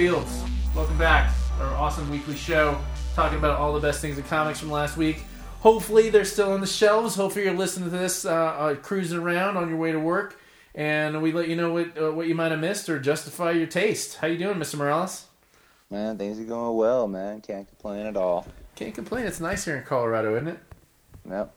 [0.00, 0.48] Mindfields.
[0.74, 1.30] Welcome back.
[1.60, 2.80] Our awesome weekly show
[3.14, 5.24] talking about all the best things in comics from last week.
[5.60, 7.16] Hopefully, they're still on the shelves.
[7.16, 10.40] Hopefully, you're listening to this uh, uh, cruising around on your way to work,
[10.74, 13.66] and we let you know what uh, what you might have missed or justify your
[13.66, 14.16] taste.
[14.16, 14.76] How you doing, Mr.
[14.76, 15.26] Morales?
[15.90, 17.42] Man, things are going well, man.
[17.42, 18.46] Can't complain at all.
[18.76, 19.26] Can't complain.
[19.26, 20.58] It's nice here in Colorado, isn't it?
[21.28, 21.54] Yep.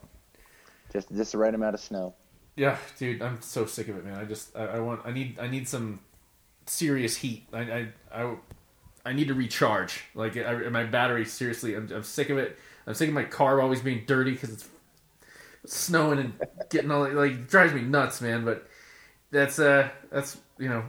[0.92, 2.14] Just just the right amount of snow.
[2.58, 4.18] Yeah, dude, I'm so sick of it, man.
[4.18, 6.02] I just I, I want I need I need some
[6.66, 7.48] serious heat.
[7.54, 8.36] I I I,
[9.06, 10.04] I need to recharge.
[10.16, 12.58] Like I, my battery, seriously, I'm, I'm sick of it.
[12.86, 14.68] I'm sick of my car always being dirty because it's
[15.66, 16.34] snowing and
[16.70, 18.46] getting all like drives me nuts, man.
[18.46, 18.68] But
[19.32, 20.84] that's uh that's you know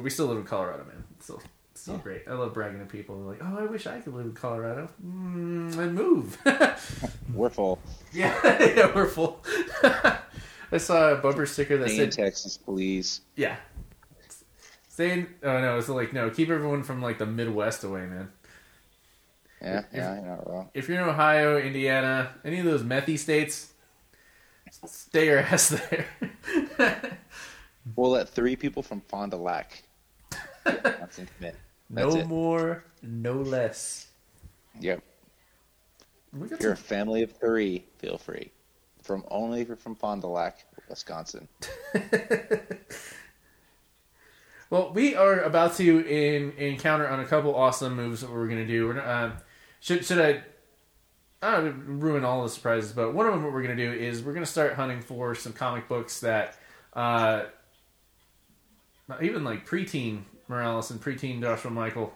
[0.00, 1.04] we still live in Colorado, man.
[1.16, 1.42] It's still
[1.72, 2.22] it's still great.
[2.28, 3.16] I love bragging to people.
[3.16, 4.88] They're like, oh, I wish I could live in Colorado.
[5.04, 6.38] Mm, and move.
[7.34, 7.80] We're full.
[8.12, 8.34] yeah,
[8.76, 9.44] yeah, we're full.
[9.82, 13.22] I saw a bumper sticker that Stay in said Texas, please.
[13.36, 13.56] Yeah.
[14.94, 18.30] Saying, oh no, it's like no, keep everyone from like the Midwest away, man.
[19.60, 20.70] Yeah, yeah, you're not wrong.
[20.72, 23.72] If you're in Ohio, Indiana, any of those methy states,
[24.70, 26.06] stay your ass there.
[27.96, 29.82] We'll let three people from Fond du Lac.
[30.64, 31.56] That's intimate.
[31.90, 32.26] That's no it.
[32.26, 34.06] more, no less.
[34.80, 35.02] Yep.
[36.50, 38.52] If you're a family of three, feel free.
[39.02, 41.46] From only if you're from Fond du Lac, Wisconsin.
[44.74, 48.66] well, we are about to in, encounter on a couple awesome moves that we're gonna
[48.66, 48.88] do.
[48.88, 49.30] We're gonna, uh,
[49.78, 50.42] should should I?
[51.40, 54.24] I don't ruin all the surprises, but one of them what we're gonna do is
[54.24, 56.58] we're gonna start hunting for some comic books that,
[56.92, 57.44] uh,
[59.22, 62.12] even like preteen Morales and preteen Joshua Michael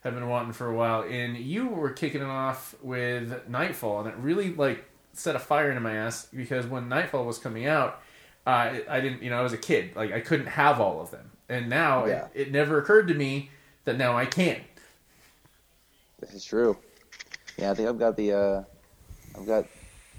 [0.00, 4.08] have been wanting for a while, and you were kicking it off with Nightfall, and
[4.08, 8.02] it really like set a fire into my ass because when Nightfall was coming out,
[8.44, 11.12] uh, I didn't, you know, I was a kid, like I couldn't have all of
[11.12, 12.28] them, and now Yeah.
[12.34, 13.50] it, it never occurred to me
[13.84, 14.60] that now I can.
[16.20, 16.76] This is true.
[17.58, 18.64] Yeah, I think I've got the uh,
[19.38, 19.66] I've got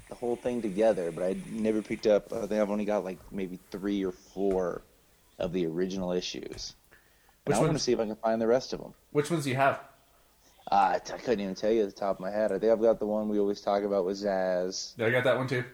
[0.08, 2.32] the whole thing together, but I never picked up.
[2.32, 4.82] I think I've only got like maybe three or four
[5.38, 6.74] of the original issues.
[7.46, 8.94] And Which I want to see if I can find the rest of them.
[9.12, 9.80] Which ones do you have?
[10.70, 12.52] Uh, I couldn't even tell you at the top of my head.
[12.52, 14.92] I think I've got the one we always talk about with Zsasz.
[14.98, 15.64] Yeah, I got that one too.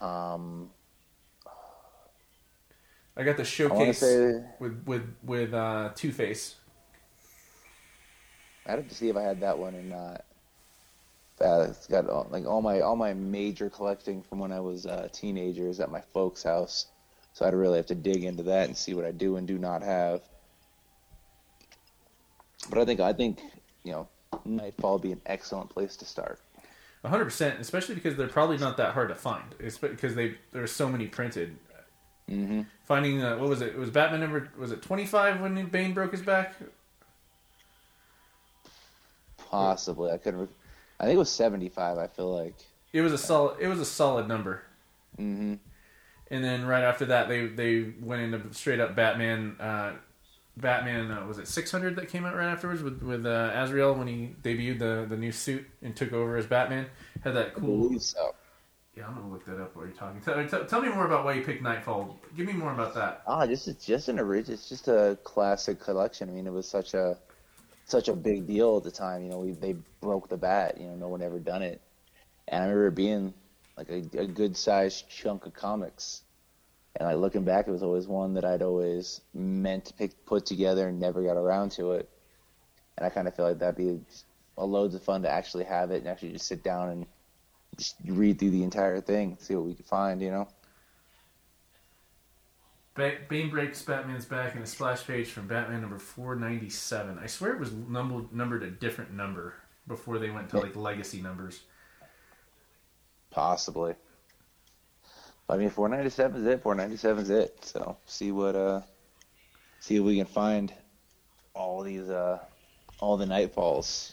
[0.00, 0.70] Um,
[3.16, 6.56] I got the I want to showcase say with with with uh, Two Face.
[8.66, 10.24] I'd have to see if I had that one or not.
[11.40, 14.86] Uh, it's got all, like all my all my major collecting from when I was
[14.86, 16.86] a teenager is at my folks' house,
[17.32, 19.58] so I'd really have to dig into that and see what I do and do
[19.58, 20.22] not have.
[22.68, 23.40] But I think I think
[23.84, 24.08] you know
[24.44, 26.40] Nightfall would be an excellent place to start.
[27.04, 29.54] hundred percent, especially because they're probably not that hard to find.
[29.58, 31.56] It's because they there's so many printed.
[32.30, 32.62] Mm-hmm.
[32.86, 33.68] Finding uh, what was it?
[33.74, 36.54] It was Batman number was it twenty five when Bane broke his back?
[39.50, 40.40] Possibly, I couldn't.
[40.40, 40.48] Re-
[41.00, 41.98] I think it was seventy-five.
[41.98, 42.54] I feel like.
[42.92, 43.58] It was a solid.
[43.60, 44.62] It was a solid number.
[45.18, 45.54] Mm-hmm.
[46.30, 49.56] And then right after that, they they went into straight up Batman.
[49.60, 49.92] Uh,
[50.56, 53.94] Batman uh, was it six hundred that came out right afterwards with with uh, Azrael
[53.94, 56.86] when he debuted the the new suit and took over as Batman.
[57.22, 57.88] Had that I cool.
[57.88, 58.34] believe so.
[58.96, 60.22] Yeah, I'm gonna look that up while you're talking.
[60.22, 62.18] Tell, tell, tell me more about why you picked Nightfall.
[62.34, 63.22] Give me more about that.
[63.26, 64.54] Ah, just it's just an original.
[64.54, 66.30] It's just a classic collection.
[66.30, 67.18] I mean, it was such a
[67.84, 69.22] such a big deal at the time.
[69.22, 70.80] You know, we they broke the bat.
[70.80, 71.82] You know, no one ever done it,
[72.48, 73.34] and I remember being
[73.76, 76.22] like a, a good sized chunk of comics.
[76.98, 80.46] And like looking back, it was always one that I'd always meant to pick, put
[80.46, 82.08] together and never got around to it.
[82.96, 84.00] And I kind of feel like that'd be
[84.56, 87.06] a loads of fun to actually have it and actually just sit down and
[88.04, 90.20] read through the entire thing, see what we could find.
[90.22, 90.48] You know.
[92.94, 97.18] Ba- Bane breaks Batman's back in a splash page from Batman number 497.
[97.18, 99.54] I swear it was numbered, numbered a different number
[99.86, 101.60] before they went to like legacy numbers.
[103.30, 103.94] Possibly.
[105.48, 106.62] I mean, 497 is it.
[106.62, 107.64] 497 is it.
[107.64, 108.80] So see what uh,
[109.80, 110.72] see if we can find
[111.54, 112.38] all these uh,
[112.98, 114.12] all the nightfalls.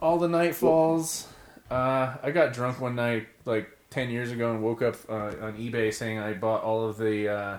[0.00, 1.26] All the Nightfalls.
[1.70, 5.56] Uh, I got drunk one night like 10 years ago and woke up uh, on
[5.58, 7.58] eBay saying I bought all of the uh,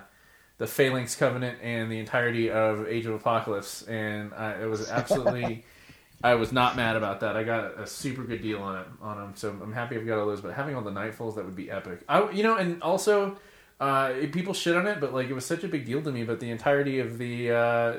[0.58, 5.66] the Phalanx Covenant and the entirety of Age of Apocalypse, and I, it was absolutely.
[6.24, 7.38] I was not mad about that.
[7.38, 10.18] I got a super good deal on it on them, so I'm happy I've got
[10.18, 10.42] all those.
[10.42, 12.00] But having all the Nightfalls, that would be epic.
[12.10, 13.38] I, you know, and also,
[13.80, 16.24] uh, people shit on it, but like it was such a big deal to me.
[16.24, 17.98] But the entirety of the uh,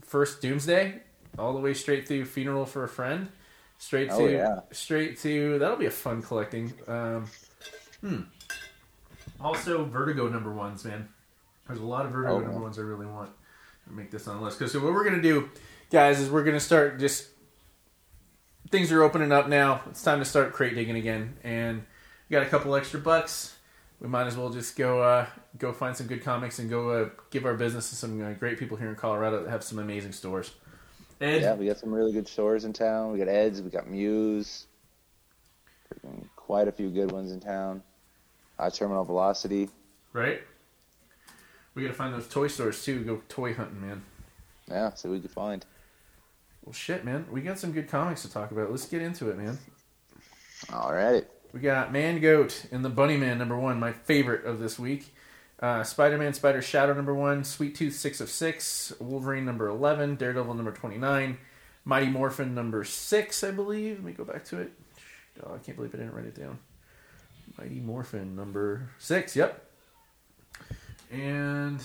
[0.00, 1.02] first Doomsday,
[1.38, 3.28] all the way straight through Funeral for a Friend,
[3.78, 4.60] straight to Oh, yeah.
[4.72, 6.72] straight to that'll be a fun collecting.
[6.86, 7.26] Um,
[8.00, 8.20] hmm.
[9.40, 11.08] Also, Vertigo number ones, man.
[11.66, 13.30] There's a lot of Vertigo Oh, number ones I really want.
[13.86, 15.48] to make this on the list because so what we're gonna do,
[15.90, 17.28] guys, is we're gonna start just
[18.70, 19.80] things are opening up now.
[19.88, 21.84] It's time to start crate digging again, and
[22.28, 23.54] we got a couple extra bucks.
[24.00, 25.26] We might as well just go uh,
[25.58, 28.58] go find some good comics and go uh, give our business to some uh, great
[28.58, 30.52] people here in Colorado that have some amazing stores.
[31.20, 33.12] Ed, Yeah, we got some really good stores in town.
[33.12, 34.66] We got Ed's, we got Muse,
[36.36, 37.82] quite a few good ones in town.
[38.58, 39.68] Uh, Terminal Velocity.
[40.12, 40.40] right?
[41.74, 43.04] We gotta find those toy stores too.
[43.04, 44.02] Go toy hunting, man.
[44.68, 45.64] Yeah, so we could find.
[46.64, 47.26] Well, shit, man.
[47.30, 48.70] We got some good comics to talk about.
[48.70, 49.58] Let's get into it, man.
[50.72, 51.24] All right.
[51.52, 55.14] We got Man Goat and the Bunny Man number one, my favorite of this week.
[55.60, 60.14] Uh, Spider Man Spider Shadow number one, Sweet Tooth six of six, Wolverine number eleven,
[60.14, 61.38] Daredevil number twenty nine,
[61.84, 63.96] Mighty Morphin number six, I believe.
[63.96, 64.72] Let me go back to it.
[65.42, 66.58] Oh, I can't believe I didn't write it down.
[67.58, 69.34] Mighty Morphin number six.
[69.34, 69.64] Yep.
[71.10, 71.80] And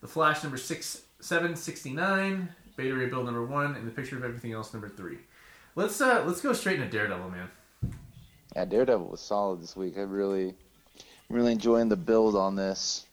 [0.00, 4.16] the Flash number six seven sixty nine, Beta Ray Bill number one, and the Picture
[4.16, 5.18] of Everything Else number three.
[5.76, 7.48] Let's uh let's go straight into Daredevil, man.
[8.56, 9.98] Yeah, Daredevil was solid this week.
[9.98, 10.54] I really,
[11.28, 13.04] really enjoying the build on this.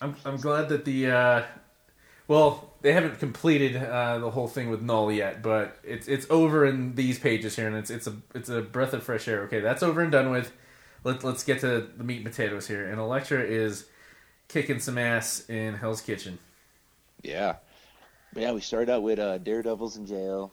[0.00, 1.42] I'm I'm glad that the uh,
[2.26, 6.64] well they haven't completed uh, the whole thing with Null yet, but it's it's over
[6.64, 9.42] in these pages here, and it's it's a it's a breath of fresh air.
[9.42, 10.52] Okay, that's over and done with.
[11.04, 12.88] Let let's get to the meat and potatoes here.
[12.88, 13.86] And Elektra is
[14.48, 16.38] kicking some ass in Hell's Kitchen.
[17.22, 17.56] Yeah.
[18.32, 20.52] But yeah, we started out with uh, Daredevil's in jail,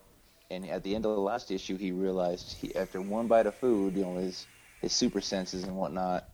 [0.50, 3.56] and at the end of the last issue, he realized he, after one bite of
[3.56, 4.48] food, you know, his
[4.82, 6.28] his super senses and whatnot,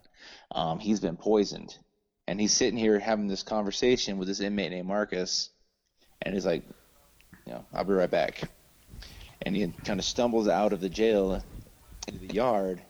[0.54, 1.78] um, he's been poisoned,
[2.28, 5.50] and he's sitting here having this conversation with this inmate named Marcus,
[6.22, 6.64] and he's like,
[7.46, 8.42] you know, I'll be right back,
[9.42, 11.44] and he kind of stumbles out of the jail
[12.08, 12.82] into the yard,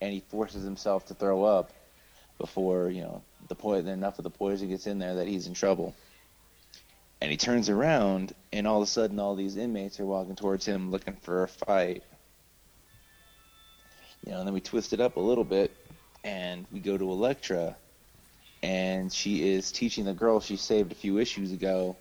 [0.00, 1.72] and he forces himself to throw up
[2.38, 5.54] before you know the poison enough of the poison gets in there that he's in
[5.54, 5.94] trouble.
[7.20, 10.66] And he turns around and all of a sudden all these inmates are walking towards
[10.66, 12.02] him looking for a fight
[14.26, 15.74] you know and then we twist it up a little bit
[16.24, 17.76] and we go to Elektra
[18.62, 21.96] and she is teaching the girl she saved a few issues ago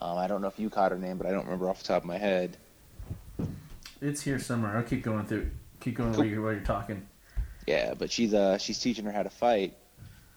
[0.00, 1.84] um, i don't know if you caught her name but i don't remember off the
[1.88, 2.56] top of my head
[4.00, 4.76] It's here somewhere.
[4.76, 5.50] I'll keep going through.
[5.80, 7.06] Keep going while you're, while you're talking.
[7.66, 9.74] yeah but she's uh she's teaching her how to fight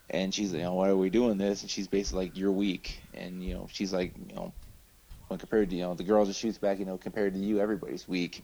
[0.10, 3.01] and she's you know why are we doing this and she's basically like you're weak
[3.13, 4.54] and you know she's like you know
[5.28, 7.60] when compared to you know the girl just shoots back you know compared to you
[7.60, 8.44] everybody's weak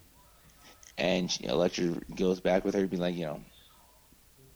[0.97, 3.41] and she, you know, Elektra goes back with her be like you know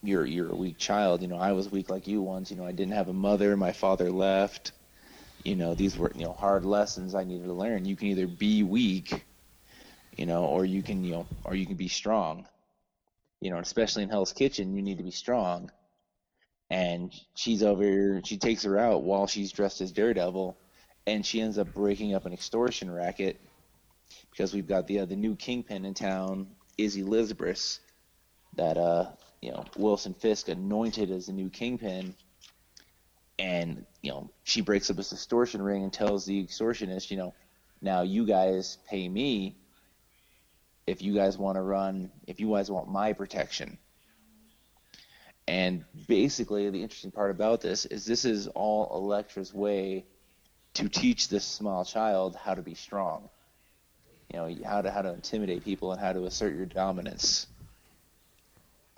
[0.02, 1.22] you're you're a weak child.
[1.22, 2.50] You know I was weak like you once.
[2.50, 3.56] You know I didn't have a mother.
[3.56, 4.72] My father left.
[5.44, 7.84] You know these were you know hard lessons I needed to learn.
[7.84, 9.24] You can either be weak
[10.16, 12.46] you know or you can you know or you can be strong.
[13.40, 15.70] You know especially in Hell's Kitchen you need to be strong.
[16.70, 20.56] And she's over she takes her out while she's dressed as Daredevil,
[21.06, 23.40] and she ends up breaking up an extortion racket
[24.38, 26.46] because we've got the uh, the new kingpin in town,
[26.78, 27.80] Izzy Lisbris,
[28.54, 29.06] that uh
[29.42, 32.14] you know Wilson Fisk anointed as the new kingpin,
[33.40, 37.34] and you know she breaks up this extortion ring and tells the extortionist, you know,
[37.82, 39.56] now you guys pay me
[40.86, 43.76] if you guys want to run, if you guys want my protection.
[45.48, 50.04] And basically, the interesting part about this is this is all Elektra's way
[50.74, 53.30] to teach this small child how to be strong.
[54.32, 57.46] You know, how to how to intimidate people and how to assert your dominance,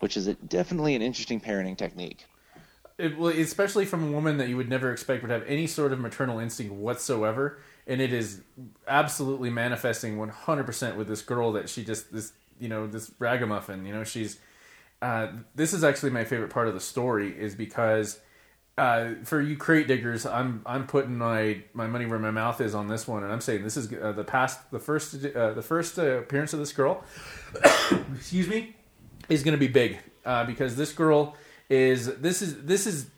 [0.00, 2.26] which is a, definitely an interesting parenting technique.
[2.98, 5.92] It, well, especially from a woman that you would never expect would have any sort
[5.92, 8.42] of maternal instinct whatsoever, and it is
[8.86, 13.86] absolutely manifesting 100% with this girl that she just this you know this ragamuffin.
[13.86, 14.38] You know, she's
[15.02, 18.20] uh, this is actually my favorite part of the story is because
[18.78, 22.74] uh, for you crate diggers, I'm I'm putting my, my money where my mouth is
[22.74, 25.62] on this one, and I'm saying this is uh, the past the first uh, the
[25.62, 27.04] first uh, appearance of this girl.
[28.14, 28.76] excuse me,
[29.28, 31.36] is going to be big uh, because this girl
[31.68, 33.10] is this is this is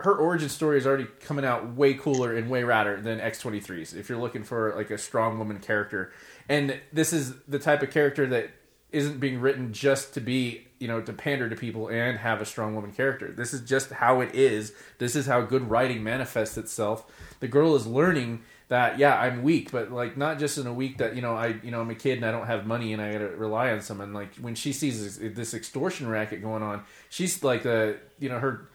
[0.00, 3.94] her origin story is already coming out way cooler and way radder than X23's.
[3.94, 6.12] If you're looking for like a strong woman character,
[6.48, 8.50] and this is the type of character that
[8.90, 12.44] isn't being written just to be you know to pander to people and have a
[12.44, 13.30] strong woman character.
[13.30, 14.72] This is just how it is.
[14.98, 17.04] This is how good writing manifests itself.
[17.38, 20.98] The girl is learning that yeah I'm weak, but like not just in a week
[20.98, 23.00] that you know I you know I'm a kid and I don't have money and
[23.00, 24.12] I gotta rely on someone.
[24.12, 28.40] Like when she sees this, this extortion racket going on, she's like the you know
[28.40, 28.68] her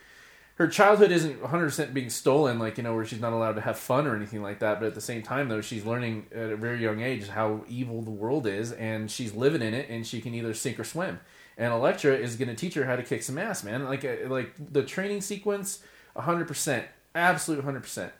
[0.55, 3.77] her childhood isn't 100% being stolen like you know where she's not allowed to have
[3.77, 6.55] fun or anything like that but at the same time though she's learning at a
[6.55, 10.19] very young age how evil the world is and she's living in it and she
[10.19, 11.19] can either sink or swim
[11.57, 14.27] and Elektra is going to teach her how to kick some ass man like uh,
[14.27, 15.79] like the training sequence
[16.15, 16.83] 100%
[17.17, 18.13] Absolute hundred percent.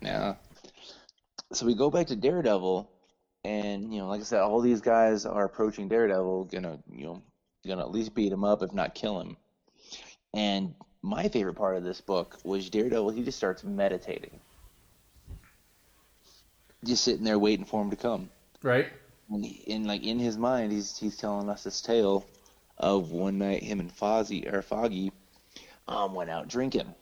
[0.00, 0.36] Yeah.
[1.52, 2.88] So we go back to Daredevil,
[3.44, 7.22] and you know, like I said, all these guys are approaching Daredevil, gonna you know,
[7.66, 9.36] gonna at least beat him up, if not kill him.
[10.32, 13.10] And my favorite part of this book was Daredevil.
[13.10, 14.38] He just starts meditating,
[16.84, 18.30] just sitting there waiting for him to come.
[18.62, 18.86] Right.
[19.30, 22.26] And like in his mind, he's he's telling us this tale
[22.76, 25.12] of one night him and Fozzie or Foggy
[25.88, 26.94] um, went out drinking,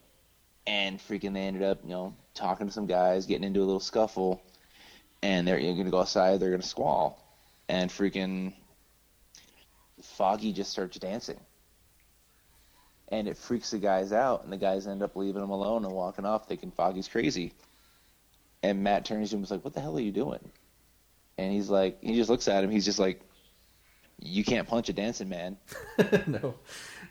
[0.66, 3.80] and freaking they ended up you know talking to some guys, getting into a little
[3.80, 4.42] scuffle,
[5.22, 6.38] and they're going to go outside.
[6.38, 7.18] They're going to squall,
[7.68, 8.54] and freaking
[10.00, 11.40] Foggy just starts dancing,
[13.08, 15.92] and it freaks the guys out, and the guys end up leaving him alone and
[15.92, 17.52] walking off, thinking Foggy's crazy.
[18.62, 20.52] And Matt turns to him and is like, "What the hell are you doing?"
[21.38, 22.70] And he's like, he just looks at him.
[22.70, 23.20] He's just like,
[24.20, 25.56] "You can't punch a dancing man."
[26.26, 26.54] no,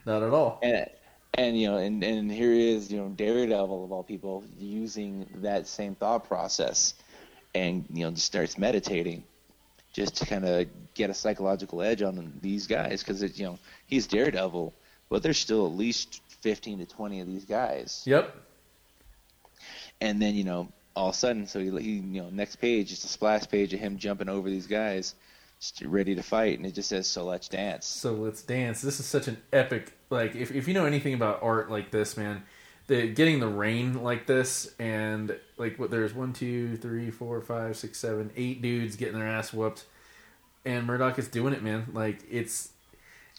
[0.05, 0.59] not at all.
[0.61, 0.87] And
[1.33, 5.67] and you know, and and here is you know Daredevil of all people using that
[5.67, 6.93] same thought process,
[7.55, 9.23] and you know just starts meditating,
[9.93, 14.07] just to kind of get a psychological edge on these guys because you know he's
[14.07, 14.73] Daredevil,
[15.09, 18.03] but there's still at least fifteen to twenty of these guys.
[18.05, 18.35] Yep.
[20.01, 22.89] And then you know all of a sudden, so he, he you know next page
[22.89, 25.15] just a splash page of him jumping over these guys,
[25.83, 27.85] ready to fight, and it just says so let's dance.
[27.85, 28.81] So let's dance.
[28.81, 32.17] This is such an epic like if if you know anything about art like this,
[32.17, 32.43] man,
[32.87, 37.77] the getting the rain like this and like what there's one, two, three, four, five,
[37.77, 39.85] six, seven, eight dudes getting their ass whooped,
[40.65, 41.87] and Murdock is doing it, man.
[41.93, 42.71] Like it's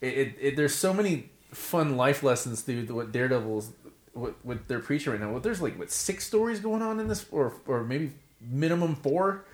[0.01, 3.73] it, it, it there's so many fun life lessons through what Daredevil's
[4.15, 5.33] what what they're preaching right now.
[5.33, 9.45] What there's like what six stories going on in this, or or maybe minimum four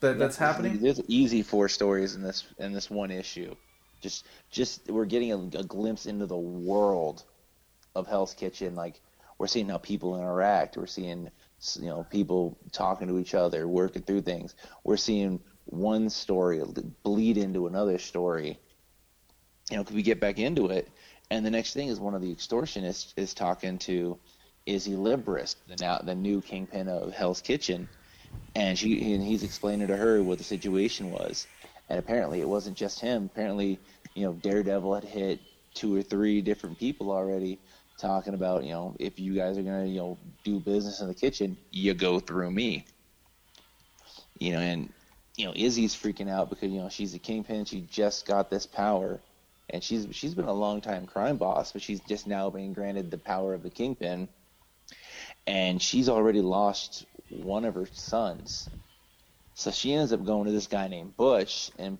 [0.00, 0.78] that that's happening.
[0.80, 3.54] There's easy four stories in this in this one issue.
[4.00, 7.24] Just just we're getting a, a glimpse into the world
[7.94, 8.74] of Hell's Kitchen.
[8.74, 9.00] Like
[9.38, 10.76] we're seeing how people interact.
[10.76, 11.30] We're seeing
[11.76, 14.54] you know people talking to each other, working through things.
[14.84, 16.62] We're seeing one story
[17.02, 18.58] bleed into another story.
[19.70, 20.88] You know, could we get back into it?
[21.30, 24.18] And the next thing is one of the extortionists is talking to
[24.66, 27.88] Izzy Librist, the now the new kingpin of Hell's Kitchen,
[28.54, 31.46] and she and he's explaining to her what the situation was.
[31.88, 33.30] And apparently, it wasn't just him.
[33.32, 33.78] Apparently,
[34.14, 35.40] you know, Daredevil had hit
[35.74, 37.60] two or three different people already,
[37.98, 41.14] talking about, you know, if you guys are gonna, you know, do business in the
[41.14, 42.84] kitchen, you go through me.
[44.38, 44.92] You know, and
[45.36, 47.64] you know, Izzy's freaking out because you know she's a kingpin.
[47.64, 49.20] She just got this power,
[49.70, 53.10] and she's she's been a long time crime boss, but she's just now being granted
[53.10, 54.28] the power of the kingpin,
[55.46, 58.68] and she's already lost one of her sons.
[59.54, 61.98] So she ends up going to this guy named Butch and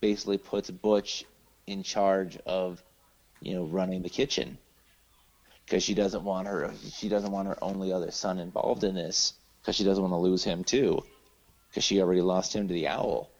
[0.00, 1.24] basically puts Butch
[1.66, 2.82] in charge of,
[3.40, 4.58] you know, running the kitchen
[5.64, 9.34] because she doesn't want her she doesn't want her only other son involved in this
[9.60, 11.02] because she doesn't want to lose him too
[11.68, 13.30] because she already lost him to the owl.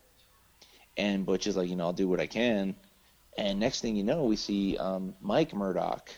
[0.96, 2.74] And Butch is like, you know, I'll do what I can.
[3.36, 6.10] And next thing you know, we see um, Mike Murdock,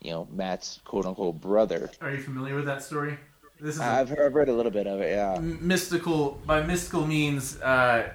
[0.00, 1.90] you know, Matt's quote unquote brother.
[2.00, 3.16] Are you familiar with that story?
[3.60, 5.10] This is I've, a, I've read a little bit of it.
[5.10, 6.40] Yeah, mystical.
[6.46, 8.12] By mystical means, uh,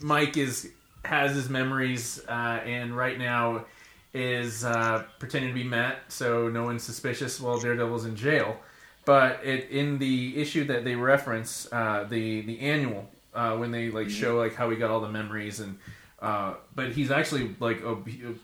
[0.00, 0.70] Mike is
[1.04, 3.66] has his memories, uh, and right now
[4.14, 8.56] is uh, pretending to be Matt, so no one's suspicious while Daredevil's in jail.
[9.04, 13.90] But it, in the issue that they reference, uh, the the annual, uh, when they
[13.90, 15.78] like show like how he got all the memories and,
[16.26, 18.34] uh, but he's actually like a, a,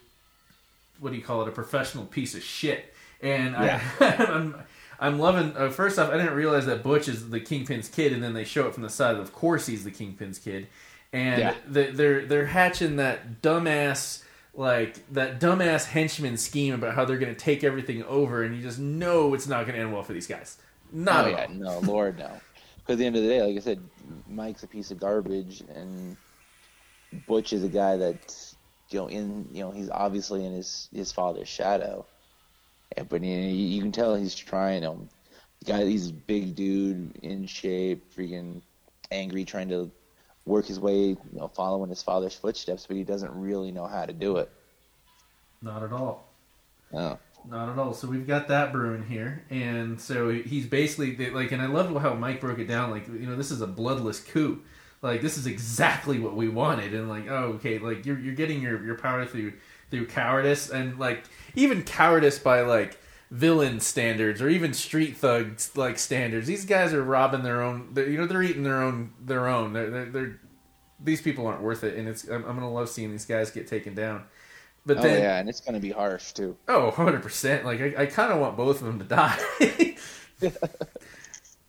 [1.01, 2.95] what do you call it, a professional piece of shit.
[3.21, 3.81] And yeah.
[3.99, 4.55] I, I'm
[5.01, 5.57] I'm loving.
[5.57, 8.45] Uh, first off, I didn't realize that Butch is the Kingpin's kid, and then they
[8.45, 9.17] show it from the side.
[9.17, 10.69] Of course, he's the Kingpin's kid,
[11.13, 11.55] and yeah.
[11.67, 14.23] the, they're they're hatching that dumbass
[14.55, 18.63] like that dumbass henchman scheme about how they're going to take everything over, and you
[18.63, 20.59] just know it's not going to end well for these guys.
[20.93, 22.31] Not oh, yeah, no, Lord, no.
[22.77, 23.81] Because at the end of the day, like I said,
[24.29, 26.17] Mike's a piece of garbage, and
[27.27, 28.55] Butch is a guy that
[28.91, 32.07] you know in you know he's obviously in his his father's shadow
[33.09, 34.85] but you, know, you can tell he's trying.
[34.85, 35.09] Um,
[35.61, 38.63] the guy, he's a big dude, in shape, freaking
[39.11, 39.91] angry, trying to
[40.45, 44.05] work his way, you know, following his father's footsteps, but he doesn't really know how
[44.05, 44.51] to do it.
[45.61, 46.29] Not at all.
[46.93, 47.19] No.
[47.49, 47.93] Not at all.
[47.93, 52.15] So we've got that brewing here, and so he's basically like, and I love how
[52.15, 52.91] Mike broke it down.
[52.91, 54.63] Like, you know, this is a bloodless coup.
[55.03, 58.63] Like, this is exactly what we wanted, and like, oh, okay, like you're you're getting
[58.63, 59.53] your your power through
[59.91, 62.99] through cowardice and like even cowardice by like
[63.31, 66.47] villain standards or even street thugs like standards.
[66.47, 67.93] These guys are robbing their own.
[67.97, 69.13] You know, they're eating their own.
[69.21, 69.73] Their own.
[69.73, 70.41] They're, they're, they're
[71.05, 72.25] these people aren't worth it, and it's.
[72.29, 74.25] I'm, I'm, gonna love seeing these guys get taken down.
[74.87, 76.57] But oh then, yeah, and it's gonna be harsh too.
[76.69, 77.65] Oh, 100%.
[77.65, 79.39] Like, I, I kind of want both of them to die.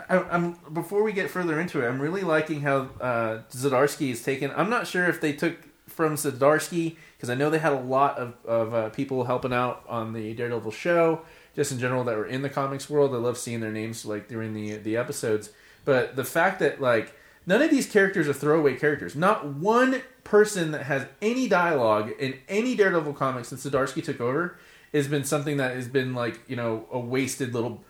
[0.10, 4.24] I, I'm Before we get further into it, I'm really liking how uh, Zdarsky is
[4.24, 4.52] taken.
[4.56, 5.56] I'm not sure if they took
[5.88, 9.84] from Zdarsky, because I know they had a lot of, of uh, people helping out
[9.88, 11.22] on the Daredevil show,
[11.56, 13.14] just in general, that were in the comics world.
[13.14, 15.52] I love seeing their names, like, during the, the episodes.
[15.86, 19.16] But the fact that, like, none of these characters are throwaway characters.
[19.16, 24.58] Not one person that has any dialogue in any Daredevil comic since Zdarsky took over
[24.94, 27.84] has been something that has been like you know a wasted little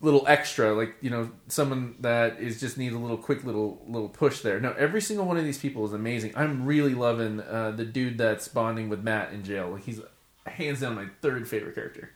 [0.00, 4.08] little extra like you know someone that is just needs a little quick little little
[4.08, 7.72] push there no every single one of these people is amazing i'm really loving uh,
[7.72, 10.00] the dude that's bonding with matt in jail like he's
[10.46, 12.12] hands down my third favorite character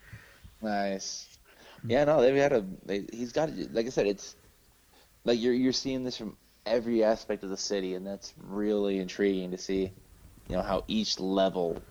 [0.63, 1.27] Nice.
[1.85, 2.65] Yeah, no, they've had a.
[2.87, 4.37] They, he's got like I said, it's
[5.25, 9.51] like you're you're seeing this from every aspect of the city, and that's really intriguing
[9.51, 9.91] to see.
[10.49, 11.83] You know how each level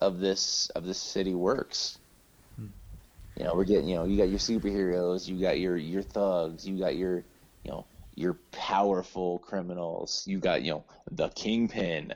[0.00, 1.98] of this of this city works.
[3.42, 6.64] You know, we're getting you know you got your superheroes, you got your your thugs,
[6.64, 7.24] you got your
[7.64, 12.14] you know your powerful criminals, you got you know the kingpin,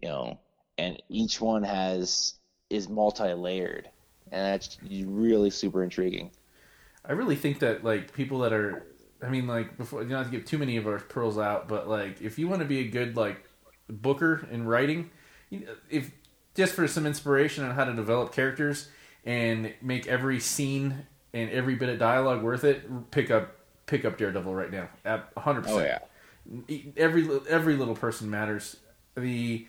[0.00, 0.38] you know,
[0.78, 2.34] and each one has
[2.70, 3.90] is multi-layered,
[4.30, 6.30] and that's really super intriguing.
[7.04, 8.86] I really think that like people that are,
[9.20, 11.66] I mean, like before you don't have to give too many of our pearls out,
[11.66, 13.44] but like if you want to be a good like
[13.88, 15.10] booker in writing,
[15.90, 16.12] if
[16.54, 18.88] just for some inspiration on how to develop characters
[19.24, 24.16] and make every scene and every bit of dialogue worth it, pick up pick up
[24.16, 25.64] Daredevil right now at 100%.
[25.68, 25.98] Oh yeah.
[26.96, 28.76] Every every little person matters.
[29.16, 29.66] The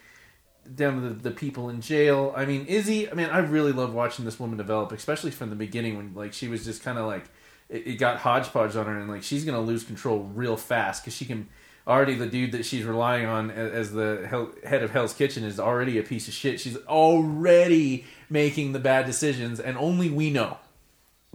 [0.73, 2.33] down to the, the people in jail.
[2.35, 3.09] I mean, Izzy.
[3.09, 6.33] I mean, I really love watching this woman develop, especially from the beginning when like
[6.33, 7.25] she was just kind of like
[7.69, 11.15] it, it got hodgepodge on her, and like she's gonna lose control real fast because
[11.15, 11.49] she can.
[11.87, 15.59] Already, the dude that she's relying on as the hell, head of Hell's Kitchen is
[15.59, 16.59] already a piece of shit.
[16.59, 20.57] She's already making the bad decisions, and only we know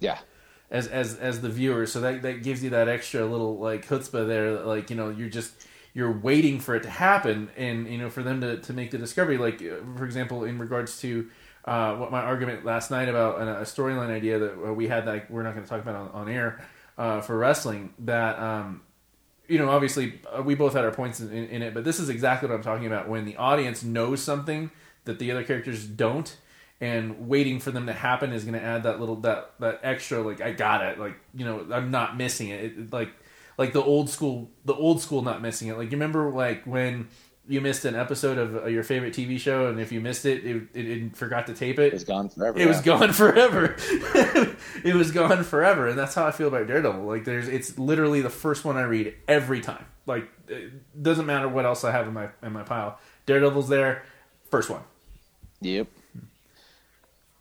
[0.00, 0.18] Yeah.
[0.68, 1.86] as as as the viewer.
[1.86, 4.50] So that that gives you that extra little like chutzpah there.
[4.60, 5.52] Like you know, you're just
[5.94, 8.98] you're waiting for it to happen, and you know, for them to to make the
[8.98, 9.38] discovery.
[9.38, 11.28] Like uh, for example, in regards to
[11.64, 15.06] uh, what my argument last night about a, a storyline idea that uh, we had
[15.06, 16.60] that we're not going to talk about on, on air
[16.98, 17.92] uh, for wrestling.
[18.00, 18.82] That um,
[19.50, 21.98] you know, obviously uh, we both had our points in, in, in it, but this
[22.00, 23.08] is exactly what I'm talking about.
[23.08, 24.70] When the audience knows something
[25.04, 26.36] that the other characters don't,
[26.80, 30.22] and waiting for them to happen is going to add that little that that extra
[30.22, 32.64] like I got it, like you know I'm not missing it.
[32.64, 33.10] it, it- like
[33.58, 35.76] like the old school the old school not missing it.
[35.76, 37.08] Like you remember like when
[37.50, 40.46] you missed an episode of uh, your favorite TV show, and if you missed it,
[40.46, 41.88] it, it, it forgot to tape it.
[41.88, 42.56] It was gone forever.
[42.56, 43.74] It was gone forever.
[44.84, 47.02] it was gone forever, and that's how I feel about Daredevil.
[47.02, 49.84] Like, there's, it's literally the first one I read every time.
[50.06, 53.00] Like, it doesn't matter what else I have in my in my pile.
[53.26, 54.04] Daredevil's there,
[54.48, 54.82] first one.
[55.60, 55.88] Yep.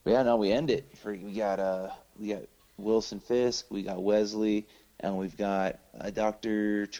[0.06, 0.89] Yeah, no, we end it.
[0.98, 2.41] For we got uh we got
[2.80, 4.65] Wilson Fisk, we got Wesley,
[5.02, 6.89] and we've got uh, Doctor.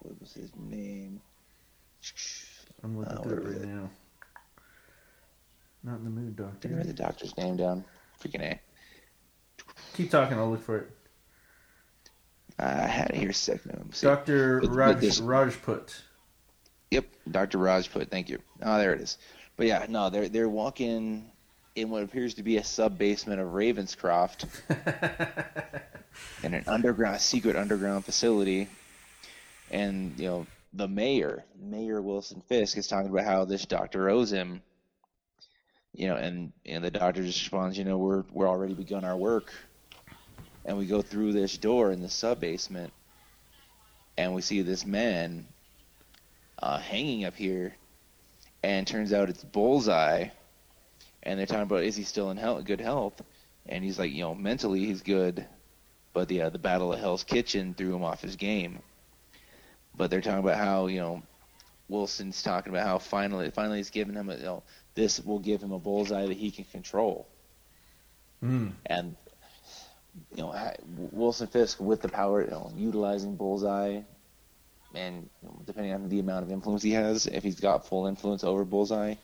[0.00, 1.20] What was his name?
[2.82, 3.64] I'm looking Uh, through it right it?
[3.66, 3.90] now.
[5.84, 6.68] Not in the mood, doctor.
[6.68, 6.88] Didn't Doctor.
[6.88, 7.84] write the doctor's name down.
[8.22, 8.60] Freaking a.
[9.94, 10.38] Keep talking.
[10.38, 10.90] I'll look for it.
[12.58, 13.30] I had it here.
[13.30, 13.94] a Second.
[14.00, 16.02] Doctor Raj Rajput.
[16.90, 17.58] Yep, Dr.
[17.58, 18.10] Rajput.
[18.10, 18.38] Thank you.
[18.62, 19.18] Oh, there it is.
[19.56, 21.30] But yeah, no, they're they're walking
[21.76, 24.46] in what appears to be a sub basement of Ravencroft
[26.42, 28.68] in an underground, secret underground facility,
[29.70, 34.30] and you know the mayor, Mayor Wilson Fisk, is talking about how this doctor owes
[34.30, 34.62] him.
[35.94, 39.16] You know, and and the doctor just responds, you know, we're we're already begun our
[39.16, 39.52] work,
[40.64, 42.92] and we go through this door in the sub basement,
[44.16, 45.46] and we see this man
[46.60, 47.74] uh, hanging up here,
[48.62, 50.28] and turns out it's Bullseye,
[51.22, 53.20] and they're talking about is he still in health, good health,
[53.66, 55.46] and he's like, you know, mentally he's good,
[56.12, 58.80] but the uh, the Battle of Hell's Kitchen threw him off his game.
[59.98, 61.22] But they're talking about how you know
[61.88, 64.62] Wilson's talking about how finally finally he's given him a you know
[64.94, 67.26] this will give him a bullseye that he can control,
[68.42, 68.72] Mm.
[68.86, 69.16] and
[70.34, 70.54] you know
[71.12, 74.00] Wilson Fisk with the power you know utilizing bullseye
[74.94, 78.06] and you know, depending on the amount of influence he has, if he's got full
[78.06, 79.16] influence over Bullseye,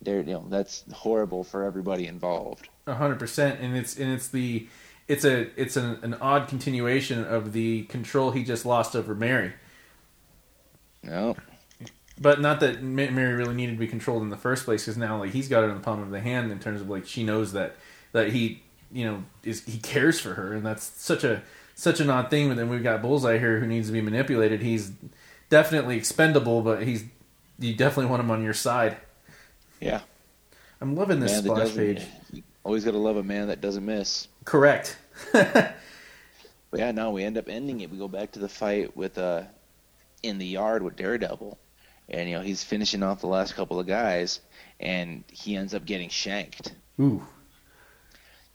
[0.00, 2.68] there, you know, that's horrible for everybody involved.
[2.86, 4.68] A hundred percent, and it's and it's the
[5.08, 9.52] it's a it's an, an odd continuation of the control he just lost over Mary.
[11.02, 11.36] No,
[12.20, 15.18] But not that Mary really needed to be controlled in the first place, because now
[15.18, 17.24] like he's got it in the palm of the hand in terms of like she
[17.24, 17.76] knows that
[18.12, 21.42] that he you know is he cares for her, and that's such a
[21.74, 22.48] such an odd thing.
[22.48, 24.60] But then we've got Bullseye here who needs to be manipulated.
[24.62, 24.92] He's
[25.48, 27.04] definitely expendable, but he's
[27.58, 28.98] you definitely want him on your side.
[29.80, 30.00] yeah,
[30.80, 32.02] I'm loving this splash page.
[32.62, 34.28] Always got to love a man that doesn't miss.
[34.44, 34.98] Correct.
[36.72, 37.90] Yeah, no, we end up ending it.
[37.90, 39.42] We go back to the fight with uh
[40.22, 41.58] in the yard with Daredevil,
[42.08, 44.40] and you know he's finishing off the last couple of guys,
[44.80, 46.74] and he ends up getting shanked.
[47.00, 47.24] Ooh.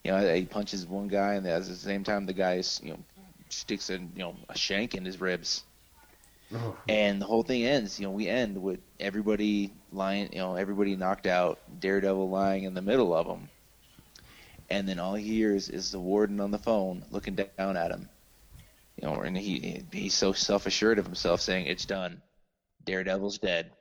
[0.04, 2.92] You know, he punches one guy, and at the same time, the guy is you
[2.92, 3.00] know
[3.50, 5.64] sticks a you know a shank in his ribs,
[6.54, 6.78] Oh.
[6.88, 8.00] and the whole thing ends.
[8.00, 12.74] You know, we end with everybody lying, you know, everybody knocked out, Daredevil lying in
[12.76, 13.50] the middle of them,
[14.70, 18.10] and then all he hears is the warden on the phone looking down at him.
[19.02, 22.22] You know, and he he's so self assured of himself, saying, "It's done.
[22.86, 23.72] Daredevil's dead."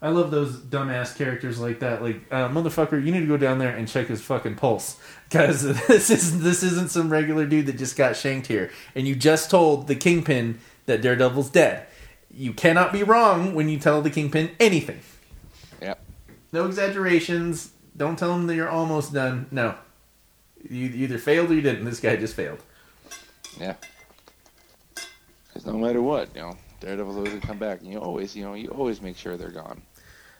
[0.00, 2.02] I love those dumbass characters like that.
[2.02, 4.96] Like, uh, motherfucker, you need to go down there and check his fucking pulse,
[5.28, 8.70] because this is this isn't some regular dude that just got shanked here.
[8.94, 11.86] And you just told the Kingpin that Daredevil's dead.
[12.30, 15.00] You cannot be wrong when you tell the Kingpin anything.
[15.82, 16.00] Yep.
[16.52, 17.72] No exaggerations.
[17.96, 19.46] Don't tell him that you're almost done.
[19.50, 19.74] No,
[20.62, 21.84] you you either failed or you didn't.
[21.84, 22.62] This guy just failed.
[23.60, 23.74] Yeah.
[25.48, 28.44] Because no matter what, you know, Daredevil's always gonna come back, and you always, you
[28.44, 29.82] know, you always make sure they're gone.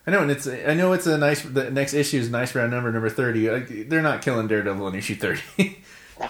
[0.07, 1.43] I know, and it's I know it's a nice.
[1.43, 3.51] The next issue is a nice round number, number thirty.
[3.51, 5.79] Like, they're not killing Daredevil in issue thirty.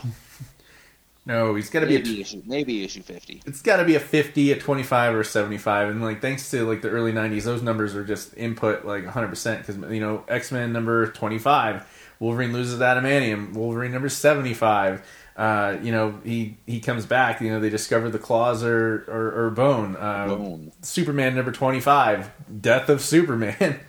[1.27, 1.97] no, he's got to be.
[1.97, 3.43] A, Maybe issue, maybe issue fifty.
[3.47, 6.81] it's got to be a 50 a 25 or 75 and like thanks to like
[6.83, 11.07] the early 90s those numbers are just input like 100% because you know x-men number
[11.13, 15.07] 25 wolverine loses adamantium wolverine number 75
[15.39, 19.47] uh, you know he he comes back you know they discover the claws or or,
[19.47, 19.97] or bone.
[19.97, 20.73] Uh, Bone.
[20.83, 23.81] superman number 25 death of superman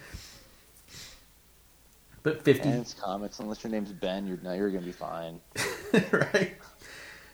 [2.24, 3.40] but 50 And it's comics.
[3.40, 5.40] Unless your name's Ben, you're now you're gonna be fine.
[6.12, 6.56] right?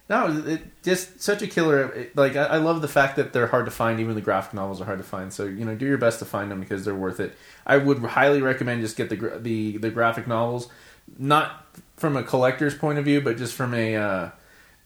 [0.07, 1.91] No, it just such a killer.
[1.91, 3.99] It- Like I, I love the fact that they're hard to find.
[3.99, 5.33] Even the graphic novels are hard to find.
[5.33, 7.35] So you know, do your best to find them because they're worth it.
[7.65, 10.69] I would highly recommend just get the the the graphic novels,
[11.17, 11.65] not
[11.97, 14.29] from a collector's point of view, but just from a uh,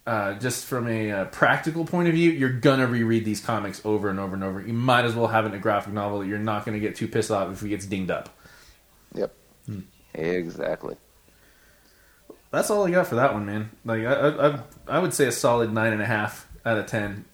[0.07, 2.31] uh, just from a uh, practical point of view.
[2.31, 4.61] You're gonna reread these comics over and over and over.
[4.61, 6.19] You might as well have it in a graphic novel.
[6.19, 8.29] That you're not gonna get too pissed off if it gets dinged up.
[9.13, 9.33] Yep.
[10.15, 10.95] Exactly.
[12.51, 13.69] That's all I got for that one, man.
[13.85, 16.87] Like I I, I- I would say a solid nine and a half out of
[16.87, 17.25] ten.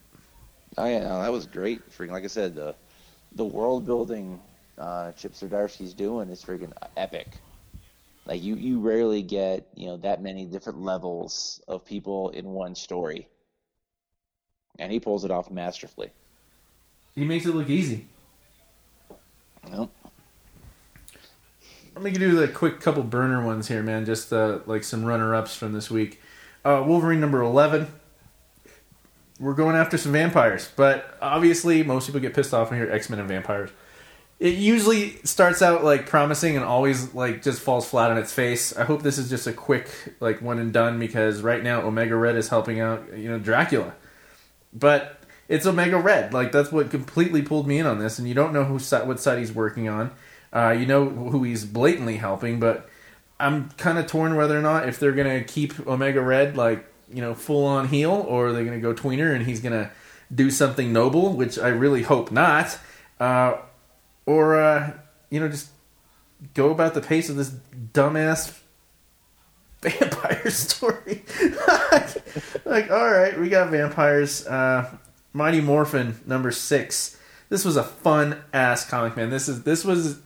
[0.77, 1.89] Oh yeah, no, that was great.
[1.89, 2.75] Freaking, like I said, the
[3.33, 4.41] the world building
[4.77, 7.27] uh, Chip Zdarsky's doing is freaking epic.
[8.25, 12.73] Like you, you rarely get you know that many different levels of people in one
[12.73, 13.27] story,
[14.79, 16.11] and he pulls it off masterfully.
[17.13, 18.07] He makes it look easy.
[19.71, 19.89] Yep.
[21.95, 24.05] Let me do the quick couple burner ones here, man.
[24.05, 26.21] Just uh, like some runner ups from this week.
[26.65, 27.87] Uh, Wolverine number eleven.
[29.39, 32.93] We're going after some vampires, but obviously most people get pissed off when you hear
[32.93, 33.69] X Men and vampires.
[34.37, 38.75] It usually starts out like promising and always like just falls flat on its face.
[38.75, 42.15] I hope this is just a quick like one and done because right now Omega
[42.15, 43.93] Red is helping out you know Dracula,
[44.73, 46.33] but it's Omega Red.
[46.33, 49.19] Like that's what completely pulled me in on this, and you don't know who what
[49.19, 50.11] side he's working on.
[50.51, 52.89] Uh, you know who he's blatantly helping, but
[53.39, 57.21] I'm kind of torn whether or not if they're gonna keep Omega Red like you
[57.21, 59.91] know full on heel, or they're gonna go tweener and he's gonna
[60.33, 62.77] do something noble, which I really hope not,
[63.19, 63.57] uh,
[64.25, 64.93] or uh,
[65.29, 65.69] you know just
[66.53, 67.53] go about the pace of this
[67.93, 68.59] dumbass
[69.81, 71.23] vampire story.
[72.65, 74.45] like, all right, we got vampires.
[74.45, 74.97] Uh,
[75.33, 77.17] Mighty Morphin number six.
[77.49, 79.29] This was a fun ass comic, man.
[79.29, 80.19] This is this was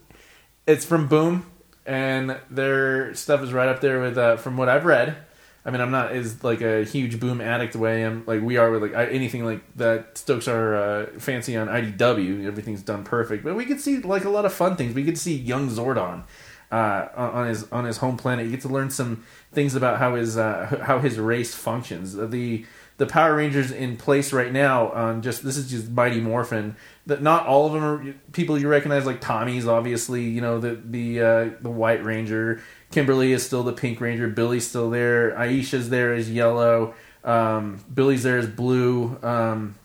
[0.68, 1.46] it's from Boom,
[1.86, 5.18] and their stuff is right up there with uh, from what I've read.
[5.66, 8.42] I mean, I'm not as like a huge Boom addict the way I am like
[8.42, 10.18] we are with like I, anything like that.
[10.18, 12.46] Stokes are uh, fancy on IDW.
[12.46, 14.94] Everything's done perfect, but we could see like a lot of fun things.
[14.96, 16.24] We could see young Zordon
[16.72, 18.46] uh, on his on his home planet.
[18.46, 22.14] You get to learn some things about how his uh, how his race functions.
[22.14, 22.66] The
[22.98, 26.76] the Power Rangers in place right now on just this is just Mighty Morphin.
[27.06, 29.06] That not all of them are people you recognize.
[29.06, 32.62] Like Tommy's obviously, you know the the uh, the White Ranger.
[32.92, 34.28] Kimberly is still the Pink Ranger.
[34.28, 35.32] Billy's still there.
[35.32, 36.94] Aisha's there as yellow.
[37.24, 39.18] Um, Billy's there as blue.
[39.22, 39.76] Um,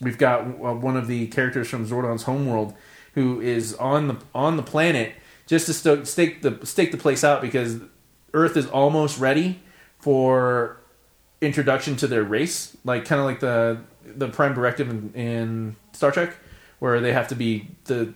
[0.00, 2.74] we've got uh, one of the characters from Zordon's homeworld
[3.14, 5.12] who is on the on the planet
[5.46, 7.78] just to sto- stake the stake the place out because
[8.34, 9.60] Earth is almost ready
[9.98, 10.78] for
[11.40, 16.10] introduction to their race, like kind of like the the Prime Directive in, in Star
[16.10, 16.36] Trek,
[16.78, 18.14] where they have to be the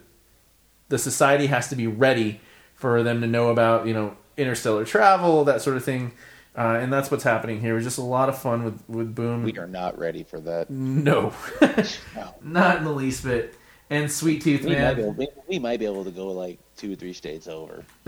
[0.89, 2.41] the society has to be ready
[2.75, 6.13] for them to know about you know interstellar travel, that sort of thing.
[6.57, 7.73] Uh, and that's what's happening here.
[7.73, 9.43] It was just a lot of fun with with Boom.
[9.43, 10.69] We are not ready for that.
[10.71, 11.33] No,
[12.15, 12.35] No.
[12.43, 13.55] not in the least bit.
[13.89, 14.97] and Sweet Tooth We Man.
[14.97, 17.85] be able, we, might be able to go like two or three states over.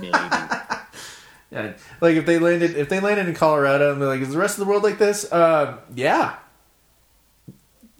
[0.00, 0.10] Maybe.
[1.50, 4.38] Yeah, like if they landed if they landed in Colorado and they're like, is the
[4.38, 5.30] rest of the world like this?
[5.32, 6.36] Uh, yeah.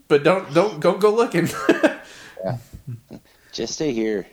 [0.06, 1.48] But don't don't don't go looking.
[2.44, 2.58] yeah.
[3.52, 4.26] Just stay here.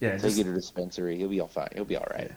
[0.00, 1.16] yeah, Take just, you to a dispensary.
[1.16, 1.68] He'll be all fine.
[1.74, 2.30] He'll be all right.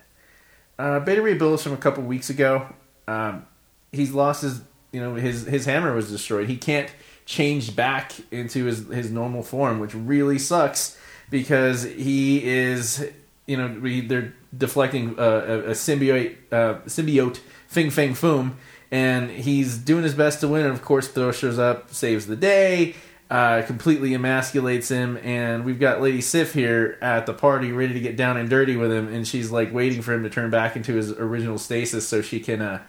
[0.78, 2.68] Uh, Beta Ray Bill is from a couple weeks ago.
[3.08, 3.46] Um,
[3.92, 4.62] he's lost his
[4.92, 6.50] you know his his hammer was destroyed.
[6.50, 6.90] He can't
[7.26, 10.98] change back into his his normal form, which really sucks
[11.30, 13.10] because he is
[13.46, 18.54] you know they're deflecting uh, a, a symbiote uh, symbiote Fing Fang Foom,
[18.92, 20.66] and he's doing his best to win.
[20.66, 22.96] And of course, Thor shows up, saves the day.
[23.28, 28.00] Uh, completely emasculates him, and we've got Lady Sif here at the party, ready to
[28.00, 30.76] get down and dirty with him, and she's like waiting for him to turn back
[30.76, 32.84] into his original stasis so she can, uh,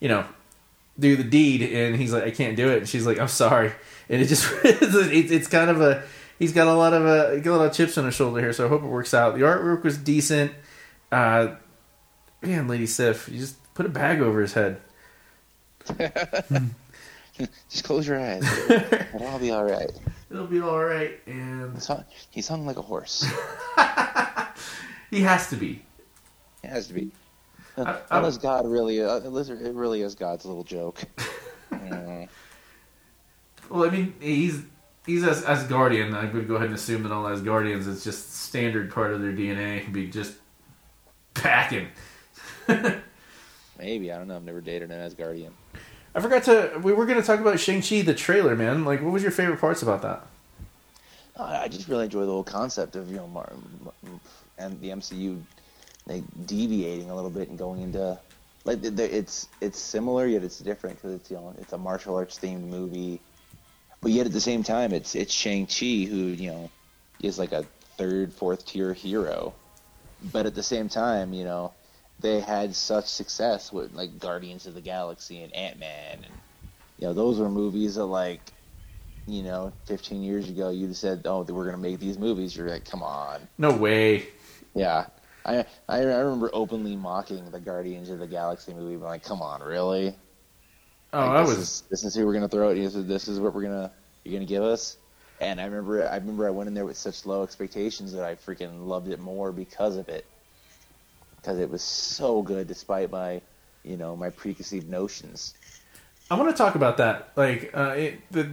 [0.00, 0.24] you know,
[0.98, 1.62] do the deed.
[1.62, 2.78] And he's like, I can't do it.
[2.78, 3.72] And she's like, I'm sorry.
[4.08, 6.02] And it just, it's, it's kind of a,
[6.38, 8.52] he's got a lot of uh, got a lot of chips on his shoulder here,
[8.52, 9.34] so I hope it works out.
[9.34, 10.52] The artwork was decent.
[11.10, 11.54] Uh,
[12.42, 14.80] man, Lady Sif, you just put a bag over his head.
[17.68, 18.42] Just close your eyes.
[18.70, 19.90] It'll all be all right.
[20.30, 23.24] It'll be all right, and He's hung, he's hung like a horse.
[25.10, 25.82] he has to be.
[26.64, 27.10] It has to be.
[27.76, 31.02] I- I- Unless God really, uh, unless it really is God's little joke.
[31.72, 32.28] Mm.
[33.70, 34.62] Well, I mean, he's
[35.06, 36.14] he's as Asgardian.
[36.14, 39.32] I would go ahead and assume that all Asgardians it's just standard part of their
[39.32, 39.82] DNA.
[39.84, 40.34] Can be just
[41.34, 41.88] packing.
[43.78, 44.36] Maybe I don't know.
[44.36, 45.50] I've never dated an Asgardian.
[46.16, 46.80] I forgot to.
[46.82, 48.86] We were going to talk about Shang Chi, the trailer, man.
[48.86, 50.26] Like, what was your favorite parts about that?
[51.38, 53.46] I just really enjoy the whole concept of you know,
[54.56, 55.42] and the MCU
[56.06, 58.18] like deviating a little bit and going into
[58.64, 62.38] like it's it's similar yet it's different because it's you know it's a martial arts
[62.38, 63.20] themed movie,
[64.00, 66.70] but yet at the same time it's it's Shang Chi who you know
[67.20, 67.64] is like a
[67.98, 69.52] third fourth tier hero,
[70.32, 71.74] but at the same time you know
[72.20, 76.40] they had such success with like Guardians of the Galaxy and Ant Man and
[76.98, 78.52] you know those were movies that like
[79.26, 82.56] you know, 15 years ago, you'd have said, "Oh, we're going to make these movies."
[82.56, 84.28] You're like, "Come on." No way.
[84.74, 85.06] Yeah,
[85.44, 89.62] I I, remember openly mocking the Guardians of the Galaxy movie, but like, "Come on,
[89.62, 90.16] really?"
[91.12, 91.58] Oh, Like, I this was.
[91.58, 92.84] Is, this is who we're going to throw at you.
[92.84, 93.92] This is, this is what we're gonna
[94.24, 94.96] you're going to give us.
[95.40, 98.36] And I remember I remember I went in there with such low expectations that I
[98.36, 100.26] freaking loved it more because of it.
[101.46, 103.40] Because it was so good, despite my
[103.84, 105.54] you know my preconceived notions.
[106.28, 107.30] I want to talk about that.
[107.36, 108.50] Like, uh, it, the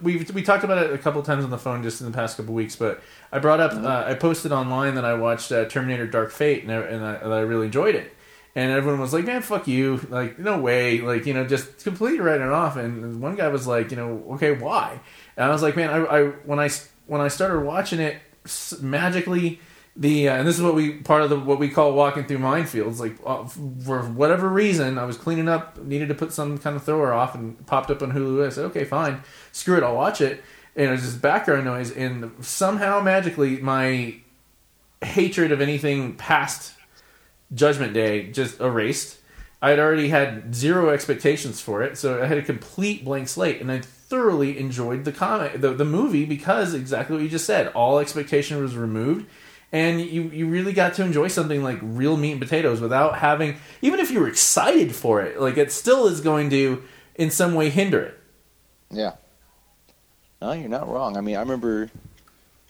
[0.00, 2.36] we we talked about it a couple times on the phone just in the past
[2.36, 2.76] couple weeks.
[2.76, 6.62] But I brought up, uh, I posted online that I watched uh, Terminator: Dark Fate,
[6.62, 8.14] and I, and I, and I really enjoyed it.
[8.54, 11.00] And everyone was like, "Man, fuck you!" Like, no way!
[11.00, 12.76] Like, you know, just completely writing it off.
[12.76, 15.00] And one guy was like, "You know, okay, why?"
[15.36, 16.70] And I was like, "Man, I, I when I
[17.08, 18.18] when I started watching it,
[18.80, 19.58] magically."
[19.94, 22.38] The uh, and this is what we part of the what we call walking through
[22.38, 22.98] Mindfields.
[22.98, 26.84] Like uh, for whatever reason, I was cleaning up, needed to put some kind of
[26.84, 28.46] thrower off, and popped up on Hulu.
[28.46, 30.42] I said, okay, fine, screw it, I'll watch it.
[30.74, 34.14] And it was just background noise, and somehow magically my
[35.02, 36.72] hatred of anything past
[37.54, 39.18] Judgment Day just erased.
[39.60, 43.60] I had already had zero expectations for it, so I had a complete blank slate,
[43.60, 47.68] and I thoroughly enjoyed the comic, the, the movie, because exactly what you just said.
[47.68, 49.26] All expectation was removed,
[49.72, 53.56] and you you really got to enjoy something like real meat and potatoes without having,
[53.80, 56.82] even if you were excited for it, like it still is going to
[57.14, 58.18] in some way hinder it.
[58.90, 59.12] Yeah.
[60.40, 61.16] No, you're not wrong.
[61.16, 61.88] I mean, I remember,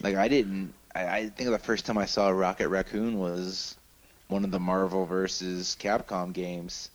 [0.03, 0.75] like, I didn't.
[0.95, 3.77] I, I think the first time I saw Rocket Raccoon was
[4.29, 6.91] one of the Marvel versus Capcom games,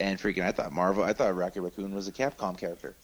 [0.00, 1.04] and freaking, I thought Marvel.
[1.04, 2.96] I thought Rocket Raccoon was a Capcom character.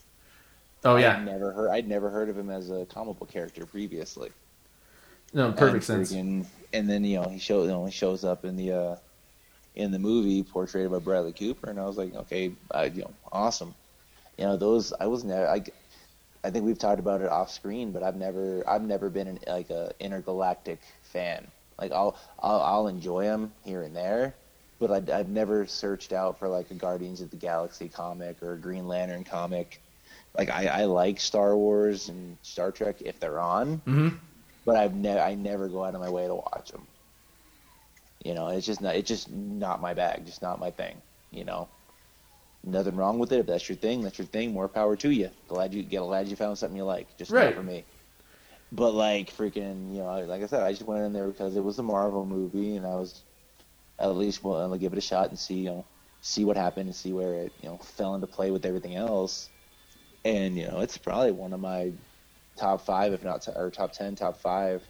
[0.85, 1.71] Oh I'd yeah, never heard.
[1.71, 4.31] I'd never heard of him as a comic book character previously.
[5.35, 6.13] No, perfect and sense.
[6.13, 8.97] freaking- And then you know he show, you know, he shows up in the uh,
[9.77, 13.11] in the movie portrayed by Bradley Cooper, and I was like, okay, uh, you know,
[13.33, 13.75] awesome.
[14.39, 15.49] You know, those I was never.
[15.49, 15.63] I,
[16.43, 19.39] I think we've talked about it off screen, but I've never I've never been an,
[19.47, 21.47] like a intergalactic fan.
[21.81, 24.35] Like I'll I'll, I'll enjoy them here and there,
[24.81, 28.55] but I'd, I've never searched out for like a Guardians of the Galaxy comic or
[28.55, 29.81] a Green Lantern comic.
[30.37, 34.09] Like I, I like Star Wars and Star Trek if they're on, hmm
[34.65, 36.87] but I've never I never go out of my way to watch them.
[38.25, 41.03] You know, it's just not it's just not my bag, just not my thing.
[41.31, 41.69] You know,
[42.65, 43.41] nothing wrong with it.
[43.41, 44.53] If that's your thing, that's your thing.
[44.53, 45.31] More power to you.
[45.49, 47.17] Glad you get glad you found something you like.
[47.19, 47.45] Just Right.
[47.45, 47.87] not for me.
[48.73, 51.65] But like freaking, you know, like I said, I just went in there because it
[51.65, 53.25] was a Marvel movie, and I was
[53.99, 55.87] at least willing to give it a shot and see, you know,
[56.21, 59.51] see what happened and see where it, you know, fell into play with everything else.
[60.25, 61.93] And you know, it's probably one of my
[62.57, 64.83] top five, if not, t- or top ten, top five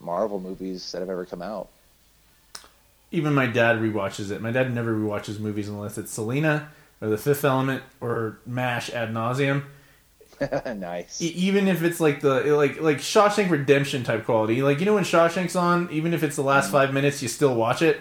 [0.00, 1.68] Marvel movies that have ever come out.
[3.10, 4.40] Even my dad rewatches it.
[4.40, 9.12] My dad never rewatches movies unless it's Selena or The Fifth Element or Mash ad
[9.12, 9.64] nauseum.
[10.76, 11.20] nice.
[11.20, 14.94] E- even if it's like the like like Shawshank Redemption type quality, like you know
[14.94, 16.72] when Shawshank's on, even if it's the last mm.
[16.72, 18.00] five minutes, you still watch it.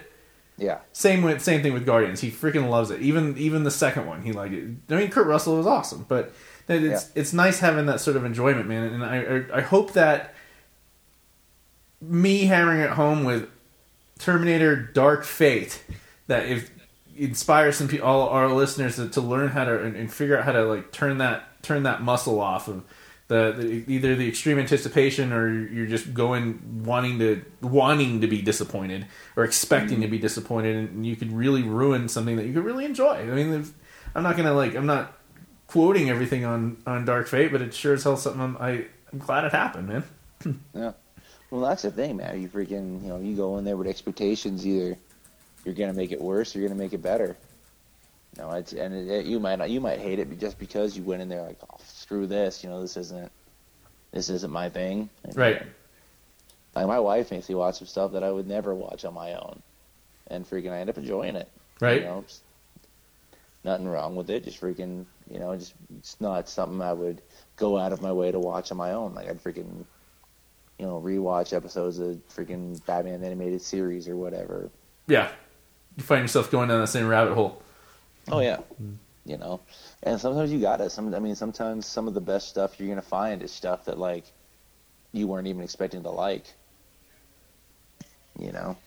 [0.58, 0.80] Yeah.
[0.94, 2.22] Same with same thing with Guardians.
[2.22, 3.02] He freaking loves it.
[3.02, 4.70] Even even the second one, he liked it.
[4.90, 6.34] I mean, Kurt Russell was awesome, but
[6.68, 7.22] it's Yeah.
[7.22, 8.94] it's nice having that sort of enjoyment, man.
[8.94, 10.34] And I I, I hope that
[12.02, 13.50] me hammering it home with
[14.20, 15.84] Terminator Dark Fate
[16.28, 16.72] that if
[17.16, 20.46] inspires some people, all our listeners to, to learn how to and, and figure out
[20.46, 22.84] how to like turn that turn that muscle off of
[23.28, 28.42] the, the either the extreme anticipation or you're just going wanting to wanting to be
[28.42, 30.02] disappointed or expecting mm-hmm.
[30.02, 33.16] to be disappointed and you could really ruin something that you could really enjoy.
[33.16, 33.74] I mean, if-
[34.14, 35.18] I'm not gonna like I'm not
[35.72, 39.20] quoting everything on on Dark Fate, but it sure as hell something I'm, I I'm
[39.20, 40.04] glad it happened, man.
[40.74, 40.94] Yeah.
[41.50, 42.42] Well, that's the thing, man.
[42.42, 44.66] You freaking, you know, you go in there with expectations.
[44.66, 44.98] Either
[45.66, 47.38] you're gonna make it worse, or you're gonna make it better.
[48.38, 51.04] You know, it's, and it, you might not, you might hate it just because you
[51.04, 52.64] went in there like, oh, screw this.
[52.64, 53.30] You know, this isn't,
[54.12, 55.10] this isn't my thing.
[55.24, 55.62] And, Right.
[56.74, 59.34] Like my wife makes me watch some stuff that I would never watch on my
[59.34, 59.62] own,
[60.28, 61.50] and freaking, I end up enjoying it.
[61.82, 62.02] Right.
[62.02, 62.26] You know,
[63.66, 64.46] nothing wrong with it.
[64.46, 67.22] Just freaking, you know, just it's not something I would
[67.56, 69.14] go out of my way to watch on my own.
[69.14, 69.86] Like I'd freaking,
[70.78, 74.70] you know, rewatch episodes of freaking Batman animated series or whatever.
[75.08, 75.32] Yeah,
[75.96, 77.62] you find yourself going down the same rabbit hole.
[78.30, 78.60] Oh yeah.
[79.24, 79.62] You know,
[80.04, 80.90] and sometimes you got it.
[80.90, 83.98] Some, I mean, sometimes some of the best stuff you're gonna find is stuff that
[84.00, 84.26] like
[85.12, 86.46] you weren't even expecting to like.
[88.40, 88.78] You know.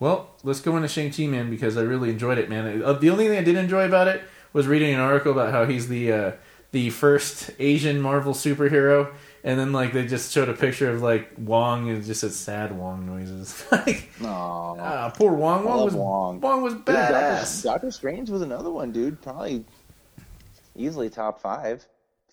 [0.00, 2.82] Well, let's go into Shang Chi, man, because I really enjoyed it, man.
[2.82, 5.66] Uh, The only thing I did enjoy about it was reading an article about how
[5.66, 6.32] he's the uh,
[6.70, 11.30] the first Asian Marvel superhero, and then like they just showed a picture of like
[11.38, 13.64] Wong and just said sad Wong noises.
[13.72, 14.76] like, Aw.
[14.78, 15.64] ah, poor Wong.
[15.64, 16.40] Wong was Wong.
[16.40, 17.62] Wong was Dude, Doctor.
[17.62, 19.20] Doctor Strange was another one, dude.
[19.22, 19.64] Probably
[20.76, 21.86] easily top five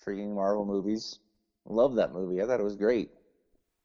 [0.04, 1.18] freaking Marvel movies.
[1.64, 2.42] Love that movie.
[2.42, 3.10] I thought it was great,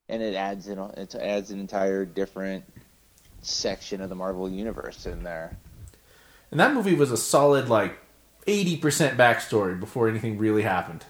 [0.10, 2.63] and it adds in it adds an entire different
[3.41, 5.58] section of the Marvel universe in there.
[6.52, 7.98] And that movie was a solid like
[8.47, 11.06] eighty percent backstory before anything really happened.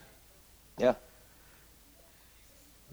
[0.77, 0.95] Yeah,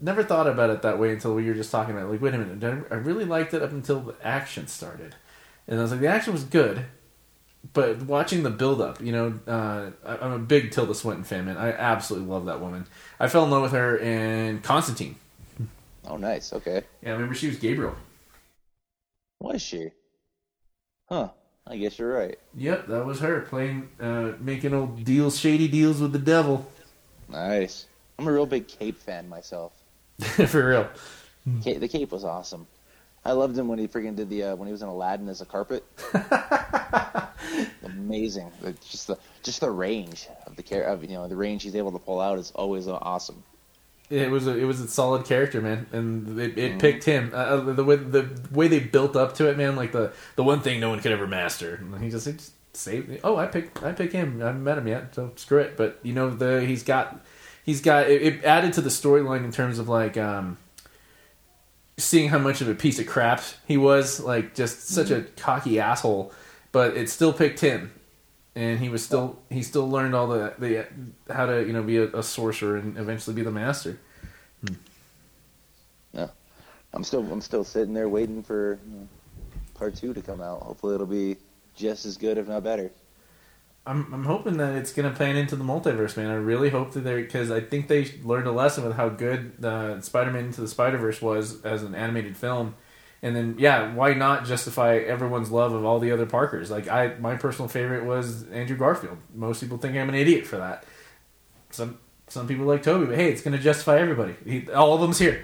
[0.01, 2.11] Never thought about it that way until we were just talking about it.
[2.11, 5.15] like, wait a minute, I really liked it up until the action started,
[5.67, 6.85] and I was like, the action was good,
[7.73, 11.57] but watching the build up, you know, uh, I'm a big Tilda Swinton fan, man.
[11.57, 12.87] I absolutely love that woman.
[13.19, 15.17] I fell in love with her in Constantine.
[16.03, 16.51] Oh, nice.
[16.53, 17.95] Okay, Yeah, I remember she was Gabriel.
[19.39, 19.91] was she?
[21.09, 21.31] Huh.
[21.69, 22.37] I guess you're right.
[22.55, 26.67] Yep, that was her playing, uh, making old deals, shady deals with the devil.
[27.29, 27.85] Nice.
[28.17, 29.71] I'm a real big Cape fan myself.
[30.47, 30.89] For real.
[31.63, 32.65] Cape, the Cape was awesome.
[33.23, 35.41] I loved him when he freaking did the uh, when he was in Aladdin as
[35.41, 35.85] a carpet.
[37.83, 38.51] Amazing.
[38.89, 41.91] Just the just the range of the care of you know the range he's able
[41.91, 43.43] to pull out is always uh, awesome.
[44.09, 47.31] It was a, it was a solid character, man, and it, it picked him.
[47.31, 50.61] Uh, the way the way they built up to it, man, like the the one
[50.61, 51.75] thing no one could ever master.
[51.75, 53.19] And he just, he just saved.
[53.23, 54.41] Oh, I pick I pick him.
[54.41, 55.77] I haven't met him yet, so screw it.
[55.77, 57.23] But you know the he's got
[57.63, 60.57] he's got it, it added to the storyline in terms of like um
[61.97, 65.79] seeing how much of a piece of crap he was, like just such a cocky
[65.79, 66.33] asshole.
[66.71, 67.91] But it still picked him,
[68.55, 70.87] and he was still he still learned all the the
[71.33, 73.99] how to you know be a, a sorcerer and eventually be the master.
[76.13, 76.27] Yeah,
[76.93, 79.07] I'm still I'm still sitting there waiting for you know,
[79.75, 80.63] part two to come out.
[80.63, 81.37] Hopefully it'll be
[81.75, 82.91] just as good, if not better.
[83.85, 86.29] I'm I'm hoping that it's gonna pan into the multiverse, man.
[86.29, 89.63] I really hope that they because I think they learned a lesson with how good
[89.63, 92.75] uh, Spider-Man Into the Spider-Verse was as an animated film,
[93.21, 96.71] and then yeah, why not justify everyone's love of all the other Parkers?
[96.71, 99.17] Like I, my personal favorite was Andrew Garfield.
[99.33, 100.85] Most people think I'm an idiot for that.
[101.71, 104.35] Some some people like Tobey, but hey, it's gonna justify everybody.
[104.45, 105.43] He, all of them's here.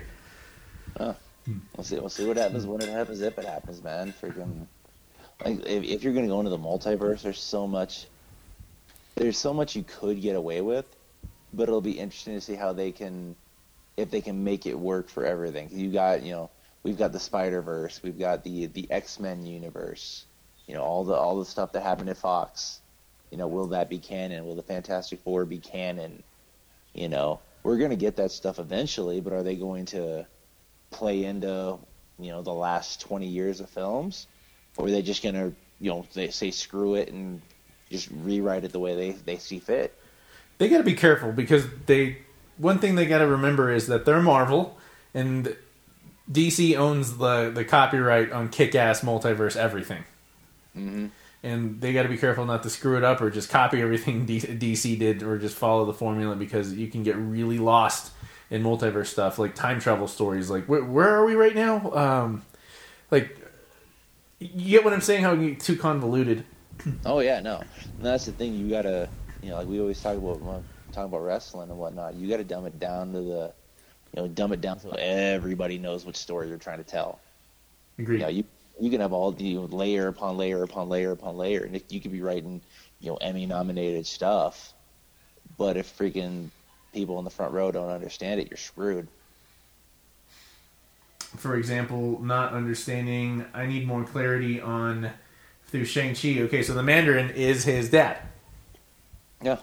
[1.76, 2.00] We'll see.
[2.00, 3.22] We'll see what happens when it happens.
[3.22, 4.68] If it happens, man, freaking
[5.44, 8.08] like if, if you're gonna go into the multiverse, there's so much.
[9.16, 10.86] There's so much you could get away with,
[11.54, 13.36] but it'll be interesting to see how they can,
[13.96, 15.70] if they can make it work for everything.
[15.72, 16.50] You got, you know,
[16.86, 20.26] we've got the Spider Verse, we've got the the X Men universe,
[20.68, 22.80] you know, all the all the stuff that happened at Fox.
[23.32, 24.46] You know, will that be canon?
[24.46, 26.24] Will the Fantastic Four be canon?
[26.94, 30.28] You know, we're gonna get that stuff eventually, but are they going to
[30.92, 31.80] play into
[32.20, 34.28] you know the last 20 years of films
[34.78, 37.42] or are they just gonna you know they say screw it and
[37.90, 39.94] just rewrite it the way they they see fit
[40.58, 42.20] They got to be careful because they
[42.58, 44.78] one thing they got to remember is that they're Marvel,
[45.14, 45.58] and
[46.32, 50.04] DC owns the the copyright on kick-ass multiverse everything.
[50.76, 51.08] Mm-hmm.
[51.44, 54.26] And they got to be careful not to screw it up or just copy everything
[54.28, 58.12] D- DC did or just follow the formula because you can get really lost
[58.50, 60.50] in multiverse stuff like time travel stories.
[60.50, 61.92] Like where, where are we right now?
[61.92, 62.46] Um,
[63.12, 63.38] like
[64.40, 65.24] you get what I'm saying?
[65.24, 66.46] How you get too convoluted.
[67.06, 67.64] Oh yeah, no.
[67.98, 68.54] And that's the thing.
[68.54, 69.08] You gotta,
[69.42, 72.16] you know, like we always talk about talking about wrestling and whatnot.
[72.16, 73.54] You gotta dumb it down to the,
[74.16, 77.20] you know, dumb it down so everybody knows which story you're trying to tell.
[78.00, 78.18] Agreed.
[78.18, 78.44] You know, you
[78.80, 81.82] you can have all the you know, layer upon layer upon layer upon layer, and
[81.90, 82.62] you could be writing,
[83.00, 84.74] you know, Emmy nominated stuff,
[85.58, 86.50] but if freaking
[86.94, 89.08] people in the front row don't understand it, you're screwed.
[91.38, 93.46] for example, not understanding.
[93.54, 95.12] I need more clarity on
[95.68, 96.42] through Shang Chi.
[96.44, 98.18] Okay, so the Mandarin is his dad.
[99.42, 99.58] Yeah.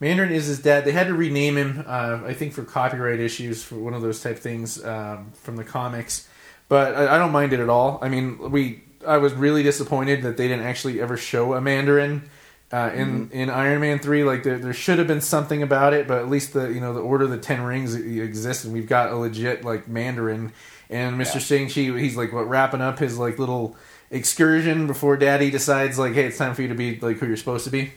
[0.00, 0.84] Mandarin is his dad.
[0.84, 4.22] They had to rename him, uh, I think, for copyright issues, for one of those
[4.22, 6.28] type things um, from the comics.
[6.68, 7.98] But I, I don't mind it at all.
[8.02, 8.84] I mean, we.
[9.06, 12.28] I was really disappointed that they didn't actually ever show a Mandarin
[12.72, 14.24] uh, in in Iron Man three.
[14.24, 16.92] Like there, there should have been something about it, but at least the you know
[16.92, 20.52] the Order of the Ten Rings exists, and we've got a legit like Mandarin.
[20.90, 23.76] And Mister Shang Chi, he's like what wrapping up his like little
[24.10, 27.36] excursion before Daddy decides like, hey, it's time for you to be like who you're
[27.36, 27.92] supposed to be.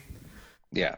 [0.72, 0.96] Yeah.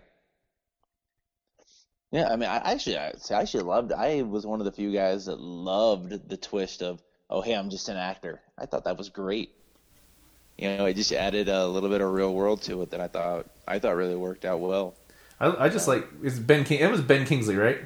[2.13, 3.91] Yeah, I mean, I actually, I actually loved.
[3.91, 7.71] I was one of the few guys that loved the twist of, oh, hey, I'm
[7.71, 8.39] just an actor.
[8.55, 9.49] I thought that was great.
[10.59, 13.07] You know, it just added a little bit of real world to it that I
[13.07, 14.93] thought I thought really worked out well.
[15.39, 16.81] I, I just like it's Ben King.
[16.81, 17.79] It was Ben Kingsley, right?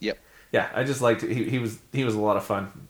[0.00, 0.18] Yep.
[0.50, 1.30] Yeah, I just liked it.
[1.30, 2.88] He, he was he was a lot of fun.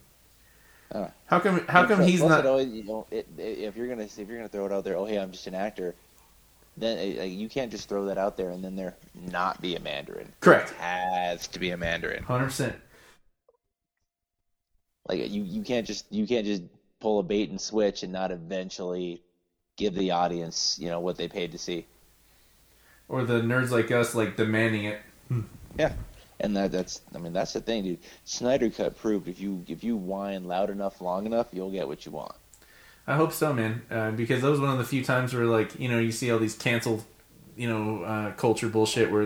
[0.89, 2.45] Uh, How come how come he's not?
[2.45, 4.95] Always, you know, it, it, if you're gonna if you're gonna throw it out there,
[4.95, 5.93] oh, hey, I'm just an actor.
[6.77, 9.75] Then uh, like, you can't just throw that out there and then there not be
[9.75, 10.31] a Mandarin.
[10.39, 10.71] Correct.
[10.71, 12.23] It has to be a Mandarin.
[12.23, 12.75] Hundred percent.
[15.07, 16.63] Like you, you can't just you can't just
[16.99, 19.21] pull a bait and switch and not eventually
[19.77, 21.85] give the audience you know what they paid to see.
[23.07, 24.99] Or the nerds like us like demanding it.
[25.77, 25.93] Yeah,
[26.39, 27.99] and that that's I mean that's the thing, dude.
[28.25, 32.05] Snyder Cut proved if you if you whine loud enough, long enough, you'll get what
[32.05, 32.35] you want.
[33.09, 33.81] I hope so, man.
[33.89, 36.29] Uh, because that was one of the few times where like you know you see
[36.29, 37.03] all these canceled,
[37.57, 39.23] you know, uh, culture bullshit where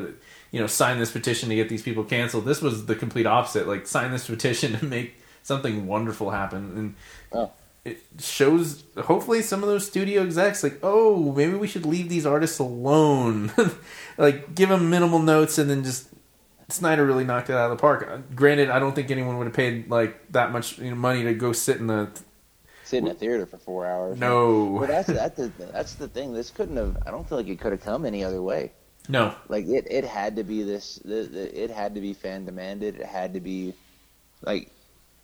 [0.51, 2.45] you know sign this petition to get these people canceled.
[2.45, 3.67] This was the complete opposite.
[3.67, 6.95] Like sign this petition to make something wonderful happen and.
[7.34, 7.51] Oh.
[7.86, 12.25] It shows hopefully some of those studio execs like oh maybe we should leave these
[12.25, 13.51] artists alone
[14.17, 16.07] like give them minimal notes and then just
[16.69, 18.07] Snyder really knocked it out of the park.
[18.09, 21.23] Uh, Granted, I don't think anyone would have paid like that much you know, money
[21.23, 22.09] to go sit in the
[22.84, 24.19] Sit in a theater for four hours.
[24.19, 26.34] no, But that's that's the that's the thing.
[26.34, 26.97] This couldn't have.
[27.05, 28.71] I don't feel like it could have come any other way.
[29.07, 30.97] no, Like it, it had to be this.
[31.05, 32.99] It had to be fan demanded.
[32.99, 33.73] It had to be,
[34.41, 34.69] like,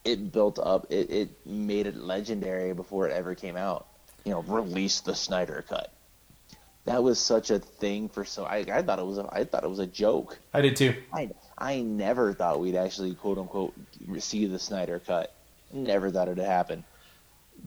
[0.05, 0.87] it built up.
[0.89, 3.87] It, it made it legendary before it ever came out.
[4.25, 5.91] You know, release the Snyder cut.
[6.85, 8.45] That was such a thing for so.
[8.45, 9.17] I, I thought it was.
[9.17, 10.39] A, I thought it was a joke.
[10.53, 10.95] I did too.
[11.13, 13.73] I I never thought we'd actually quote unquote
[14.07, 15.33] receive the Snyder cut.
[15.71, 16.83] Never thought it'd happen.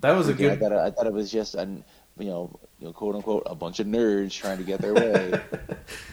[0.03, 0.61] That was a I good.
[0.61, 1.85] thought I thought it was just an
[2.19, 5.33] you know, you know quote unquote a bunch of nerds trying to get their way.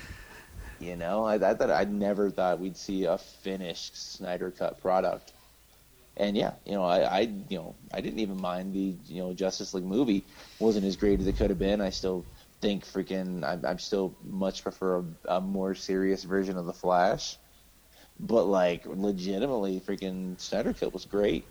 [0.79, 5.33] you know, I, I thought I never thought we'd see a finished Snyder cut product.
[6.17, 7.19] And yeah, you know, I, I
[7.49, 10.23] you know I didn't even mind the you know Justice League movie
[10.59, 11.81] wasn't as great as it could have been.
[11.81, 12.25] I still
[12.61, 17.37] think freaking I, I still much prefer a, a more serious version of the Flash.
[18.19, 21.45] But like legitimately, freaking Snyder cut was great.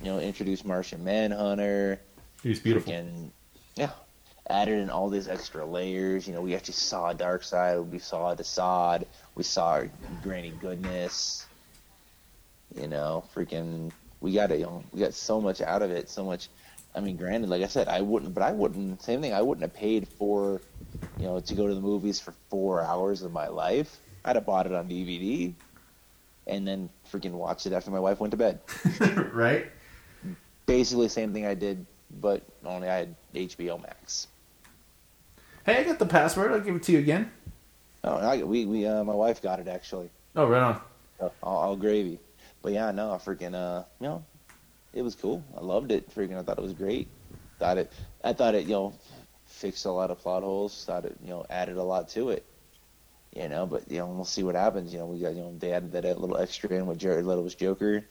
[0.00, 2.00] You know, introduced Martian Manhunter.
[2.42, 2.92] He's beautiful.
[2.92, 3.30] Freaking,
[3.76, 3.90] yeah.
[4.48, 6.26] Added in all these extra layers.
[6.26, 9.04] You know, we actually saw Darkseid, We saw the Desaad.
[9.34, 9.82] We saw
[10.22, 11.46] Granny Goodness.
[12.74, 14.60] You know, freaking, we got it.
[14.60, 16.08] You know, we got so much out of it.
[16.08, 16.48] So much.
[16.94, 19.02] I mean, granted, like I said, I wouldn't, but I wouldn't.
[19.02, 19.34] Same thing.
[19.34, 20.60] I wouldn't have paid for,
[21.18, 23.98] you know, to go to the movies for four hours of my life.
[24.24, 25.52] I'd have bought it on DVD,
[26.46, 28.60] and then freaking watched it after my wife went to bed.
[29.32, 29.70] right?
[30.70, 31.84] Basically, the same thing I did,
[32.20, 34.28] but only I had HBO Max.
[35.66, 36.52] Hey, I got the password.
[36.52, 37.28] I'll give it to you again.
[38.04, 40.10] Oh, I, we we uh, my wife got it actually.
[40.36, 40.80] Oh, right on.
[41.18, 42.20] So, all, all gravy.
[42.62, 44.24] But yeah, no, I freaking uh, you know,
[44.94, 45.42] it was cool.
[45.56, 46.08] I loved it.
[46.14, 47.08] Freaking, I thought it was great.
[47.58, 47.92] Thought it,
[48.22, 48.94] I thought it, you know,
[49.46, 50.84] fixed a lot of plot holes.
[50.84, 52.44] Thought it, you know, added a lot to it.
[53.34, 54.92] You know, but you know, we'll see what happens.
[54.92, 57.56] You know, we got you know they added that little extra in with Jared Leto's
[57.56, 58.04] Joker,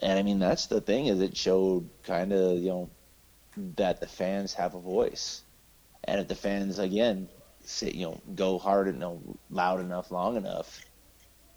[0.00, 2.90] and I mean that's the thing is it showed kind of you know
[3.76, 5.42] that the fans have a voice,
[6.04, 7.28] and if the fans again
[7.64, 9.20] say you know go hard and you know,
[9.50, 10.80] loud enough, long enough,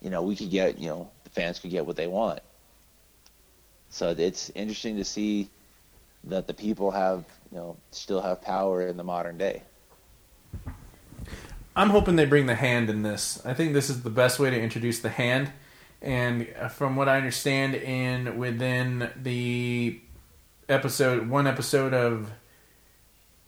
[0.01, 2.39] you know, we could get, you know, the fans could get what they want.
[3.89, 5.49] So it's interesting to see
[6.25, 9.63] that the people have, you know, still have power in the modern day.
[11.75, 13.41] I'm hoping they bring the hand in this.
[13.45, 15.51] I think this is the best way to introduce the hand.
[16.01, 19.99] And from what I understand, in within the
[20.69, 22.31] episode, one episode of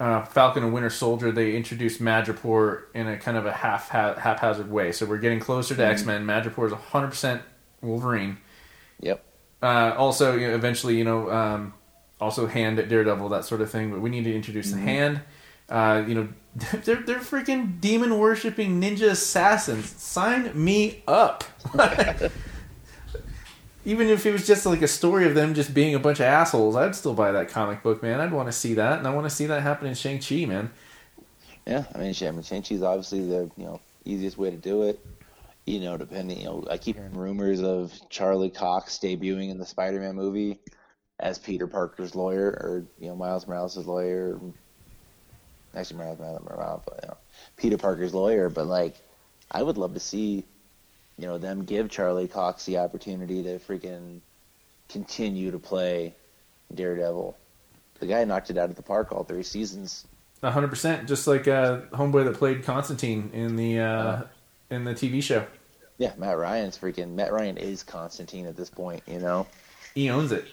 [0.02, 4.70] uh, Falcon and Winter Soldier, they introduced Madripoor in a kind of a half haphazard
[4.70, 4.92] way.
[4.92, 5.92] So we're getting closer to mm-hmm.
[5.92, 6.26] X Men.
[6.26, 7.42] Madripoor is 100 percent
[7.82, 8.38] Wolverine.
[9.00, 9.24] Yep.
[9.62, 11.74] Uh, also, you know, eventually, you know, um,
[12.20, 13.92] also hand at Daredevil, that sort of thing.
[13.92, 14.86] But we need to introduce mm-hmm.
[14.86, 15.22] the hand.
[15.70, 16.28] Uh, you know,
[16.84, 19.90] they're they're freaking demon worshipping ninja assassins.
[20.02, 21.44] Sign me up.
[23.86, 26.26] Even if it was just like a story of them just being a bunch of
[26.26, 28.20] assholes, I'd still buy that comic book, man.
[28.20, 30.46] I'd want to see that, and I want to see that happen in Shang Chi,
[30.46, 30.72] man.
[31.66, 35.00] Yeah, I mean, Shang Chi's obviously the you know easiest way to do it.
[35.66, 39.66] You know, depending, you know, I keep hearing rumors of Charlie Cox debuting in the
[39.66, 40.60] Spider-Man movie
[41.20, 44.40] as Peter Parker's lawyer, or you know, Miles Morales' lawyer,
[45.76, 47.18] actually Miles Morales, but you know,
[47.58, 48.50] Peter Parker's lawyer.
[48.50, 48.96] But like,
[49.52, 50.44] I would love to see,
[51.18, 54.22] you know, them give Charlie Cox the opportunity to freaking
[54.90, 56.14] continue to play
[56.74, 57.38] Daredevil.
[58.00, 60.06] The guy knocked it out of the park all three seasons.
[60.44, 64.28] hundred percent, just like uh, homeboy that played Constantine in the uh, uh,
[64.70, 65.46] in the TV show.
[65.98, 69.04] Yeah, Matt Ryan's freaking Matt Ryan is Constantine at this point.
[69.06, 69.46] You know,
[69.94, 70.46] he owns it.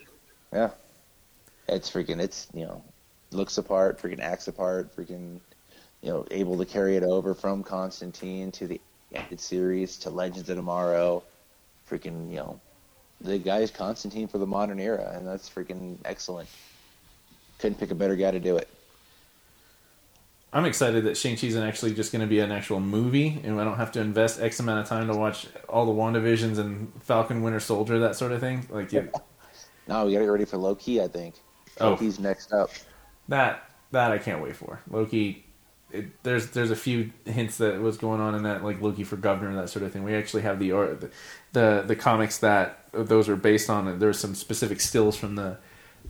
[0.52, 0.70] Yeah,
[1.66, 2.20] it's freaking.
[2.20, 2.82] It's you know
[3.30, 5.40] looks apart, freaking acts apart, freaking
[6.02, 8.80] you know able to carry it over from Constantine to the
[9.12, 11.22] ended series to Legends of Tomorrow,
[11.90, 12.60] freaking you know
[13.20, 16.48] the guy is Constantine for the modern era, and that's freaking excellent.
[17.58, 18.68] Couldn't pick a better guy to do it.
[20.50, 23.76] I'm excited that Shang-Chi's actually just going to be an actual movie, and I don't
[23.76, 27.60] have to invest X amount of time to watch all the WandaVisions and Falcon Winter
[27.60, 28.66] Soldier, that sort of thing.
[28.70, 29.02] Like, yeah.
[29.88, 31.34] no, we got to get ready for Loki, I think.
[31.80, 31.90] Oh.
[31.90, 32.70] Loki's next up
[33.28, 34.80] that that I can't wait for.
[34.90, 35.44] Loki.
[35.90, 39.16] It, there's there's a few hints that was going on in that like Loki for
[39.16, 40.04] governor and that sort of thing.
[40.04, 41.10] We actually have the or the
[41.52, 43.98] the, the comics that those are based on.
[43.98, 45.56] There's some specific stills from the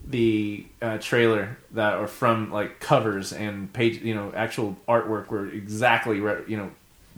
[0.07, 5.47] the uh, trailer that are from like covers and page you know actual artwork where
[5.47, 6.71] exactly re, you know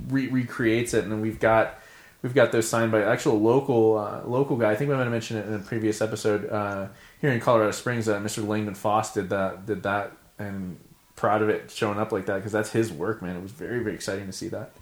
[0.09, 1.79] re- recreates it and then we've got
[2.23, 5.13] we've got those signed by actual local uh, local guy I think we might have
[5.13, 6.89] mentioned it in a previous episode uh,
[7.21, 8.47] here in Colorado Springs, uh, Mr.
[8.47, 10.79] Langdon Foss did that, did that, and
[11.17, 13.37] proud of it showing up like that because that's his work, man.
[13.37, 14.73] It was very, very exciting to see that.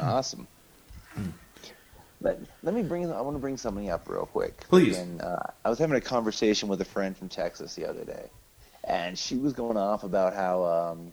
[0.00, 0.48] Awesome.
[2.20, 3.10] But let me bring.
[3.12, 4.56] I want to bring something up real quick.
[4.68, 4.96] Please.
[4.96, 8.26] And, uh, I was having a conversation with a friend from Texas the other day,
[8.84, 11.12] and she was going off about how um,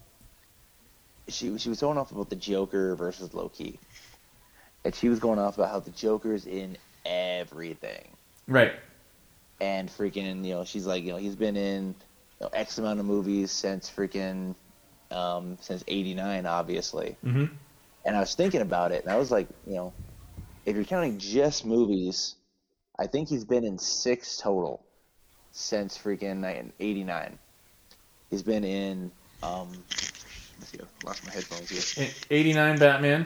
[1.27, 3.79] she she was going off about the Joker versus Loki,
[4.85, 8.07] and she was going off about how the Joker's in everything.
[8.47, 8.73] Right
[9.61, 11.87] and freaking you know she's like you know he's been in
[12.39, 14.55] you know, X amount of movies since freaking
[15.11, 17.17] um, since '89, obviously.
[17.25, 17.45] Mm-hmm.
[18.05, 19.93] And I was thinking about it, and I was like, you know,
[20.65, 22.35] if you're counting just movies,
[22.97, 24.81] I think he's been in six total
[25.51, 27.39] since freaking '89.
[28.29, 29.11] He's been in.
[29.41, 29.69] Um,
[30.59, 32.09] let's see, I lost my headphones here.
[32.29, 33.25] '89 Batman.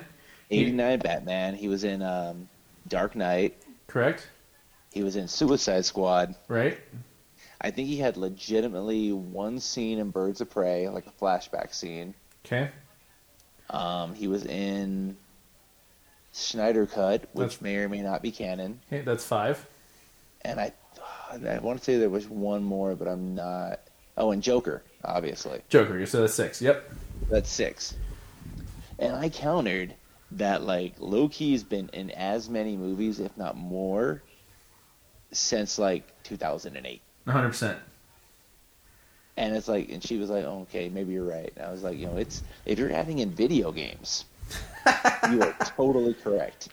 [0.49, 1.55] '89 Batman.
[1.55, 2.47] He was in um,
[2.87, 3.55] Dark Knight.
[3.87, 4.27] Correct.
[4.93, 6.35] He was in Suicide Squad.
[6.47, 6.77] Right.
[7.59, 12.13] I think he had legitimately one scene in Birds of Prey, like a flashback scene.
[12.45, 12.69] Okay.
[13.71, 15.17] Um, he was in
[16.31, 18.81] Snyder Cut, which that's, may or may not be canon.
[18.87, 19.65] Okay, that's five.
[20.41, 20.73] And I,
[21.31, 23.79] I want to say there was one more, but I'm not.
[24.15, 25.61] Oh, and Joker, obviously.
[25.69, 26.61] Joker, so that's six.
[26.61, 26.87] Yep.
[27.31, 27.95] That's six.
[28.99, 29.95] And I countered
[30.33, 34.21] that like Loki's been in as many movies, if not more,
[35.33, 37.01] since like 2008.
[37.25, 37.47] 100.
[37.47, 37.77] percent
[39.37, 41.83] And it's like, and she was like, oh, "Okay, maybe you're right." And I was
[41.83, 44.25] like, "You know, it's if you're adding in video games,
[45.31, 46.69] you are totally correct."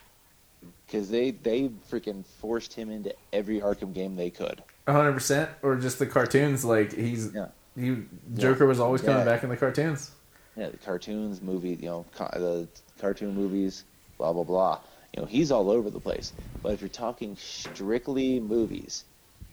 [0.87, 4.63] Because they they freaking forced him into every Arkham game they could.
[4.87, 7.47] 100 percent Or just the cartoons, like he's yeah.
[7.77, 7.97] he
[8.37, 8.69] Joker yeah.
[8.69, 9.25] was always coming yeah.
[9.25, 10.11] back in the cartoons.
[10.57, 12.67] Yeah, the cartoons, movie, you know, the
[13.01, 13.85] cartoon movies,
[14.19, 14.81] blah blah blah.
[15.15, 16.33] You know, he's all over the place.
[16.63, 19.05] But if you're talking strictly movies,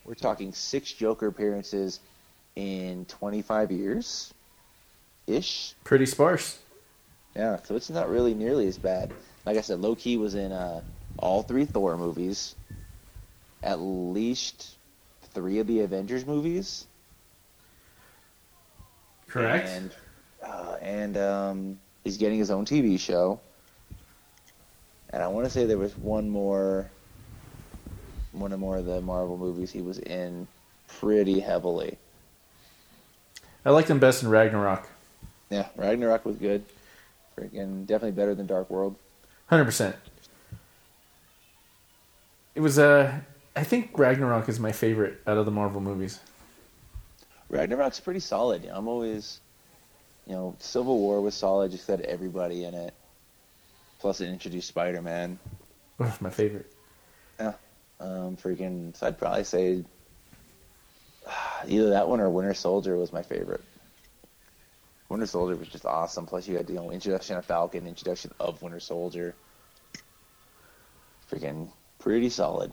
[0.05, 1.99] we're talking six Joker appearances
[2.55, 4.33] in 25 years
[5.25, 5.73] ish.
[5.83, 6.59] Pretty sparse.
[7.35, 9.13] Yeah, so it's not really nearly as bad.
[9.45, 10.81] Like I said, Loki was in uh,
[11.17, 12.55] all three Thor movies,
[13.61, 14.77] at least
[15.33, 16.87] three of the Avengers movies.
[19.27, 19.67] Correct.
[19.67, 19.91] And,
[20.43, 23.39] uh, and um, he's getting his own TV show.
[25.11, 26.89] And I want to say there was one more,
[28.31, 30.47] one of more of the Marvel movies he was in
[30.87, 31.97] pretty heavily.
[33.65, 34.87] I liked him best in Ragnarok.
[35.49, 36.63] Yeah, Ragnarok was good.
[37.37, 38.95] Freaking definitely better than Dark World.
[39.47, 39.95] Hundred percent.
[42.55, 43.19] It was uh
[43.55, 46.19] I think Ragnarok is my favorite out of the Marvel movies.
[47.49, 48.63] Ragnarok's pretty solid.
[48.63, 49.39] You know, I'm always,
[50.25, 51.71] you know, Civil War was solid.
[51.71, 52.93] Just had everybody in it.
[53.99, 55.39] Plus, it introduced Spider Man.
[55.97, 56.71] My favorite.
[57.39, 57.53] Yeah.
[57.99, 58.95] Um, freaking.
[58.95, 59.83] So I'd probably say
[61.67, 63.61] either that one or Winter Soldier was my favorite.
[65.09, 66.25] Winter Soldier was just awesome.
[66.25, 69.35] Plus, you had you know introduction of Falcon, introduction of Winter Soldier.
[71.31, 71.69] Freaking
[71.99, 72.71] pretty solid.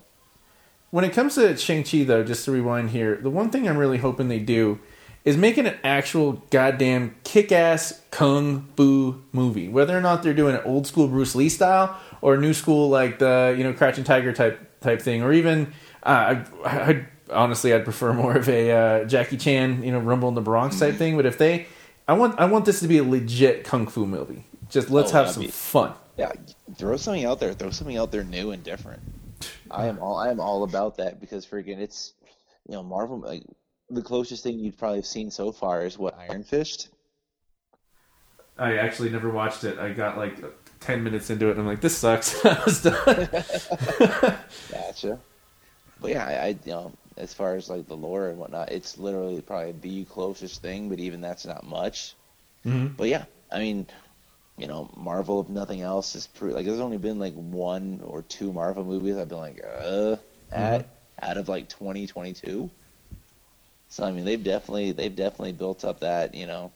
[0.90, 3.98] When it comes to Shang-Chi, though, just to rewind here, the one thing I'm really
[3.98, 4.78] hoping they do
[5.24, 9.68] is making an actual goddamn kick-ass kung fu movie.
[9.68, 13.18] Whether or not they're doing an old school Bruce Lee style or new school like
[13.18, 15.72] the you know Crouching Tiger type type thing, or even
[16.02, 20.28] uh, I, I, honestly I'd prefer more of a uh, Jackie Chan you know Rumble
[20.28, 21.16] in the Bronx type thing.
[21.16, 21.66] But if they,
[22.06, 24.44] I want I want this to be a legit kung fu movie.
[24.68, 25.94] Just let's Oh, have some be- fun.
[26.16, 26.32] Yeah,
[26.76, 27.52] throw something out there.
[27.54, 29.02] Throw something out there new and different.
[29.70, 32.12] I am all I am all about that because freaking it's
[32.68, 33.42] you know Marvel like
[33.90, 36.88] the closest thing you'd probably have seen so far is what Iron Fist.
[38.58, 39.78] I actually never watched it.
[39.78, 40.36] I got like
[40.80, 42.44] ten minutes into it, and I'm like, this sucks.
[42.44, 43.28] I was done.
[44.70, 45.18] Gotcha.
[46.00, 48.98] But yeah, I, I you know as far as like the lore and whatnot, it's
[48.98, 50.88] literally probably the closest thing.
[50.88, 52.14] But even that's not much.
[52.64, 52.96] Mhm.
[52.96, 53.86] But yeah, I mean,
[54.56, 58.22] you know, Marvel if nothing else is pre- like there's only been like one or
[58.22, 60.16] two Marvel movies I've been like uh
[60.52, 60.88] at
[61.20, 62.70] out of like 2022.
[63.94, 66.72] So I mean, they've definitely they've definitely built up that you know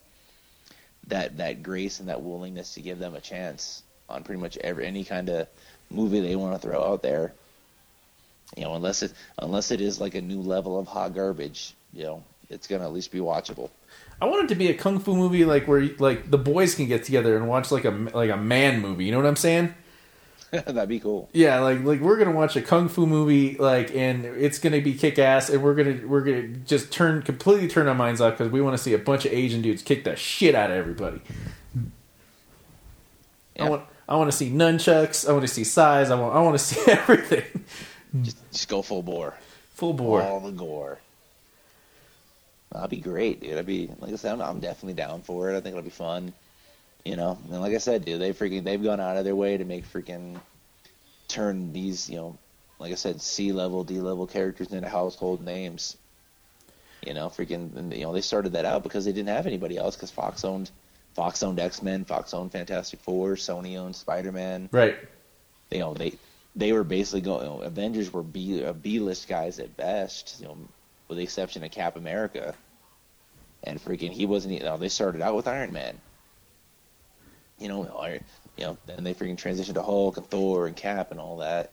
[1.09, 4.87] that that grace and that willingness to give them a chance on pretty much every
[4.87, 5.49] any kind of
[5.91, 7.33] movie they want to throw out there.
[8.57, 12.05] You know, unless it unless it is like a new level of hot garbage, you
[12.05, 13.71] know, it's gonna at least be watchable.
[14.23, 16.87] I want it to be a kung fu movie, like where like the boys can
[16.87, 19.07] get together and watch like a like a man movie.
[19.07, 19.75] You know what I'm saying?
[20.51, 21.29] That'd be cool.
[21.33, 24.95] Yeah, like like we're gonna watch a kung fu movie, like, and it's gonna be
[24.95, 28.51] kick ass, and we're gonna we're gonna just turn completely turn our minds off because
[28.51, 31.21] we want to see a bunch of Asian dudes kick the shit out of everybody.
[33.59, 35.29] I want I want to see nunchucks.
[35.29, 36.11] I want to see size.
[36.11, 37.65] I want I want to see everything.
[38.23, 39.35] Just, just go full bore.
[39.75, 40.23] Full bore.
[40.23, 40.99] All the gore.
[42.73, 43.59] That'd be great, dude.
[43.59, 45.57] I'd be like I said, I'm, I'm definitely down for it.
[45.57, 46.33] I think it'll be fun.
[47.09, 49.57] You know, and like I said, dude, they freaking they've gone out of their way
[49.57, 50.39] to make freaking
[51.27, 52.39] turn these, you know,
[52.79, 55.97] like I said, C level, D level characters into household names.
[57.07, 59.79] You know, freaking, and, you know, they started that out because they didn't have anybody
[59.79, 60.71] else because Fox owned,
[61.15, 64.99] Fox owned X Men, Fox owned Fantastic Four, Sony owned Spider Man Right.
[65.71, 66.13] you know they
[66.57, 67.47] they were basically going.
[67.47, 70.37] You know, Avengers were B uh, B list guys at best.
[70.41, 70.59] You know,
[71.09, 72.55] with the exception of Cap America,
[73.65, 74.53] and freaking he wasn't.
[74.53, 75.99] You know, they started out with Iron Man.
[77.59, 78.25] You know, Iron,
[78.57, 81.73] you know, then they freaking transitioned to Hulk and Thor and Cap and all that.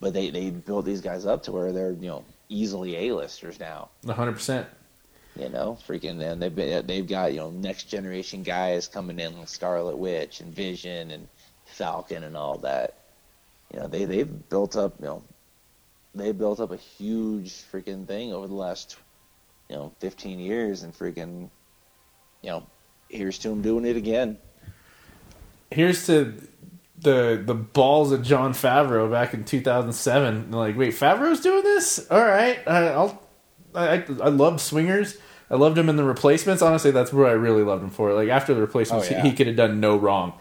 [0.00, 3.58] But they they built these guys up to where they're you know easily A listers
[3.58, 3.90] now.
[4.06, 4.66] hundred percent.
[5.36, 9.38] You know, freaking, and they've been, they've got you know next generation guys coming in
[9.38, 11.26] like Scarlet Witch and Vision and
[11.64, 12.98] Falcon and all that.
[13.72, 15.22] You know, they they've built up you know
[16.14, 18.96] they built up a huge freaking thing over the last
[19.70, 21.48] you know 15 years and freaking
[22.42, 22.66] you know
[23.08, 24.36] here's to them doing it again.
[25.72, 26.34] Here's to
[26.98, 30.50] the the balls of Jon Favreau back in 2007.
[30.52, 32.06] Like, wait, Favreau's doing this?
[32.10, 33.22] All right, I, I'll.
[33.74, 35.16] I I loved Swingers.
[35.50, 36.62] I loved him in the replacements.
[36.62, 38.12] Honestly, that's where I really loved him for.
[38.14, 39.22] Like after the replacements, Oh, yeah.
[39.22, 40.32] he, he could have done no wrong,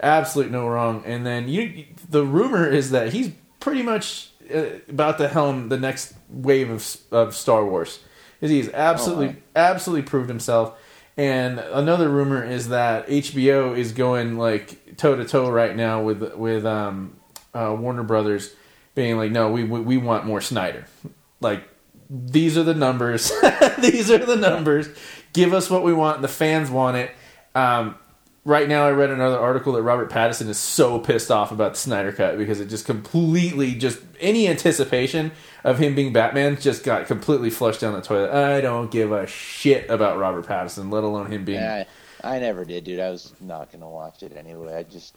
[0.00, 1.02] absolute no wrong.
[1.06, 3.30] And then you, the rumor is that he's
[3.60, 8.00] pretty much uh, about to helm the next wave of of Star Wars.
[8.40, 9.34] Is he's absolutely wow.
[9.56, 10.74] absolutely proved himself.
[11.18, 16.22] And another rumor is that HBO is going like toe to toe right now with
[16.34, 17.16] with um,
[17.52, 18.54] uh, Warner Brothers,
[18.94, 20.86] being like, no, we, we we want more Snyder.
[21.40, 21.68] Like
[22.08, 23.32] these are the numbers.
[23.78, 24.88] these are the numbers.
[25.32, 26.22] Give us what we want.
[26.22, 27.10] The fans want it.
[27.52, 27.96] Um,
[28.44, 31.80] right now, I read another article that Robert Pattinson is so pissed off about the
[31.80, 35.32] Snyder Cut because it just completely just any anticipation
[35.64, 38.30] of him being Batman just got completely flushed down the toilet.
[38.30, 41.60] I don't give a shit about Robert Pattinson, let alone him being.
[41.60, 41.84] Yeah,
[42.22, 43.00] I, I never did, dude.
[43.00, 44.74] I was not gonna watch it anyway.
[44.74, 45.14] I just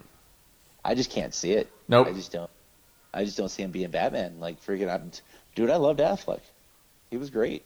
[0.83, 1.69] I just can't see it.
[1.87, 2.07] Nope.
[2.07, 2.49] I just don't.
[3.13, 4.39] I just don't see him being Batman.
[4.39, 5.11] Like freaking, I'm,
[5.55, 5.69] dude.
[5.69, 6.39] I loved Affleck.
[7.09, 7.63] He was great.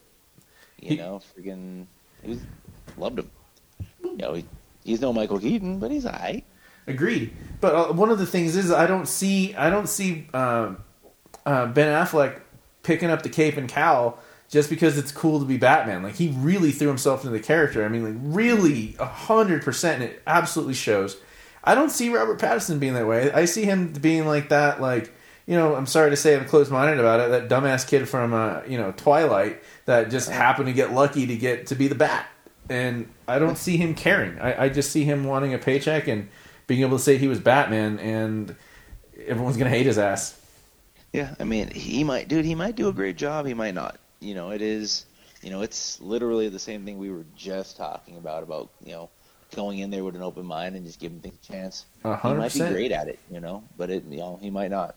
[0.80, 1.86] You He- know, freaking,
[2.22, 2.40] he was
[2.98, 3.30] loved him.
[4.02, 4.44] You know, he,
[4.84, 6.44] he's no Michael Keaton, but he's alright.
[6.88, 7.32] Agreed.
[7.60, 10.74] But uh, one of the things is I don't see I don't see uh,
[11.44, 12.40] uh, Ben Affleck
[12.86, 14.18] picking up the cape and cowl
[14.48, 16.02] just because it's cool to be Batman.
[16.02, 17.84] Like he really threw himself into the character.
[17.84, 20.02] I mean, like really hundred percent.
[20.02, 21.16] And it absolutely shows.
[21.64, 23.30] I don't see Robert Pattinson being that way.
[23.32, 24.80] I see him being like that.
[24.80, 25.12] Like
[25.46, 27.30] you know, I'm sorry to say I'm closed minded about it.
[27.30, 31.36] That dumbass kid from uh, you know Twilight that just happened to get lucky to
[31.36, 32.26] get to be the Bat,
[32.70, 34.38] and I don't see him caring.
[34.38, 36.28] I, I just see him wanting a paycheck and
[36.66, 38.54] being able to say he was Batman, and
[39.26, 40.40] everyone's gonna hate his ass.
[41.12, 42.44] Yeah, I mean, he might, dude.
[42.44, 43.46] He might do a great job.
[43.46, 43.98] He might not.
[44.20, 45.06] You know, it is.
[45.42, 48.42] You know, it's literally the same thing we were just talking about.
[48.42, 49.10] About you know,
[49.54, 51.86] going in there with an open mind and just giving things a chance.
[52.04, 54.70] A He might be great at it, you know, but it, you know, he might
[54.70, 54.96] not.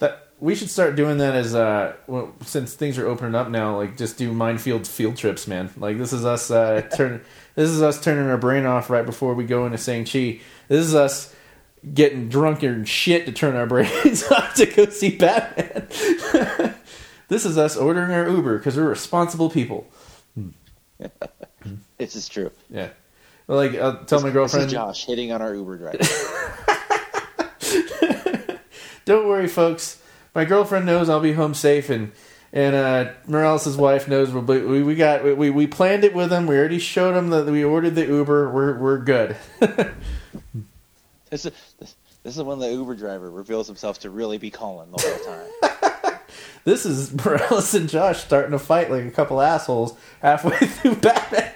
[0.00, 3.76] That we should start doing that as uh, well, since things are opening up now.
[3.76, 5.70] Like, just do minefield field trips, man.
[5.76, 7.22] Like, this is us uh, turn.
[7.54, 10.40] This is us turning our brain off right before we go into Shang Chi.
[10.68, 11.34] This is us
[11.94, 15.88] getting drunk and shit to turn our brains off to go see Batman.
[17.28, 19.86] this is us ordering our Uber because we're responsible people.
[21.98, 22.50] This is true.
[22.68, 22.88] Yeah.
[23.46, 24.66] Like, I'll tell my This girlfriend.
[24.66, 25.98] is Josh hitting on our Uber driver.
[29.04, 30.02] Don't worry, folks.
[30.34, 32.10] My girlfriend knows I'll be home safe, and
[32.52, 36.32] and uh, Morales' wife knows we'll be, we we got we we planned it with
[36.32, 36.46] him.
[36.46, 38.50] We already showed him that we ordered the Uber.
[38.50, 39.36] We're we're good.
[41.32, 44.90] This is this, this is when the Uber driver reveals himself to really be Colin
[44.92, 45.18] the whole
[46.04, 46.18] time.
[46.64, 51.50] this is Morales and Josh starting to fight like a couple assholes halfway through Batman.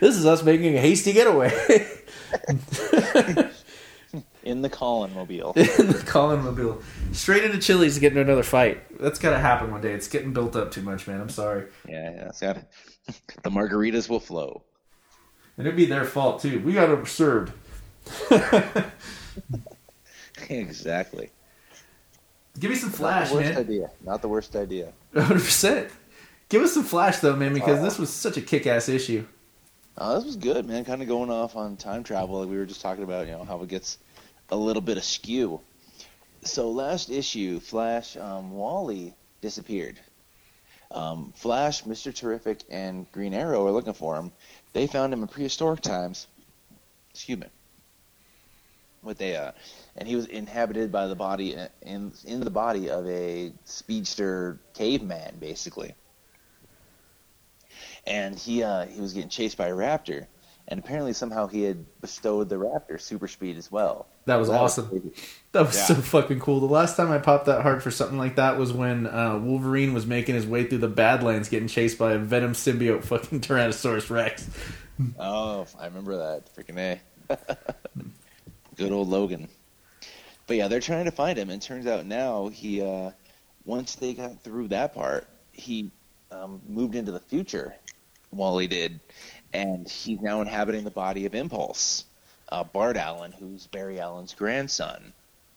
[0.00, 1.48] This is us making a hasty getaway
[4.44, 5.52] in the Colin mobile.
[5.56, 9.00] in the Colin Mobile, straight into Chili's to get into another fight.
[9.00, 9.92] That's gotta happen one day.
[9.92, 11.20] It's getting built up too much, man.
[11.20, 11.66] I'm sorry.
[11.88, 12.58] Yeah, yeah, it's got
[13.42, 14.62] the margaritas will flow.
[15.58, 16.60] And it'd be their fault too.
[16.60, 17.52] We got overserved.
[20.48, 21.30] exactly.
[22.58, 23.58] Give me some Not flash, the worst man.
[23.58, 23.90] idea.
[24.04, 24.92] Not the worst idea.
[25.14, 25.90] 100%.
[26.48, 29.26] Give us some flash, though, man, because this was such a kick ass issue.
[29.98, 30.84] Uh, this was good, man.
[30.84, 33.26] Kind of going off on time travel, like we were just talking about.
[33.26, 33.98] You know how it gets
[34.50, 35.60] a little bit askew.
[36.44, 39.98] So last issue, Flash, um, Wally disappeared.
[40.92, 44.30] Um, Flash, Mister Terrific, and Green Arrow are looking for him.
[44.72, 46.26] They found him in prehistoric times.
[47.10, 47.46] Excuse me.
[49.06, 49.52] What they uh,
[49.96, 55.36] and he was inhabited by the body in in the body of a speedster caveman,
[55.40, 55.94] basically
[58.06, 60.26] and he uh, he was getting chased by a raptor,
[60.68, 64.06] and apparently somehow he had bestowed the raptor super speed as well.
[64.26, 64.88] That was awesome.
[64.88, 65.12] crazy.
[65.52, 65.84] That was Yeah.
[65.86, 66.60] so fucking cool.
[66.60, 69.92] The last time I popped that hard for something like that was when uh, Wolverine
[69.94, 74.10] was making his way through the Badlands getting chased by a Venom symbiote fucking Tyrannosaurus
[74.10, 74.48] Rex.
[75.18, 76.54] Oh, I remember that.
[76.56, 77.00] Freaking a.
[78.76, 79.48] Good old Logan.
[80.46, 83.10] But yeah, they're trying to find him, and turns out now he, uh,
[83.64, 85.90] once they got through that part, he
[86.30, 87.74] um, moved into the future.
[88.30, 89.00] Wally did,
[89.52, 92.04] and he's now inhabiting the body of Impulse,
[92.50, 95.12] uh, Bart Allen, who's Barry Allen's grandson,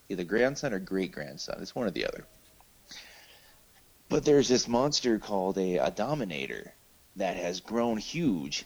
[0.07, 1.57] either grandson or great grandson.
[1.61, 2.25] It's one or the other.
[4.07, 6.73] But there's this monster called a, a Dominator
[7.17, 8.65] that has grown huge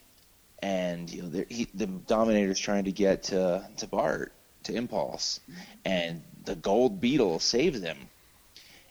[0.63, 4.31] and you know he, the Dominator's trying to get to to Bart
[4.63, 5.39] to Impulse,
[5.85, 8.09] and the Gold Beetle saves them.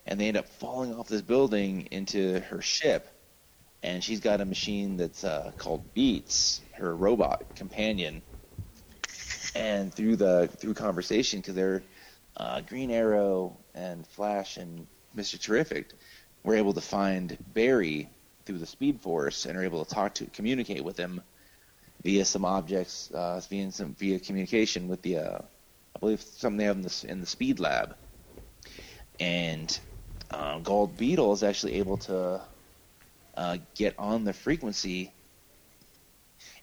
[0.07, 3.09] and they end up falling off this building into her ship,
[3.83, 8.23] and she's got a machine that's uh, called Beats, her robot companion,
[9.55, 11.85] and through the through conversation because they're
[12.37, 15.93] uh, Green Arrow and Flash and Mister Terrific
[16.45, 18.11] were able to find Barry
[18.47, 21.23] through the Speed Force and are able to talk to communicate with him
[22.05, 25.39] via some objects, uh, via some via communication with the, uh,
[25.95, 27.97] I believe something they have in the in the Speed Lab,
[29.21, 29.79] and
[30.31, 32.43] um, Gold Beetle is actually able to
[33.37, 35.13] uh, get on the frequency,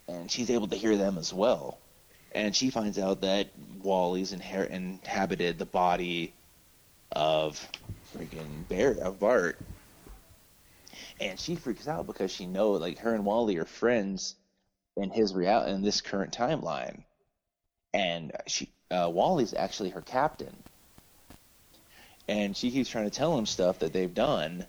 [0.08, 1.80] and she's able to hear them as well,
[2.32, 3.52] and she finds out that
[3.82, 6.36] Wally's inher- inhabited the body
[7.12, 7.66] of
[8.16, 9.58] freaking Bear of Bart.
[11.20, 14.36] And she freaks out because she knows, like, her and Wally are friends
[14.98, 17.04] in his reality in this current timeline,
[17.94, 20.56] and she uh, Wally's actually her captain,
[22.28, 24.66] and she keeps trying to tell him stuff that they've done,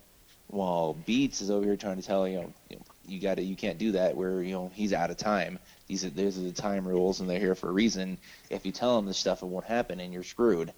[0.48, 3.42] while Beats is over here trying to tell you know you, know, you got to
[3.42, 5.58] you can't do that where you know he's out of time.
[5.86, 8.18] These are these are the time rules, and they're here for a reason.
[8.50, 10.72] If you tell him this stuff, it won't happen, and you're screwed.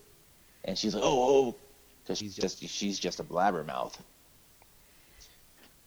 [0.65, 1.57] And she's like, oh, oh,
[2.03, 3.97] because she's just she's just a blabbermouth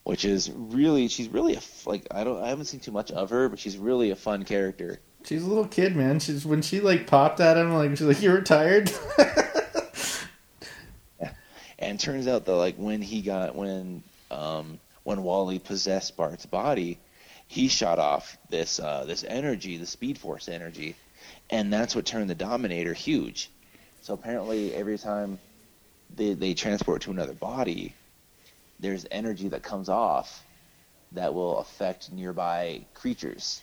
[0.06, 3.32] which is really she's really a, like I don't I haven't seen too much of
[3.32, 6.20] her, but she's really a fun character She's a little kid, man.
[6.20, 8.92] She's when she like popped at him, like she's like, you're retired."
[11.78, 14.02] And turns out that like when he got when
[14.32, 16.98] um, when Wally possessed Bart's body,
[17.48, 20.96] he shot off this uh, this energy, the Speed Force energy,
[21.50, 23.52] and that's what turned the Dominator huge.
[24.02, 25.38] So apparently, every time
[26.16, 27.94] they they transport to another body,
[28.80, 30.44] there's energy that comes off
[31.12, 33.62] that will affect nearby creatures.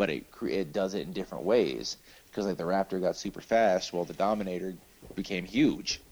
[0.00, 1.98] But it it does it in different ways
[2.30, 4.74] because like the Raptor got super fast, while the Dominator
[5.16, 6.02] became huge.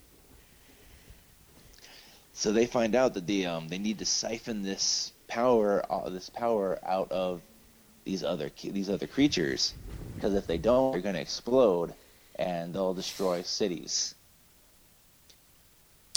[2.35, 6.31] So they find out that they um they need to siphon this power uh, this
[6.31, 7.43] power out of
[8.07, 9.75] these other these other creatures
[10.17, 11.95] because if they don't, they're going to explode
[12.37, 14.15] and they'll destroy cities.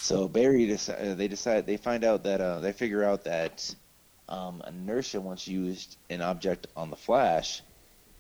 [0.02, 3.76] So Barry deci- uh, they decide they find out that uh, they figure out that
[4.32, 7.62] um, inertia once used an object on the Flash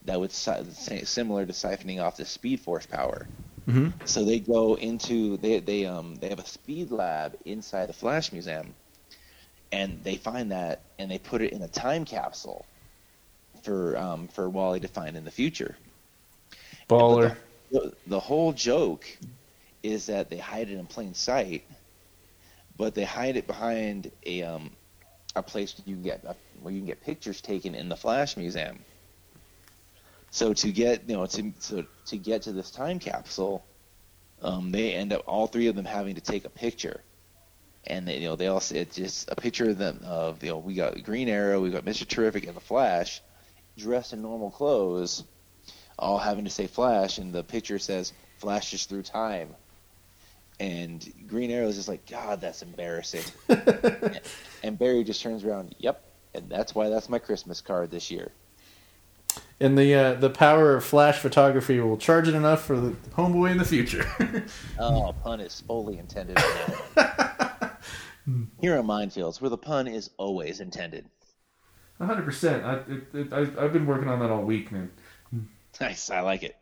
[0.03, 3.27] that would si- similar to siphoning off the Speed Force power.
[3.67, 3.89] mm-hmm.
[4.05, 8.31] So they go into they they um they have a speed lab inside the Flash
[8.33, 8.75] Museum,
[9.71, 12.65] and they find that and they put it in a time capsule
[13.63, 15.77] for um for Wally to find in the future.
[16.89, 17.37] Baller.
[17.71, 19.05] The, the whole joke
[19.81, 21.63] is that they hide it in plain sight,
[22.75, 24.75] but they hide it behind a um
[25.35, 26.23] a place you can get
[26.61, 28.79] where you can get pictures taken in the Flash Museum.
[30.29, 33.63] So to get you know to so to get to this time capsule,
[34.41, 37.01] um, they end up all three of them having to take a picture,
[37.85, 40.57] and they, you know they all it's just a picture of them of you know
[40.57, 43.21] we got Green Arrow, we got Mister Terrific, and the Flash,
[43.77, 45.23] dressed in normal clothes,
[45.99, 49.55] all having to say Flash, and the picture says flashes through time.
[50.59, 53.23] And Green Arrow is just like, God, that's embarrassing.
[54.63, 56.03] and Barry just turns around, Yep,
[56.33, 58.31] and that's why that's my Christmas card this year.
[59.59, 63.51] And the uh, the power of flash photography will charge it enough for the homeboy
[63.51, 64.05] in the future.
[64.79, 66.37] Oh, pun is fully intended.
[68.59, 71.05] Here on Mindfields, where the pun is always intended.
[71.99, 72.63] hundred percent.
[72.63, 74.91] I, it, it, I I've been working on that all week, man.
[75.79, 76.55] Nice, I like it.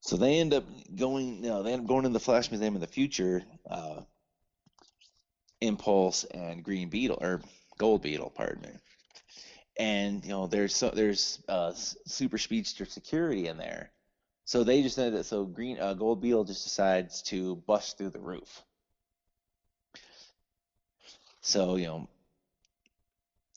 [0.00, 0.64] So they end up
[0.96, 3.42] going, you know, they end up going to the Flash Museum in the future.
[3.68, 4.02] Uh,
[5.62, 7.40] Impulse and Green Beetle or
[7.78, 8.78] Gold Beetle, pardon me.
[9.78, 13.90] And you know, there's so there's uh, super speedster security in there.
[14.44, 15.24] So they just ended.
[15.24, 18.62] So Green uh, Gold Beetle just decides to bust through the roof.
[21.40, 22.08] So you know,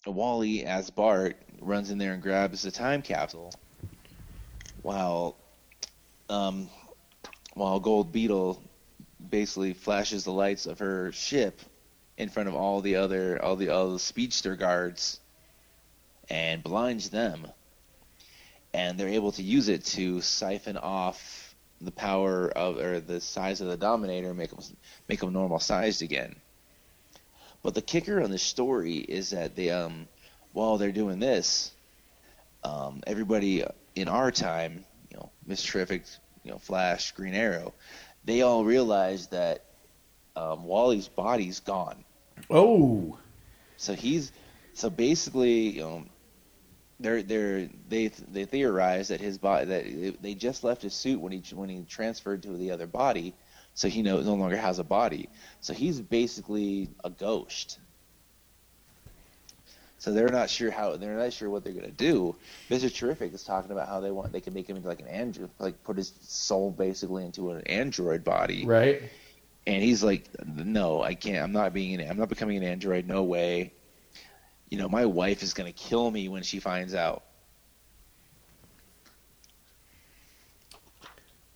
[0.05, 3.51] Wally as Bart runs in there and grabs the time capsule,
[4.83, 5.37] while
[6.29, 6.69] um,
[7.55, 8.63] while Gold Beetle
[9.27, 11.59] basically flashes the lights of her ship
[12.17, 15.19] in front of all the other all the all the speedster guards
[16.29, 17.47] and blinds them.
[18.73, 23.61] And they're able to use it to siphon off the power of or the size
[23.61, 24.59] of the dominator and make them
[25.07, 26.35] make them normal sized again.
[27.63, 30.07] But the kicker on this story is that they um
[30.53, 31.71] while they're doing this
[32.63, 33.63] um everybody
[33.95, 36.03] in our time you know Miss Terrific
[36.43, 37.73] you know Flash Green Arrow
[38.23, 39.65] they all realize that
[40.35, 42.04] um, Wally's body's gone
[42.49, 43.17] Oh,
[43.77, 44.31] so he's
[44.73, 46.05] so basically, you know,
[46.99, 51.31] they're they're they they theorize that his body that they just left his suit when
[51.31, 53.33] he when he transferred to the other body,
[53.73, 55.29] so he no no longer has a body.
[55.61, 57.79] So he's basically a ghost.
[59.97, 62.35] So they're not sure how they're not sure what they're gonna do.
[62.69, 65.07] Mister Terrific is talking about how they want they can make him into like an
[65.07, 68.65] android, like put his soul basically into an android body.
[68.65, 69.01] right.
[69.67, 71.43] And he's like, "No, I can't.
[71.43, 71.99] I'm not being.
[71.99, 73.07] An, I'm not becoming an android.
[73.07, 73.73] No way.
[74.69, 77.23] You know, my wife is gonna kill me when she finds out."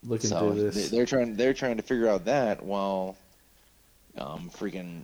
[0.04, 0.90] Looking so through they- this.
[0.90, 1.36] they're trying.
[1.36, 3.16] They're trying to figure out that while,
[4.18, 5.04] um, freaking,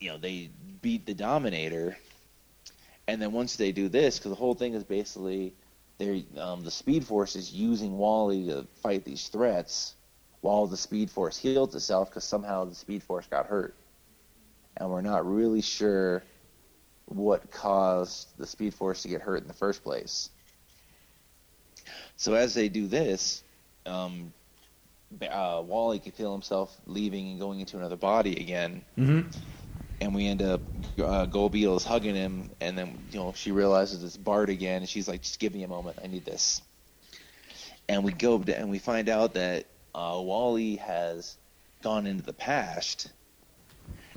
[0.00, 0.50] you know, they
[0.82, 1.96] beat the Dominator,
[3.06, 5.54] and then once they do this, because the whole thing is basically,
[5.98, 9.94] they're um, the Speed Force is using Wally to fight these threats,
[10.42, 13.76] while the Speed Force heals itself because somehow the Speed Force got hurt,
[14.76, 16.24] and we're not really sure
[17.06, 20.30] what caused the Speed Force to get hurt in the first place.
[22.16, 23.42] So as they do this,
[23.86, 24.32] um,
[25.22, 29.28] uh, Wally can feel himself leaving and going into another body again, Mm-hmm.
[30.00, 30.62] and we end up
[31.02, 34.82] uh, Gold Beetle is hugging him, and then you know she realizes it's Bart again,
[34.82, 36.62] and she's like, "Just give me a moment, I need this."
[37.88, 41.36] And we go and we find out that uh, Wally has
[41.82, 43.10] gone into the past,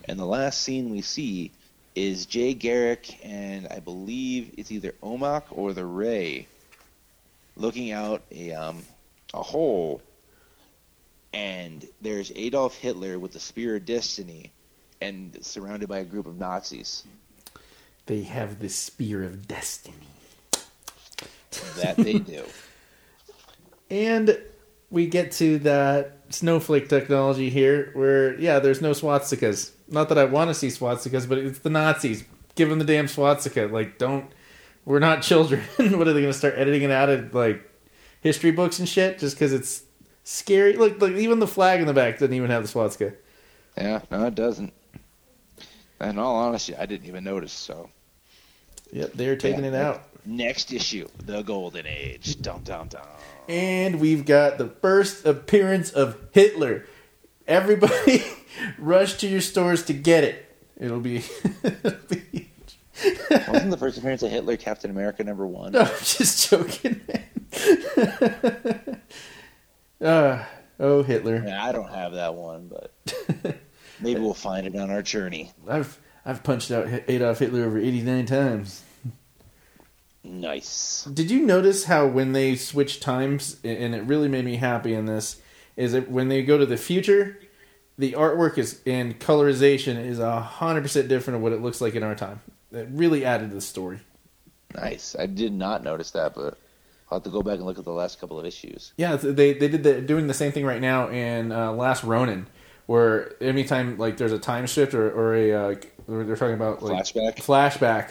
[0.06, 1.52] and the last scene we see
[1.96, 6.48] is Jay Garrick and I believe it's either Omak or the Ray
[7.56, 8.84] looking out a um,
[9.34, 10.02] a hole,
[11.34, 14.52] and there's Adolf Hitler with the Spear of Destiny,
[15.02, 17.04] and surrounded by a group of Nazis.
[18.06, 19.96] They have the spear of destiny.
[21.78, 22.44] That they do.
[23.90, 24.38] And
[24.96, 29.72] we get to that snowflake technology here where, yeah, there's no swastikas.
[29.90, 32.24] Not that I want to see swastikas, but it's the Nazis.
[32.56, 33.64] Give them the damn swastika.
[33.70, 34.32] Like, don't.
[34.86, 35.60] We're not children.
[35.76, 37.70] what are they going to start editing it out of, like,
[38.22, 39.84] history books and shit just because it's
[40.24, 40.78] scary?
[40.78, 43.16] Look, like, even the flag in the back doesn't even have the swastika.
[43.78, 44.72] Yeah, no, it doesn't.
[46.00, 47.52] In all honesty, I didn't even notice.
[47.52, 47.90] So
[48.94, 49.72] Yep, they're taking Yeah.
[49.72, 50.04] it out.
[50.26, 52.42] next issue, the Golden Age.
[52.42, 53.02] Dum dum dum.
[53.48, 56.86] And we've got the first appearance of Hitler.
[57.48, 58.24] Everybody,
[58.78, 60.56] rush to your stores to get it.
[60.78, 61.18] It'll be.
[61.64, 62.50] it'll be
[63.32, 65.74] Wasn't the first appearance of Hitler Captain America number one?
[65.74, 69.02] no, I'm just joking, man.
[70.02, 70.44] uh,
[70.80, 71.44] oh, Hitler.
[71.46, 72.94] Yeah, I don't have that one, but
[74.00, 75.52] maybe we'll find it on our journey.
[75.68, 78.84] I've I've punched out Adolf Hitler over 89 times.
[80.26, 81.04] Nice.
[81.06, 85.06] Did you notice how when they switch times, and it really made me happy in
[85.06, 85.40] this,
[85.76, 87.40] is that when they go to the future,
[87.98, 91.96] the artwork is and colorization is a hundred percent different of what it looks like
[91.96, 92.42] in our time.
[92.72, 94.00] It really added to the story.
[94.74, 95.16] Nice.
[95.18, 96.58] I did not notice that, but
[97.10, 98.94] I'll have to go back and look at the last couple of issues.
[98.98, 102.48] Yeah, they they did the, doing the same thing right now in uh, Last Ronin,
[102.88, 105.76] where anytime like there's a time shift or or a uh,
[106.08, 107.36] they're talking about like Flashback?
[107.38, 108.10] flashback,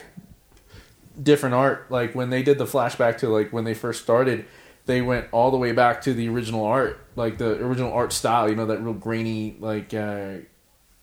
[1.20, 1.90] different art.
[1.90, 4.46] Like when they did the flashback to like when they first started,
[4.86, 8.48] they went all the way back to the original art, like the original art style.
[8.48, 10.34] You know that real grainy, like uh,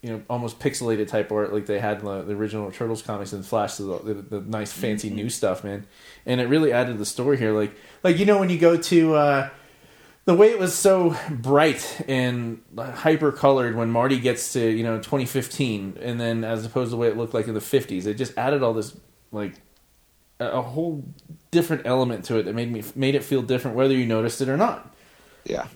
[0.02, 3.46] you know almost pixelated type art, like they had the, the original Turtles comics and
[3.46, 5.86] Flash, the, the, the nice fancy new stuff, man.
[6.26, 7.52] And it really added to the story here.
[7.52, 9.16] Like like you know when you go to.
[9.16, 9.50] Uh,
[10.26, 14.98] the way it was so bright and hyper colored when Marty gets to you know
[14.98, 18.14] 2015, and then as opposed to the way it looked like in the 50s, it
[18.14, 18.96] just added all this
[19.32, 19.56] like
[20.42, 21.04] a, whole
[21.52, 24.50] different element to it that made me made it feel different, whether you noticed it
[24.50, 24.94] or not.
[25.46, 25.68] Yeah.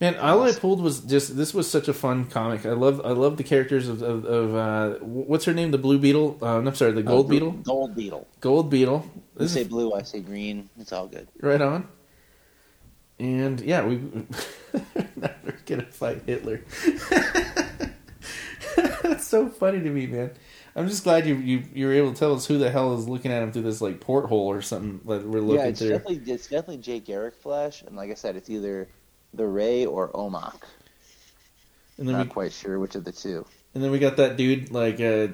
[0.00, 2.64] Man, all I pulled was just this was such a fun comic.
[2.64, 5.98] I love I love the characters of of, of uh, what's her name, the Blue
[5.98, 6.38] Beetle.
[6.40, 7.50] Uh, I'm sorry, the Gold Uh, Beetle.
[7.64, 8.26] Gold Beetle.
[8.40, 9.04] Gold Beetle.
[9.14, 10.70] You This say is blue, I say green.
[10.78, 11.26] It's all good.
[11.40, 11.88] right on.
[13.18, 13.96] And yeah, we
[15.16, 16.60] never gonna fight Hitler.
[19.02, 20.30] That's so funny to me, man.
[20.78, 23.08] I'm just glad you you you were able to tell us who the hell is
[23.08, 25.88] looking at him through this like porthole or something that we're looking yeah, it's through.
[25.88, 28.88] definitely it's definitely Jay Garrick Flash, and like I said, it's either
[29.34, 30.54] the Ray or OMAC.
[31.98, 33.44] And then Not we quite sure which of the two.
[33.74, 35.28] and then we got that dude like uh,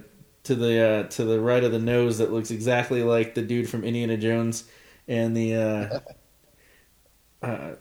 [0.45, 3.69] to the uh, to the right of the nose that looks exactly like the dude
[3.69, 4.65] from Indiana Jones
[5.07, 6.01] and the uh,
[7.47, 7.75] uh,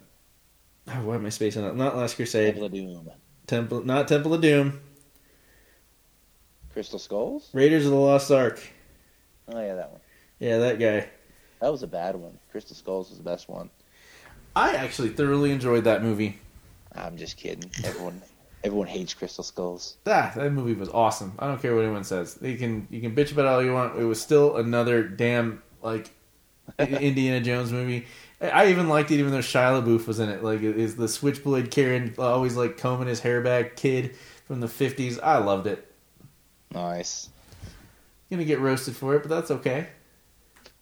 [0.88, 1.78] oh, why am I spacing out?
[1.78, 3.10] Not Last Crusade, Temple of Doom.
[3.48, 4.82] Temple, not Temple of Doom,
[6.74, 7.50] Crystal Skulls?
[7.54, 8.60] Raiders of the Lost Ark.
[9.50, 10.02] Oh yeah, that one.
[10.40, 11.08] Yeah, that guy.
[11.62, 12.38] That was a bad one.
[12.52, 13.70] Crystal Skulls was the best one.
[14.56, 16.40] I actually thoroughly enjoyed that movie.
[16.96, 17.72] I'm just kidding.
[17.84, 18.22] Everyone
[18.64, 19.98] everyone hates Crystal Skulls.
[20.06, 21.34] Ah, that movie was awesome.
[21.40, 22.38] I don't care what anyone says.
[22.42, 24.00] You can you can bitch about it all you want.
[24.00, 26.12] It was still another damn like
[26.80, 28.08] Indiana Jones movie.
[28.42, 30.44] I I even liked it, even though Shia LaBeouf was in it.
[30.44, 34.16] Like, is the Switchblade Karen always like combing his hair back kid
[34.46, 35.20] from the fifties?
[35.20, 35.93] I loved it.
[36.74, 37.30] Nice.
[38.32, 39.88] Gonna get roasted for it, but that's okay.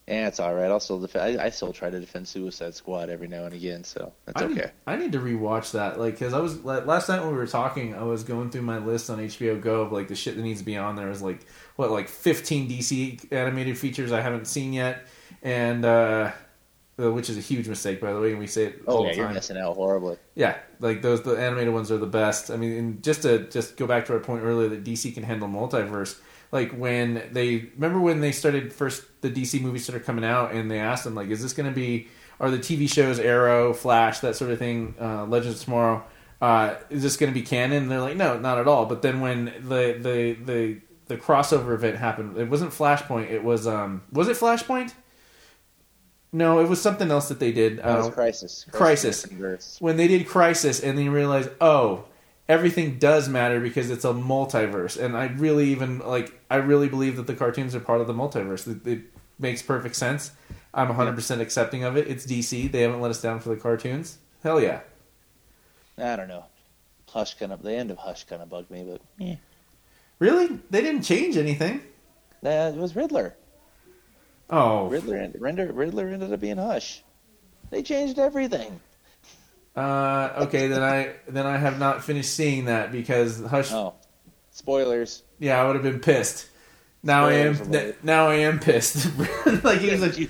[0.07, 0.69] Yeah, it's all right.
[0.69, 1.39] I'll still defend.
[1.39, 4.45] I, I still try to defend Suicide Squad every now and again, so that's I
[4.45, 4.53] okay.
[4.55, 7.37] Need, I need to rewatch that, like, because I was like, last night when we
[7.37, 10.35] were talking, I was going through my list on HBO Go of like the shit
[10.35, 11.07] that needs to be on there.
[11.07, 15.05] Was like what, like fifteen DC animated features I haven't seen yet,
[15.43, 16.31] and uh,
[17.09, 18.31] which is a huge mistake, by the way.
[18.31, 20.17] And we say it all Oh yeah, you're missing out horribly.
[20.35, 22.51] Yeah, like those the animated ones are the best.
[22.51, 25.23] I mean, and just to just go back to our point earlier that DC can
[25.23, 26.19] handle multiverse.
[26.51, 30.69] Like when they remember when they started first the DC movies started coming out, and
[30.69, 32.07] they asked them like, "Is this going to be
[32.39, 36.03] are the TV shows Arrow, Flash, that sort of thing, uh, Legends of Tomorrow?
[36.41, 39.01] Uh, is this going to be canon?" And they're like, "No, not at all." But
[39.01, 43.29] then when the the the the crossover event happened, it wasn't Flashpoint.
[43.29, 44.93] It was um was it Flashpoint?
[46.33, 47.77] No, it was something else that they did.
[47.79, 48.65] That Uh, Crisis.
[48.71, 49.25] Crisis.
[49.29, 49.77] Universe.
[49.81, 52.05] when they did Crisis, and then you realize, oh,
[52.47, 54.97] everything does matter because it's a multiverse.
[55.01, 58.13] And I really even like, I really believe that the cartoons are part of the
[58.13, 58.65] multiverse.
[58.67, 59.01] It, it
[59.39, 60.31] makes perfect sense.
[60.73, 62.07] I'm 100 percent accepting of it.
[62.07, 62.71] It's DC.
[62.71, 64.19] They haven't let us down for the cartoons.
[64.41, 64.81] Hell yeah.
[65.97, 66.45] I don't know.
[67.09, 69.35] Hush kind of the end of Hush kind of bugged me, but yeah,
[70.19, 70.59] Really?
[70.69, 71.81] They didn't change anything.
[72.41, 73.35] nah, it was Riddler.
[74.51, 77.03] Oh, Riddler, Riddler, Riddler ended up being Hush.
[77.69, 78.79] They changed everything.
[79.77, 80.67] uh, okay.
[80.67, 83.71] Then I then I have not finished seeing that because Hush.
[83.71, 83.93] Oh,
[84.51, 85.23] spoilers.
[85.39, 86.49] Yeah, I would have been pissed.
[87.01, 87.55] Now I am.
[87.55, 88.03] Spoilers alert.
[88.03, 89.07] Now I am pissed.
[89.63, 90.29] like he was like, you,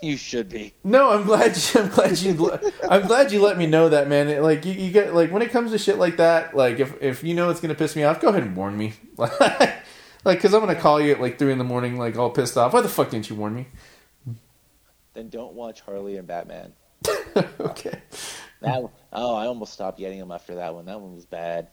[0.00, 0.72] you should be.
[0.82, 1.54] No, I'm glad.
[1.54, 2.50] You, I'm glad you.
[2.88, 4.28] I'm glad you let me know that, man.
[4.28, 6.56] It, like you, you get like when it comes to shit like that.
[6.56, 8.94] Like if if you know it's gonna piss me off, go ahead and warn me.
[10.24, 12.56] like, cause I'm gonna call you at like three in the morning, like all pissed
[12.56, 12.72] off.
[12.72, 13.66] Why the fuck didn't you warn me?
[15.14, 16.72] Then don't watch Harley and Batman.
[17.60, 18.00] okay,
[18.60, 20.84] That oh, I almost stopped getting them after that one.
[20.86, 21.68] That one was bad.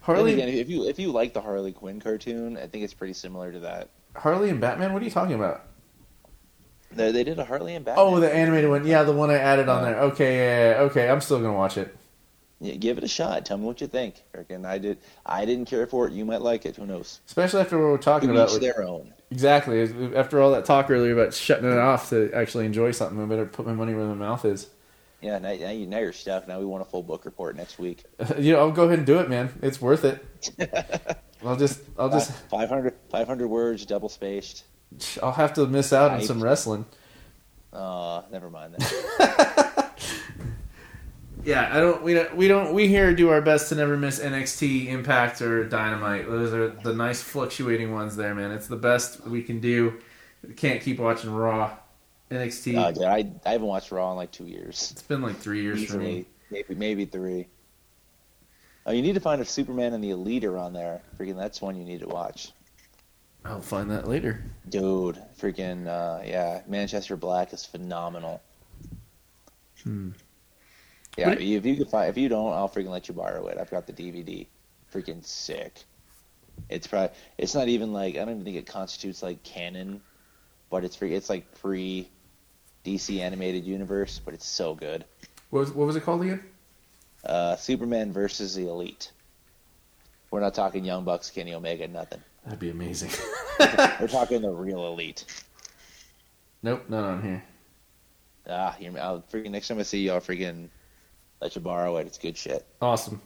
[0.00, 3.12] Harley, again, if you if you like the Harley Quinn cartoon, I think it's pretty
[3.14, 3.88] similar to that.
[4.14, 4.92] Harley and Batman.
[4.92, 5.64] What are you talking about?
[6.92, 8.06] They, they did a Harley and Batman.
[8.06, 8.86] Oh, the animated one.
[8.86, 10.00] Yeah, the one I added on Uh, there.
[10.02, 11.10] Okay, yeah, yeah, okay.
[11.10, 11.94] I'm still gonna watch it.
[12.60, 13.46] Yeah, give it a shot.
[13.46, 14.22] Tell me what you think.
[14.34, 14.98] Freaking, I did.
[15.24, 16.12] I didn't care for it.
[16.12, 16.74] You might like it.
[16.76, 17.20] Who knows?
[17.26, 18.48] Especially after what we're talking To about.
[18.48, 19.14] each with- their own.
[19.30, 20.14] exactly.
[20.16, 23.46] After all that talk earlier about shutting it off to actually enjoy something, I better
[23.46, 24.68] put my money where my mouth is.
[25.20, 26.46] Yeah, now, now, you, now you're stuck.
[26.48, 28.04] Now we want a full book report next week.
[28.38, 29.52] you know, I'll go ahead and do it, man.
[29.62, 30.24] It's worth it.
[31.44, 34.64] I'll just, I'll just, 500, 500 words, double spaced.
[35.22, 36.86] I'll have to miss out on some wrestling.
[37.72, 39.64] Uh, never mind that.
[41.44, 42.02] Yeah, I don't.
[42.02, 42.36] We don't.
[42.36, 42.74] We don't.
[42.74, 46.28] We here do our best to never miss NXT, Impact, or Dynamite.
[46.28, 48.50] Those are the nice fluctuating ones there, man.
[48.50, 49.98] It's the best we can do.
[50.46, 51.76] We can't keep watching Raw,
[52.30, 52.76] NXT.
[52.76, 54.90] uh, dude, I, I haven't watched Raw in like two years.
[54.92, 56.26] it's been like three years for me.
[56.50, 57.46] Maybe maybe three.
[58.86, 61.02] Oh, you need to find if Superman and the Elite are on there.
[61.18, 62.52] Freaking, that's one you need to watch.
[63.44, 64.42] I'll find that later.
[64.68, 68.40] Dude, freaking, uh, yeah, Manchester Black is phenomenal.
[69.82, 70.10] Hmm.
[71.18, 73.58] Yeah, What- if you could find, if you don't, I'll freaking let you borrow it.
[73.58, 74.46] I've got the DVD.
[74.94, 75.82] Freaking sick.
[76.68, 80.00] It's probably, it's not even like I don't even think it constitutes like canon,
[80.70, 81.14] but it's free.
[81.14, 82.08] It's like pre
[82.84, 85.04] DC animated universe, but it's so good.
[85.50, 86.42] What was, what was it called again?
[87.24, 89.10] Uh, Superman versus the Elite.
[90.30, 92.22] We're not talking Young Bucks, Kenny Omega, nothing.
[92.44, 93.10] That'd be amazing.
[94.00, 95.24] We're talking the real Elite.
[96.62, 97.42] nope, not on here.
[98.48, 100.68] Ah, you I'll freaking next time I see you, I'll freaking
[101.40, 102.06] let you borrow it.
[102.06, 102.66] It's good shit.
[102.80, 103.20] Awesome.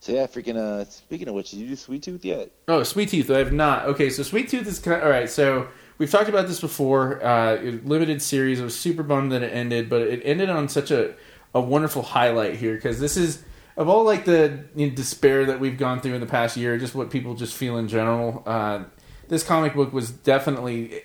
[0.00, 0.56] So yeah, freaking.
[0.56, 2.50] Uh, speaking of which, did you do Sweet Tooth yet?
[2.66, 3.30] Oh, Sweet Tooth.
[3.30, 3.86] I have not.
[3.86, 5.30] Okay, so Sweet Tooth is kind of, all right.
[5.30, 5.68] So
[5.98, 7.24] we've talked about this before.
[7.24, 8.60] Uh, limited series.
[8.60, 11.14] I was super bummed that it ended, but it ended on such a
[11.54, 13.44] a wonderful highlight here because this is
[13.76, 16.76] of all like the you know, despair that we've gone through in the past year,
[16.78, 18.42] just what people just feel in general.
[18.44, 18.84] Uh,
[19.28, 21.02] this comic book was definitely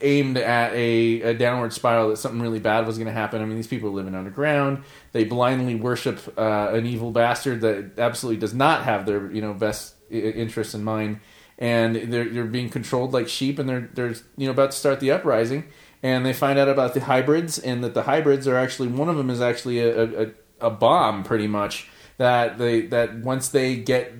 [0.00, 3.42] aimed at a, a downward spiral that something really bad was going to happen.
[3.42, 4.84] I mean, these people are living underground.
[5.12, 9.54] They blindly worship uh, an evil bastard that absolutely does not have their you know
[9.54, 11.20] best i- interests in mind,
[11.58, 15.00] and they're they're being controlled like sheep, and they're they're you know about to start
[15.00, 15.64] the uprising,
[16.02, 19.16] and they find out about the hybrids, and that the hybrids are actually one of
[19.16, 20.30] them is actually a a,
[20.60, 21.88] a bomb, pretty much
[22.18, 24.12] that they that once they get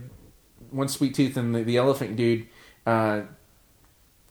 [0.72, 2.47] once Sweet Tooth and the, the elephant dude
[2.87, 3.22] uh,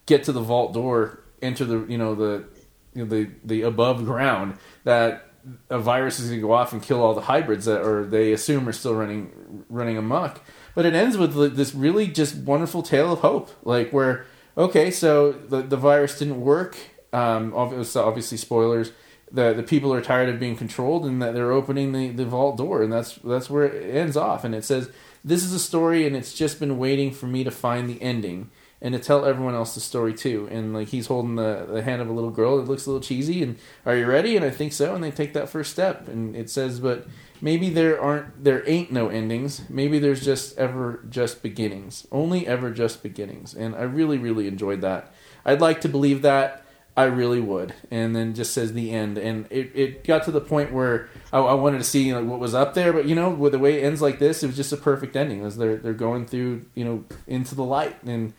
[0.06, 2.46] get to the vault door, enter the you know the
[2.94, 5.32] you know, the the above ground that
[5.70, 8.34] a virus is going to go off and kill all the hybrids that or they
[8.34, 10.42] assume are still running running amok.
[10.76, 14.26] But it ends with this really just wonderful tale of hope, like where
[14.58, 16.78] okay, so the the virus didn't work.
[17.14, 18.92] Um, obviously, obviously spoilers.
[19.32, 22.58] The the people are tired of being controlled, and that they're opening the, the vault
[22.58, 24.44] door, and that's that's where it ends off.
[24.44, 24.90] And it says,
[25.24, 28.50] "This is a story, and it's just been waiting for me to find the ending."
[28.82, 30.48] And to tell everyone else the story too.
[30.52, 32.60] And like he's holding the, the hand of a little girl.
[32.60, 33.42] It looks a little cheesy.
[33.42, 34.36] And are you ready?
[34.36, 34.94] And I think so.
[34.94, 36.08] And they take that first step.
[36.08, 37.08] And it says, but
[37.42, 39.64] maybe there aren't there ain't no endings.
[39.70, 42.06] Maybe there's just ever just beginnings.
[42.12, 43.56] Only ever just beginnings.
[43.56, 45.12] And I really really enjoyed that.
[45.44, 46.64] I'd like to believe that.
[46.96, 47.76] I really would.
[47.92, 49.20] And then just says the end.
[49.20, 52.40] And it, it got to the point where I, I wanted to see like what
[52.40, 52.92] was up there.
[52.92, 55.16] But you know, with the way it ends like this, it was just a perfect
[55.16, 55.44] ending.
[55.44, 58.34] As they're they're going through you know into the light and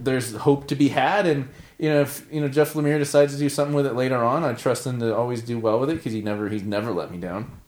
[0.00, 1.48] there's hope to be had and
[1.78, 4.44] you know if you know Jeff Lemire decides to do something with it later on
[4.44, 7.10] I trust him to always do well with it because he never he's never let
[7.10, 7.60] me down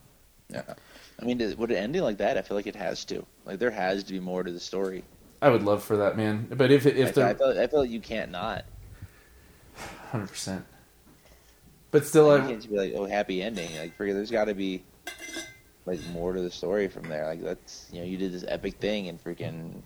[0.48, 0.62] Yeah.
[1.20, 2.38] I mean, would it ending like that?
[2.38, 3.26] I feel like it has to.
[3.44, 5.02] Like there has to be more to the story.
[5.42, 7.90] I would love for that man but if if I, I, feel, I feel like
[7.90, 8.64] you can't not.
[10.10, 10.64] hundred percent
[11.90, 13.70] but still I can't be like, oh, happy ending.
[13.78, 14.84] Like, freaking, there's got to be
[15.86, 17.24] like more to the story from there.
[17.24, 19.82] Like that's you know, you did this epic thing and freaking,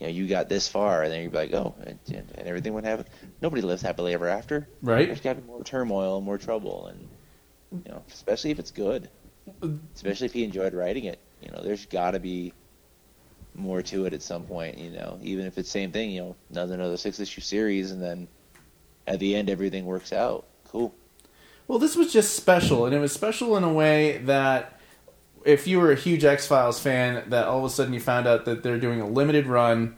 [0.00, 2.48] you know, you got this far, and then you'd be like, oh, and, and and
[2.48, 3.04] everything would happen.
[3.42, 4.66] Nobody lives happily ever after.
[4.82, 7.08] right There's got to be more turmoil and more trouble, and
[7.84, 9.10] you know, especially if it's good.
[9.94, 11.18] Especially if he enjoyed writing it.
[11.42, 12.52] You know, there's got to be
[13.54, 14.78] more to it at some point.
[14.78, 16.10] You know, even if it's same thing.
[16.10, 18.26] You know, another another six issue series, and then
[19.06, 20.46] at the end everything works out.
[20.68, 20.94] Cool.
[21.68, 24.79] Well, this was just special, and it was special in a way that
[25.44, 28.26] if you were a huge X Files fan, that all of a sudden you found
[28.26, 29.96] out that they're doing a limited run.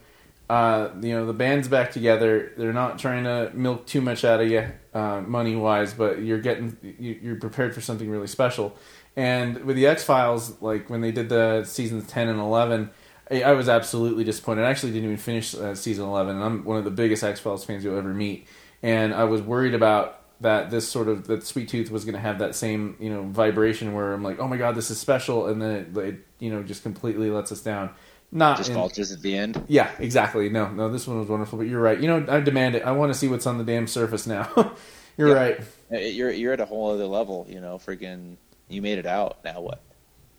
[0.50, 2.52] Uh, you know, the band's back together.
[2.58, 6.40] They're not trying to milk too much out of you, uh, money wise, but you're
[6.40, 8.76] getting you- you're prepared for something really special.
[9.16, 12.90] And with the X Files, like when they did the seasons ten and eleven,
[13.30, 14.64] I, I was absolutely disappointed.
[14.64, 17.40] I actually didn't even finish uh, season eleven, and I'm one of the biggest X
[17.40, 18.46] Files fans you'll ever meet.
[18.82, 22.20] And I was worried about that this sort of that Sweet Tooth was going to
[22.20, 25.46] have that same you know vibration where I'm like, oh my god, this is special,
[25.48, 27.90] and then it, it you know just completely lets us down.
[28.34, 29.62] Not Just in- falters at the end.
[29.68, 30.48] yeah, exactly.
[30.48, 32.00] No, no, this one was wonderful, but you're right.
[32.00, 32.82] You know, I demand it.
[32.82, 34.48] I want to see what's on the damn surface now.
[35.18, 35.34] you're Yeah.
[35.34, 35.60] right.
[35.92, 37.46] Uh, You're you're at a whole other level.
[37.48, 38.36] You know, freaking.
[38.68, 39.44] You made it out.
[39.44, 39.82] Now what?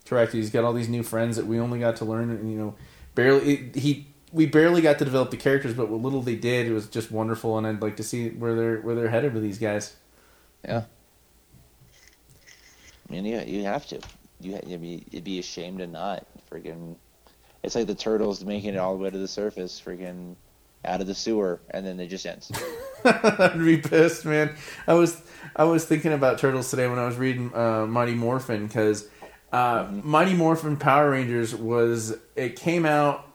[0.05, 0.31] Correct.
[0.33, 2.75] He's got all these new friends that we only got to learn, and you know,
[3.13, 4.07] barely he.
[4.33, 7.11] We barely got to develop the characters, but what little they did, it was just
[7.11, 9.95] wonderful, and I'd like to see where they're where they're headed with these guys.
[10.65, 10.83] Yeah.
[13.07, 13.99] I mean, yeah, you have to.
[14.41, 16.25] You ha- you'd be, you'd be ashamed to not.
[16.51, 16.95] Freaking,
[17.61, 19.81] it's like the turtles making it all the way to the surface.
[19.83, 20.35] Freaking,
[20.85, 22.51] out of the sewer, and then it just ends.
[23.05, 24.55] I'd be pissed, man.
[24.87, 25.21] I was
[25.55, 29.07] I was thinking about turtles today when I was reading uh, Mighty Morphin because
[29.51, 33.32] uh, Mighty Morphin Power Rangers was it came out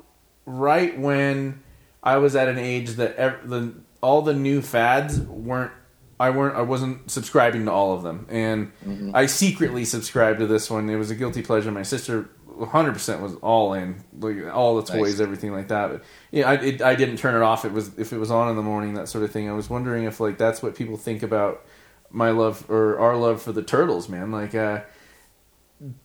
[0.49, 1.63] right when
[2.03, 5.73] I was at an age that ev- the all the new fads weren't.
[6.21, 6.57] I weren't.
[6.57, 8.73] I wasn't subscribing to all of them, and
[9.15, 10.89] I secretly subscribed to this one.
[10.91, 11.71] It was a guilty pleasure.
[11.71, 15.21] My sister, 100 percent, was all in, like all the toys, Nice.
[15.21, 15.91] everything like that.
[15.93, 16.03] But
[16.33, 17.65] yeah, I it, I didn't turn it off.
[17.65, 19.49] It was if it was on in the morning, that sort of thing.
[19.49, 21.65] I was wondering if like that's what people think about
[22.11, 24.33] my love or our love for the turtles, man.
[24.33, 24.81] Like, uh,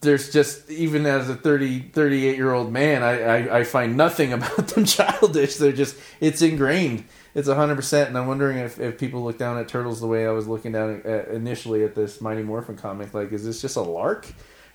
[0.01, 4.33] there's just even as a 30 38 year old man I, I i find nothing
[4.37, 5.55] about them childish.
[5.55, 7.05] They're just it's ingrained.
[7.35, 10.31] It's 100% and i'm wondering if, if people look down at turtles the way i
[10.31, 13.13] was looking down at, initially at this mighty morphin comic.
[13.13, 14.27] Like is this just a lark?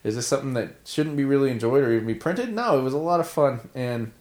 [0.05, 2.53] Is this something that shouldn't be really enjoyed or even be printed?
[2.53, 4.13] No it was a lot of fun and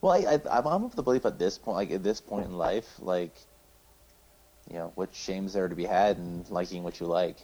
[0.00, 2.56] Well, I, I, I'm of the belief at this point, like at this point in
[2.56, 3.34] life, like,
[4.68, 7.38] you know, what shames there to be had in liking what you like.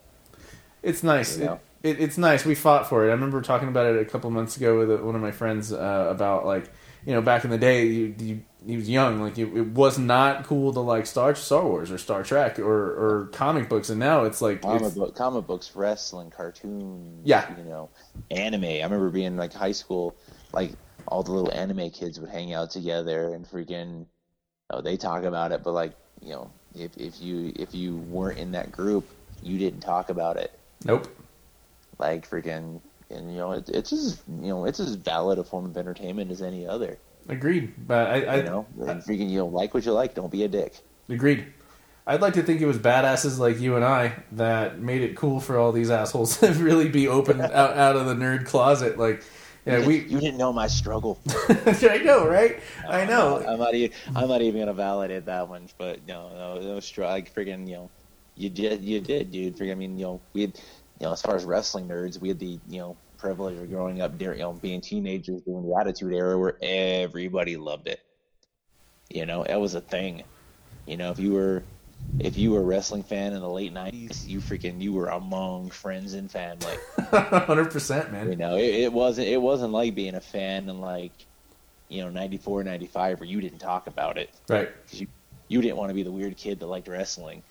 [0.87, 1.37] It's nice.
[1.37, 1.51] It,
[1.83, 2.45] it, it's nice.
[2.45, 3.09] We fought for it.
[3.09, 6.07] I remember talking about it a couple months ago with one of my friends uh,
[6.11, 6.71] about like
[7.05, 9.99] you know back in the day you, you, he was young like it, it was
[9.99, 14.01] not cool to like Star Star Wars or Star Trek or, or comic books and
[14.01, 17.47] now it's like Comic, it's, book, comic books, wrestling, cartoons, Yeah.
[17.57, 17.91] you know,
[18.31, 18.65] anime.
[18.65, 20.17] I remember being like high school,
[20.53, 20.73] like
[21.07, 24.07] all the little anime kids would hang out together and freaking,
[24.71, 28.39] oh, they talk about it, but like, you know, if if you if you weren't
[28.39, 29.07] in that group,
[29.43, 30.56] you didn't talk about it.
[30.85, 31.09] Nope.
[31.99, 32.81] Like freaking,
[33.11, 36.31] and you know, it, it's as you know, it's as valid a form of entertainment
[36.31, 36.99] as any other.
[37.29, 37.73] Agreed.
[37.87, 40.45] But I, I You know, and freaking, you know, like what you like, don't be
[40.45, 40.75] a dick.
[41.09, 41.47] agreed.
[42.09, 45.41] I'd like to think it was badasses like you and I that made it cool
[45.41, 48.97] for all these assholes to really be open out, out of the nerd closet.
[48.97, 49.25] Like,
[49.65, 50.03] yeah, we.
[50.03, 51.19] you didn't know my struggle.
[51.49, 52.61] I know, right?
[52.89, 53.45] I know.
[53.45, 53.97] I'm not even.
[54.15, 55.69] I'm not even gonna validate that one.
[55.77, 57.13] But no, no, no struggle.
[57.15, 57.91] Like freaking, you know,
[58.37, 59.61] you did, you did, dude.
[59.63, 60.57] I mean, you know, we had,
[61.01, 64.01] you know, as far as wrestling nerds, we had the, you know, privilege of growing
[64.01, 68.01] up, during, you know, being teenagers during the Attitude Era, where everybody loved it.
[69.09, 70.25] You know, it was a thing.
[70.87, 71.63] You know, if you were,
[72.19, 75.71] if you were a wrestling fan in the late '90s, you freaking, you were among
[75.71, 76.77] friends and family.
[77.11, 78.31] Hundred percent, man.
[78.31, 81.27] You know, it, it wasn't it wasn't like being a fan in like,
[81.89, 84.69] you know, 94, 95 where you didn't talk about it Right.
[84.85, 85.09] because you
[85.49, 87.43] you didn't want to be the weird kid that liked wrestling.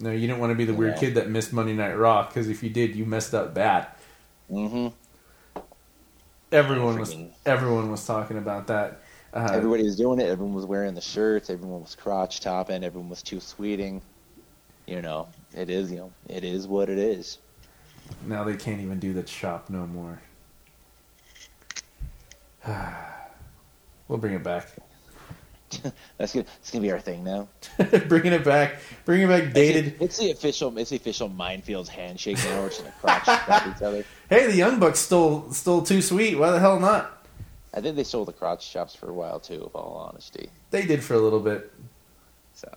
[0.00, 1.00] No, you didn't want to be the weird Yeah.
[1.00, 3.88] kid that missed Monday Night Raw because if you did, you messed up bad.
[4.50, 4.88] Mm-hmm.
[6.52, 7.14] Everyone was
[7.46, 9.00] everyone was talking about that.
[9.32, 10.28] Uh, Everybody was doing it.
[10.28, 11.50] Everyone was wearing the shirts.
[11.50, 12.82] Everyone was crotch topping.
[12.82, 14.02] Everyone was too sweeting.
[14.86, 15.90] You know, it is.
[15.92, 17.38] You know, it is what it is.
[18.26, 20.20] now they can't even do the chop no more.
[24.08, 24.68] we'll bring it back.
[26.18, 26.46] That's gonna.
[26.60, 27.48] It's gonna be our thing now.
[28.08, 28.76] bringing it back.
[29.04, 29.52] Bringing it back.
[29.54, 29.96] Dated.
[30.00, 30.76] It's the official.
[30.78, 32.62] It's the official Mindfields handshake now.
[32.62, 34.04] We're just gonna crotch each other.
[34.30, 36.36] Hey, the Young Bucks stole stole too sweet.
[36.38, 37.26] Why the hell not?
[37.74, 39.62] I think they stole the crotch chops for a while too.
[39.64, 40.48] Of all honesty.
[40.70, 41.72] They did for a little bit.
[42.54, 42.68] So,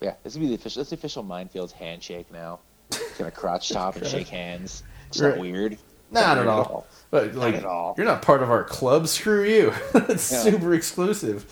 [0.00, 0.80] yeah, this will be the official.
[0.80, 2.58] This is the official Mindfields handshake now.
[2.90, 4.82] It's gonna crotch top and shake hands.
[5.08, 5.30] It's Right.
[5.30, 5.78] not weird.
[6.12, 6.86] Not at all.
[7.10, 7.94] But like, at all.
[7.96, 9.06] you're not part of our club.
[9.08, 9.72] Screw you.
[9.94, 10.38] it's Yeah.
[10.40, 11.44] super exclusive.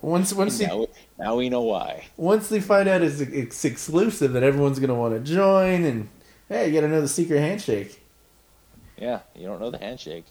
[0.00, 0.86] Once once you Now, we-
[1.18, 2.04] now we know why.
[2.16, 6.08] once they find out it's, it's exclusive, that everyone's gonna want to join, and
[6.48, 8.00] hey, you got to know the secret handshake.
[8.96, 10.24] Yeah, you don't know the handshake.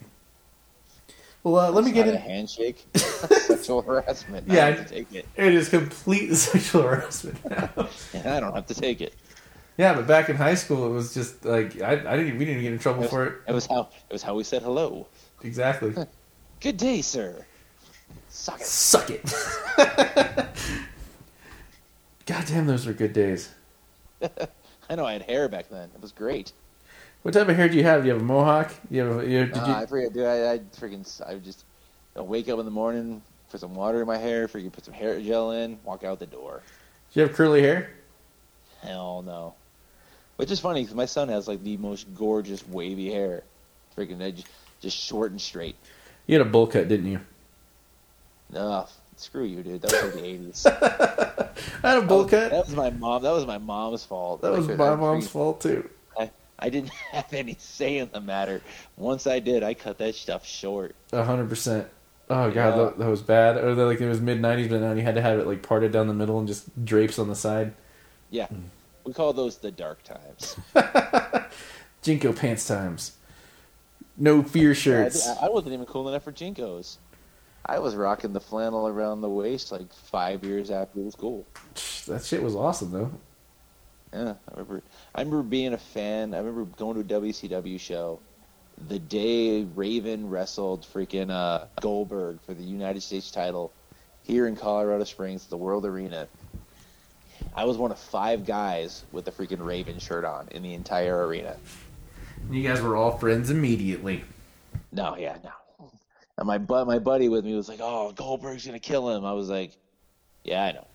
[1.43, 2.15] Well, uh, let me get not in.
[2.15, 2.85] a handshake.
[2.95, 4.47] Sexual harassment.
[4.47, 5.25] Yeah, I have to take it.
[5.35, 7.69] It is complete sexual harassment now.
[8.13, 9.13] And I don't have to take it.
[9.77, 12.37] Yeah, but back in high school, it was just like I, I didn't.
[12.37, 13.41] We didn't get in trouble It for it.
[13.47, 15.07] it was how it was how we said hello.
[15.43, 15.93] Exactly.
[16.59, 17.45] Good day, sir.
[18.29, 18.65] Suck it.
[18.65, 19.23] Suck it.
[22.25, 23.49] God damn, those were good days.
[24.89, 25.89] I know I had hair back then.
[25.95, 26.51] It was great.
[27.21, 28.01] What type of hair do you have?
[28.01, 28.73] Do you have a mohawk?
[28.89, 29.19] You have?
[29.19, 29.73] A, you, did Nah, you?
[29.73, 30.25] Uh, I forget, dude.
[30.25, 31.65] I, I freaking I would just
[32.15, 33.21] I'd wake up in the morning,
[33.51, 36.25] put some water in my hair, freaking put some hair gel in, walk out the
[36.25, 36.61] door.
[37.13, 37.89] do you have curly hair?
[38.81, 39.55] Hell no.
[40.37, 43.43] Which is funny because my son has like the most gorgeous wavy hair,
[43.97, 44.43] freaking edge,
[44.81, 45.75] just short and straight.
[46.27, 47.19] You had a bowl cut, didn't you?
[48.51, 48.87] No,
[49.17, 49.81] screw you, dude.
[49.81, 50.65] That was like the eighties.
[51.83, 52.51] I had a bowl cut.
[52.51, 53.23] That was my mom.
[53.23, 54.41] That was my mom's fault.
[54.41, 55.89] That was Like, my mom's fault too.
[56.17, 58.61] I, I didn't have any say in the matter.
[58.95, 60.95] Once I did, I cut that stuff short.
[61.11, 61.87] A hundred percent.
[62.29, 62.83] Oh god, Yeah.
[62.83, 63.57] that, that was bad.
[63.57, 65.91] Or like it was mid '90s, but now you had to have it like parted
[65.91, 67.73] down the middle and just drapes on the side.
[68.29, 68.63] Yeah, mm.
[69.07, 70.57] We call those the dark times.
[72.03, 73.15] JNCO pants times.
[74.17, 75.25] No fear I, shirts.
[75.41, 76.97] I wasn't even cool enough for JNCOs.
[77.65, 81.45] I was rocking the flannel around the waist like five years after it was cool.
[82.07, 83.11] That shit was awesome though.
[84.11, 84.83] Yeah, I remember.
[85.15, 86.33] I remember being a fan.
[86.33, 88.19] I remember going to a WCW show
[88.89, 93.71] the day Raven wrestled freaking uh, Goldberg for the United States title
[94.23, 96.27] here in Colorado Springs, at the World Arena.
[97.55, 101.25] I was one of five guys with a freaking Raven shirt on in the entire
[101.25, 101.57] arena.
[102.51, 104.23] You guys were all friends immediately.
[104.91, 105.89] No, yeah, no.
[106.37, 109.33] And my bu- my buddy with me was like, "Oh, Goldberg's gonna kill him." I
[109.33, 109.71] was like,
[110.43, 110.87] "Yeah, I know,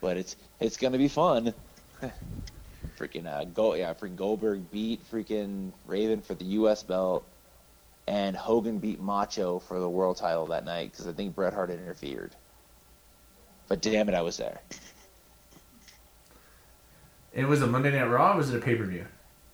[0.00, 1.54] but it's it's gonna be fun."
[2.98, 6.82] freaking uh, go yeah, freaking Goldberg beat freaking Raven for the U.S.
[6.82, 7.24] belt,
[8.06, 11.70] and Hogan beat Macho for the world title that night because I think Bret Hart
[11.70, 12.32] interfered.
[13.68, 14.60] But damn it, I was there.
[17.32, 18.34] It was a Monday Night Raw.
[18.34, 19.06] or Was it a pay per view?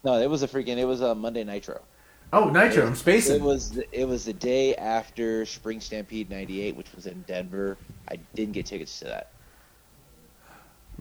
[0.03, 1.81] No, it was a freaking it was a Monday Nitro.
[2.31, 2.85] Oh, Nitro.
[2.85, 3.37] I'm spacing.
[3.37, 7.77] It was the, it was the day after Spring Stampede '98, which was in Denver.
[8.09, 9.31] I didn't get tickets to that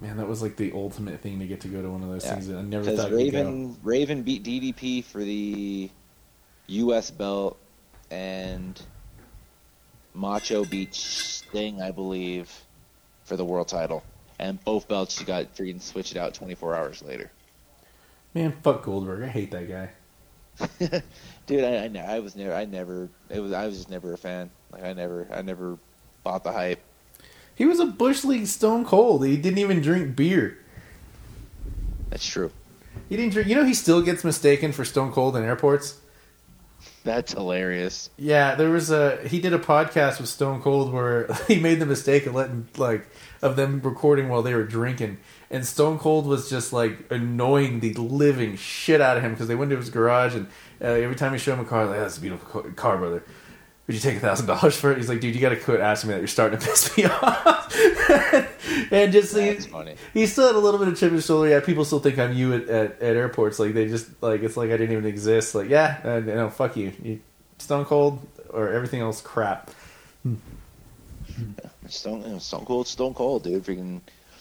[0.01, 2.25] Man, that was like the ultimate thing to get to go to one of those
[2.25, 2.35] Yeah.
[2.35, 3.11] things that I never thought.
[3.11, 5.91] Raven Raven beat DDP for the
[6.69, 7.11] U.S.
[7.11, 7.59] belt,
[8.11, 8.81] and
[10.15, 12.53] Macho beat Sting, I believe,
[13.25, 14.05] for the world title.
[14.39, 17.31] And both belts she got freaking switched out 24 hours later.
[18.35, 19.25] Man, fuck Goldberg.
[19.25, 19.91] I hate that guy.
[21.47, 24.19] Dude, I, I, I was never, I never, it was, I was just never a
[24.19, 24.51] fan.
[24.73, 25.79] Like I never, I never
[26.23, 26.81] bought the hype.
[27.55, 29.25] He was a bush league stone cold.
[29.25, 30.59] He didn't even drink beer.
[32.11, 32.53] That's true.
[33.09, 33.49] He didn't drink.
[33.49, 35.99] You know, he still gets mistaken for Stone Cold in airports.
[37.05, 38.11] That's hilarious.
[38.17, 41.87] Yeah, there was a he did a podcast with Stone Cold where he made the
[41.87, 43.07] mistake of letting like
[43.43, 45.19] of them recording while they were drinking,
[45.51, 49.55] and Stone Cold was just like annoying the living shit out of him because they
[49.55, 50.47] went to his garage and
[50.81, 53.23] uh, every time he showed him a car, like that's a beautiful car, brother.
[53.87, 54.99] Would you take a thousand dollars for it?
[54.99, 56.21] He's like, dude, you got to quit asking me that.
[56.21, 57.75] You're starting to piss me off.
[58.93, 59.95] and just That's he, funny.
[60.13, 61.49] he still had a little bit of chip in his shoulder.
[61.49, 63.59] Yeah, people still think I'm you at, at, at airports.
[63.59, 65.55] Like they just like it's like I didn't even exist.
[65.55, 66.93] Like yeah, and uh, no, fuck you.
[67.03, 67.21] you.
[67.57, 68.21] Stone Cold
[68.51, 69.71] or everything else crap.
[71.91, 73.65] Stone, you know, Stone Cold, Stone Cold, dude.
[73.65, 74.01] Freaking,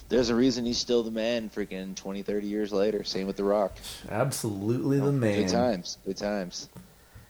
[0.09, 1.49] there's a reason he's still the man.
[1.49, 3.03] Freaking 20, 30 years later.
[3.03, 3.77] Same with The Rock.
[4.09, 5.43] Absolutely the man.
[5.43, 5.97] Good times.
[6.05, 6.69] Good times.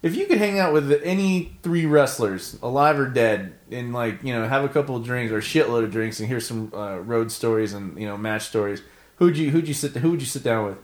[0.04, 4.32] If you could hang out with any three wrestlers, alive or dead, and like you
[4.32, 6.98] know have a couple of drinks or a shitload of drinks and hear some uh,
[6.98, 8.84] road stories and you know match stories,
[9.16, 10.78] who'd you who'd you sit who would you sit down with?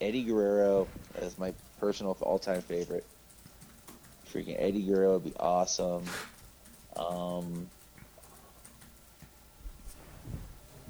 [0.00, 0.88] Eddie Guerrero
[1.20, 3.04] is my personal all-time favorite.
[4.32, 6.04] Freaking Eddie Guerrero would be awesome.
[6.96, 7.68] Um,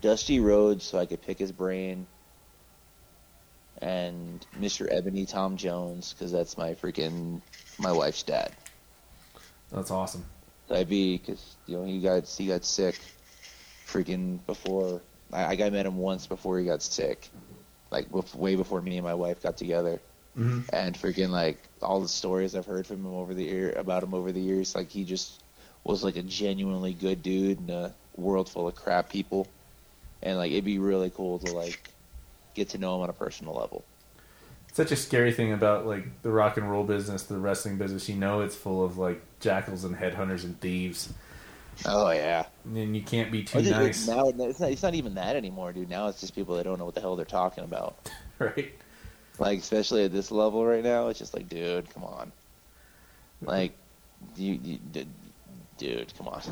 [0.01, 2.07] Dusty Rhodes, so I could pick his brain,
[3.83, 4.87] and Mr.
[4.91, 7.41] Ebony Tom Jones, because that's my freaking
[7.79, 8.53] my wife's dad.
[9.71, 10.25] That's awesome.
[10.71, 12.99] I'd be because you know he got he got sick,
[13.87, 15.01] freaking before
[15.33, 17.29] I, I got met him once before he got sick,
[17.91, 20.01] like way before me and my wife got together,
[20.39, 20.65] Mhm.
[20.73, 24.15] and freaking like all the stories I've heard from him over the year about him
[24.15, 25.43] over the years, like he just
[25.85, 29.47] was like a genuinely good dude in a world full of crap people,
[30.23, 31.90] and like it'd be really cool to like
[32.55, 33.85] get to know him on a personal level.
[34.73, 38.09] Such a scary thing about like the rock and roll business, the wrestling business.
[38.09, 41.12] You know, it's full of like jackals and headhunters and thieves,
[41.86, 42.47] Oh yeah.
[42.65, 45.89] and you can't be too nice, Now it's not, it's not even that anymore, dude.
[45.89, 48.11] Now it's just people that don't know what the hell they're talking about.
[48.39, 48.74] right?
[49.41, 52.31] Like especially at this level right now, it's just like, dude, come on.
[53.43, 53.73] Like,
[54.37, 55.07] you, you d-
[55.79, 56.43] dude, come on.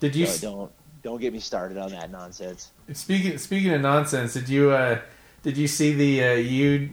[0.00, 0.72] Did you Don't, don't
[1.02, 2.72] don't get me started on that nonsense.
[2.92, 4.34] speaking speaking of nonsense?
[4.34, 4.98] Did you uh,
[5.44, 6.90] did you see the uh, you?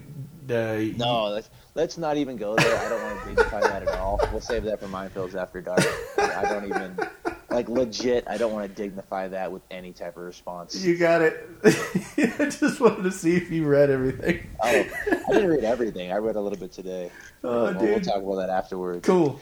[0.50, 2.78] Uh, No, let's let's not even go there.
[2.78, 4.20] I don't want to dignify that at all.
[4.32, 5.82] We'll save that for Mindfields after dark.
[6.20, 6.96] I don't even
[7.58, 8.24] like legit.
[8.28, 10.76] I don't want to dignify that with any type of response.
[10.84, 11.48] You got it.
[11.64, 14.48] I just wanted to see if you read everything.
[14.64, 14.84] Oh, I
[15.34, 16.12] didn't read everything.
[16.12, 17.12] I read a little bit today.
[17.44, 19.06] Oh, We'll- we'll talk about that afterwards.
[19.06, 19.40] Cool.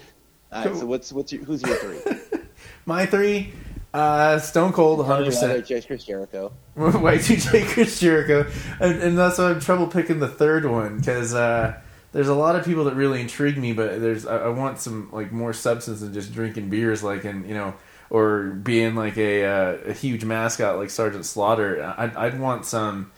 [0.51, 0.79] All right, cool.
[0.79, 2.39] so what's what's your, who's your three?
[2.85, 3.51] My three,
[3.93, 5.65] uh, Stone Cold, 100%.
[5.67, 6.53] Chris Chris Jericho.
[6.77, 11.81] Y2J Chris Jericho, and, and that's why I'm trouble picking the third one because uh,
[12.15, 15.09] there's a lot of people that really intrigue me, but there's I, I want some
[15.11, 17.73] like more substance than just drinking beers, like and you know,
[18.09, 21.93] or being like a uh, a huge mascot like Sergeant Slaughter.
[21.97, 23.11] I'd, I'd want some,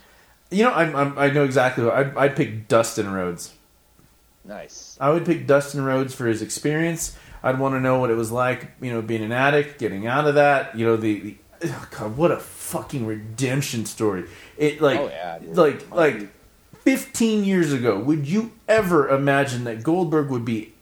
[0.49, 1.83] you know, I'm, I'm, I know exactly.
[1.83, 3.53] What, I'd, I'd pick Dustin Rhodes.
[4.43, 4.97] Nice.
[4.99, 7.15] I would pick Dustin Rhodes for his experience.
[7.43, 10.25] I'd want to know what it was like, you know, being an addict, getting out
[10.25, 10.75] of that.
[10.75, 14.25] You know, the, the oh God, what a fucking redemption story.
[14.57, 16.29] It like, Oh, yeah, like, like,
[16.87, 20.73] fifteen years ago, would you ever imagine that Goldberg would be?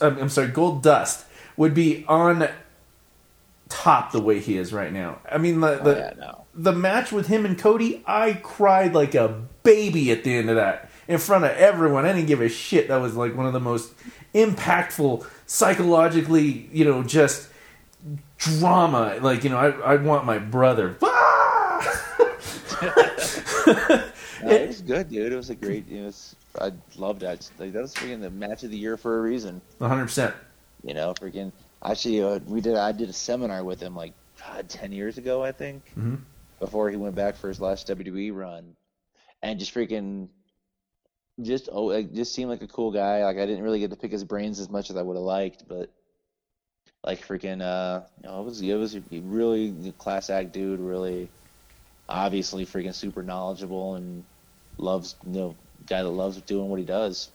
[0.00, 1.22] I'm sorry, Goldust
[1.56, 2.48] would be on
[3.68, 5.20] top the way he is right now.
[5.30, 6.44] I mean, the Oh, the, yeah, no.
[6.52, 10.56] the match with him and Cody, I cried like a baby at the end of
[10.56, 12.06] that in front of everyone.
[12.06, 12.88] I didn't give a shit.
[12.88, 13.92] That was like one of the most
[14.34, 17.48] impactful, psychologically, you know, just
[18.36, 19.18] drama.
[19.20, 20.96] Like, you know, I, I want my brother.
[24.46, 25.32] No, it was good, dude.
[25.32, 25.88] It was a great.
[25.88, 26.34] It was.
[26.60, 27.48] I loved that.
[27.58, 29.60] Like, that was freaking the match of the year for a reason.
[29.80, 30.34] 100%.
[30.84, 31.52] You know, freaking.
[31.84, 32.76] Actually, uh, we did.
[32.76, 36.18] I did a seminar with him like God, ten years ago, I think, Mhm.
[36.60, 38.74] before he went back for his last WWE run,
[39.42, 40.28] and just freaking,
[41.40, 43.24] just oh, like, just seemed like a cool guy.
[43.24, 45.24] Like I didn't really get to pick his brains as much as I would have
[45.24, 45.90] liked, but
[47.04, 50.80] like freaking, uh, you know, it was it was a really class act dude.
[50.80, 51.28] Really,
[52.08, 54.24] obviously, freaking super knowledgeable and
[54.82, 55.56] loves you know
[55.86, 57.30] guy that loves doing what he does.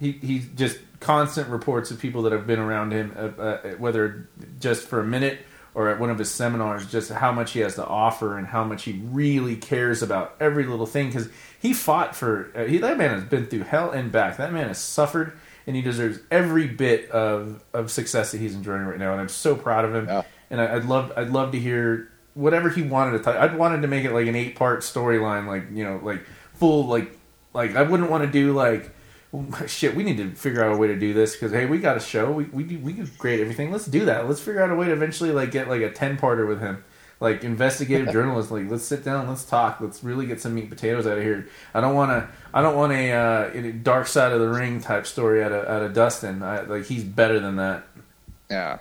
[0.00, 4.28] He he's just constant reports of people that have been around him, uh, uh, whether
[4.60, 5.40] just for a minute
[5.74, 8.62] or at one of his seminars, just how much he has to offer and how
[8.64, 11.08] much he really cares about every little thing.
[11.08, 11.28] Because
[11.60, 14.36] he fought for uh, he, that man has been through hell and back.
[14.36, 18.82] That man has suffered, and he deserves every bit of of success that he's enjoying
[18.82, 19.12] right now.
[19.12, 20.06] And I'm so proud of him.
[20.06, 20.22] Yeah.
[20.50, 23.32] And I, I'd love I'd love to hear whatever he wanted to.
[23.32, 26.24] T- I'd wanted to make it like an eight part storyline, like you know, like
[26.54, 27.18] full like
[27.52, 28.90] like I wouldn't want to do like
[29.66, 29.94] shit.
[29.94, 32.00] We need to figure out a way to do this because hey, we got a
[32.00, 32.30] show.
[32.30, 33.70] We we do- we do great everything.
[33.72, 34.28] Let's do that.
[34.28, 36.84] Let's figure out a way to eventually like get like a ten parter with him.
[37.20, 40.70] Like investigative journalist, like let's sit down, let's talk, let's really get some meat and
[40.70, 41.48] potatoes out of here.
[41.72, 44.80] I don't want to, I don't want a, uh, a dark side of the ring
[44.80, 46.42] type story out of out of Dustin.
[46.42, 47.84] I, like he's better than that.
[48.50, 48.78] Yeah.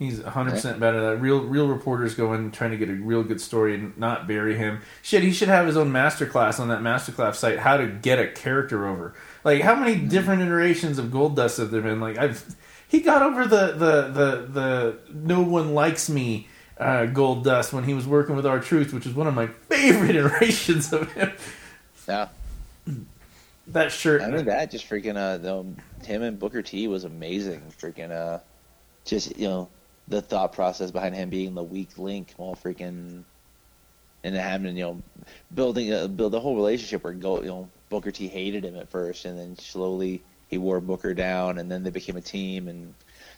[0.00, 0.98] He's 100 percent better.
[1.02, 4.26] That real real reporters go in trying to get a real good story and not
[4.26, 4.80] bury him.
[5.02, 7.58] Shit, he should have his own masterclass on that masterclass site.
[7.58, 9.14] How to get a character over.
[9.44, 12.00] Like how many different iterations of Goldust have there been?
[12.00, 12.56] Like I've
[12.88, 16.48] he got over the the the the no one likes me
[16.78, 20.94] uh, Goldust when he was working with R-Truth, which is one of my favorite iterations
[20.94, 21.30] of him.
[22.08, 22.28] Yeah.
[23.66, 24.22] That shirt.
[24.22, 27.60] I mean that just freaking uh the, him and Booker T was amazing.
[27.78, 28.38] Freaking uh
[29.04, 29.68] just you know
[30.10, 33.24] the thought process behind him being the weak link while freaking
[34.24, 35.02] and having you know
[35.54, 38.90] building a build the whole relationship where go you know Booker T hated him at
[38.90, 42.94] first and then slowly he wore Booker down and then they became a team and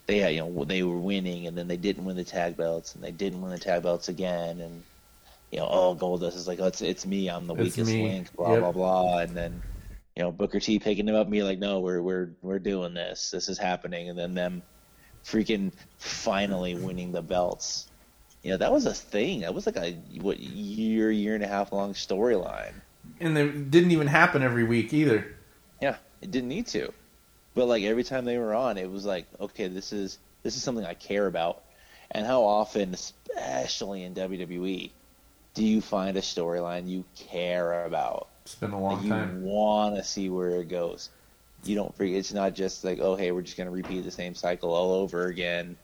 [0.07, 2.95] they had, you know they were winning and then they didn't win the tag belts
[2.95, 4.83] and they didn't win the tag belts again and
[5.51, 8.03] you know oh Goldust is like oh, it's it's me I'm the It's weakest me.
[8.05, 8.61] link blah Yep.
[8.61, 9.63] blah blah and then
[10.17, 12.95] you know Booker T picking him up and being like no we're we're we're doing
[12.95, 14.63] this this is happening and then them
[15.25, 17.89] freaking finally winning the belts
[18.43, 21.47] you know that was a thing that was like a what year year and a
[21.49, 22.73] half long storyline
[23.21, 25.35] and it didn't even happen every week either.
[25.81, 26.93] yeah it didn't need to
[27.55, 30.63] but like every time they were on it was like okay this is this is
[30.63, 31.63] something I care about
[32.11, 34.91] and how often especially in WWE
[35.55, 39.43] do you find a storyline you care about It's been a Like, long you time.
[39.43, 41.11] want to see where it goes.
[41.65, 42.17] You don't forget.
[42.17, 44.93] It's not just like, oh, hey, we're just going to repeat the same cycle all
[44.93, 45.77] over again.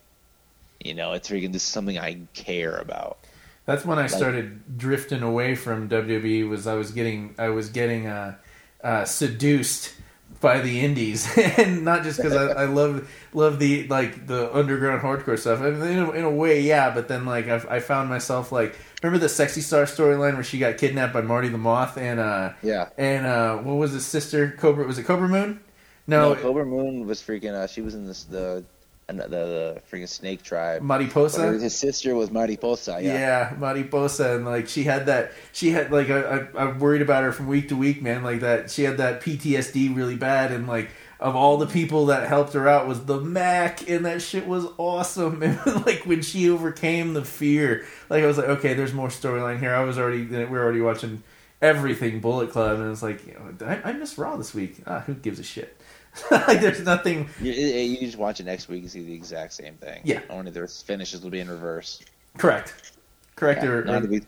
[0.84, 3.18] You know, it's freaking this is something I care about.
[3.64, 6.48] That's when I started drifting away from WWE.
[6.48, 8.36] Was I was getting I was getting uh,
[8.82, 9.92] uh, seduced
[10.40, 11.28] by the indies,
[11.58, 15.60] and not just because I, I love love the like the underground hardcore stuff.
[15.60, 18.52] I mean, in, a, in a way, yeah, but then like I've, I found myself
[18.52, 22.20] like remember the sexy star storyline where she got kidnapped by Marty the Moth and
[22.20, 22.88] uh Yeah.
[22.96, 25.60] and uh what was his sister Cobra was it Cobra Moon?
[26.08, 27.54] No, No, Cobra Moon was freaking.
[27.54, 28.64] Uh, she was in this the
[29.06, 30.82] the, the freaking snake tribe.
[30.82, 31.52] Mariposa.
[31.52, 32.98] His sister was Mariposa.
[33.00, 33.12] Yeah.
[33.14, 33.56] Yeah.
[33.58, 35.32] Mariposa, and like she had that.
[35.52, 38.22] She had like I, I, I'm worried about her from week to week, man.
[38.22, 40.90] Like that, she had that PTSD really bad, and like
[41.20, 44.66] of all the people that helped her out was the Mack, and that shit was
[44.76, 45.42] awesome.
[45.42, 49.58] And like when she overcame the fear, like I was like, okay, there's more storyline
[49.58, 49.74] here.
[49.74, 51.22] I was already we were already watching
[51.62, 54.76] everything Bullet Club, and it's like, you know, I, I missed Raw this week.
[54.86, 55.77] Ah, who gives a shit?
[56.30, 57.28] like there's nothing.
[57.40, 60.00] You, you just watch it next week and see the exact same thing.
[60.04, 60.20] Yeah.
[60.30, 62.00] Only their finishes will be in reverse.
[62.36, 62.92] Correct.
[63.36, 63.62] Correct.
[63.62, 64.22] Yeah, or, or- be-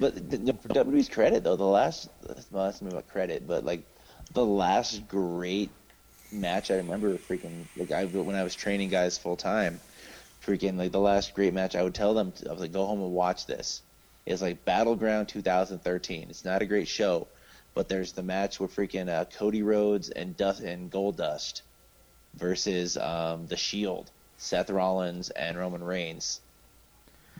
[0.00, 2.08] but the, the, for WWE's credit though, the last
[2.50, 3.84] well, that's about credit, but like
[4.32, 5.70] the last great
[6.32, 9.80] match I remember, freaking like I when I was training guys full time,
[10.44, 13.00] freaking like the last great match I would tell them I was like go home
[13.00, 13.82] and watch this.
[14.26, 16.26] It's like Battleground 2013.
[16.30, 17.28] It's not a great show,
[17.74, 21.62] but there's the match with freaking uh, Cody Rhodes and Dust and Goldust
[22.34, 26.40] versus um, the Shield, Seth Rollins and Roman Reigns.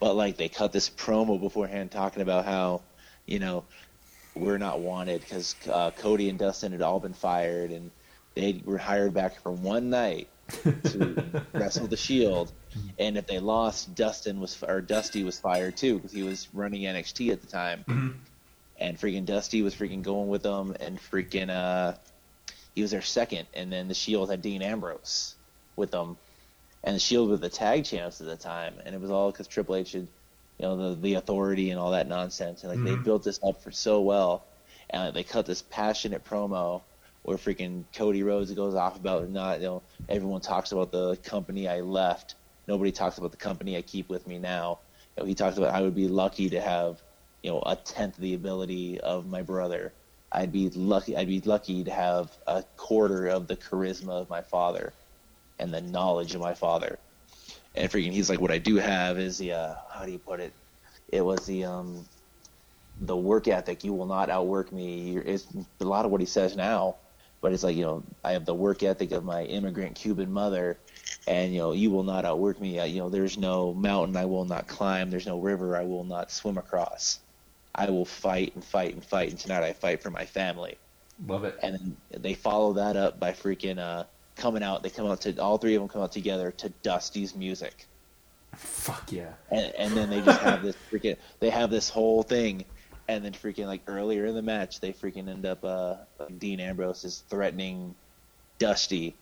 [0.00, 2.82] But like they cut this promo beforehand talking about how
[3.26, 3.64] you know
[4.34, 7.90] we're not wanted because uh, Cody and Dustin had all been fired and
[8.34, 10.28] they were hired back for one night
[10.62, 12.52] to wrestle the Shield,
[12.98, 16.82] and if they lost, Dustin was or Dusty was fired too because he was running
[16.82, 18.20] NXT at the time,
[18.78, 21.94] and freaking Dusty was freaking going with them and freaking uh
[22.74, 25.36] he was their second, and then the Shield had Dean Ambrose
[25.76, 26.16] with them
[26.84, 29.48] and the Shield were the tag champs at the time, and it was all because
[29.48, 30.06] Triple H had,
[30.58, 33.62] you know, the the authority and all that nonsense, and like they built this up
[33.62, 34.44] for so well,
[34.90, 36.82] and like, they cut this passionate promo
[37.22, 41.66] where freaking Cody Rhodes goes off about not, you know, everyone talks about the company
[41.66, 42.34] I left,
[42.68, 44.78] nobody talks about the company I keep with me now.
[45.16, 47.02] You know, he talks about I would be lucky to have,
[47.44, 49.92] you know, a tenth the ability of my brother.
[50.32, 51.14] I'd be lucky.
[51.14, 54.94] I'd be lucky to have a quarter of the charisma of my father
[55.58, 56.98] and the knowledge of my father.
[57.74, 60.40] And freaking, he's like, what I do have is the, uh, how do you put
[60.40, 60.54] it?
[61.10, 62.06] It was the, um,
[63.02, 63.84] the work ethic.
[63.84, 65.18] You will not outwork me.
[65.18, 65.46] It's
[65.80, 66.96] a lot of what he says now,
[67.42, 70.78] but it's like, you know, I have the work ethic of my immigrant Cuban mother,
[71.26, 72.82] and you know, you will not outwork me.
[72.88, 75.10] You know, there's no mountain I will not climb.
[75.10, 77.18] There's no river I will not swim across.
[77.74, 80.76] I will fight and fight and fight, and tonight I fight for my family
[81.26, 81.58] Love it.
[81.62, 84.04] and then they follow that up by freaking uh,
[84.36, 84.82] coming out.
[84.82, 87.86] They come out to all three of them come out together to Dusty's music,
[88.56, 89.32] Fuck yeah.
[89.50, 91.16] and, and then they just have this freaking.
[91.40, 92.64] They have this whole thing,
[93.08, 95.64] and then freaking like earlier in the match, they freaking end up.
[95.64, 97.94] Uh, like Dean Ambrose is threatening
[98.58, 99.14] Dusty,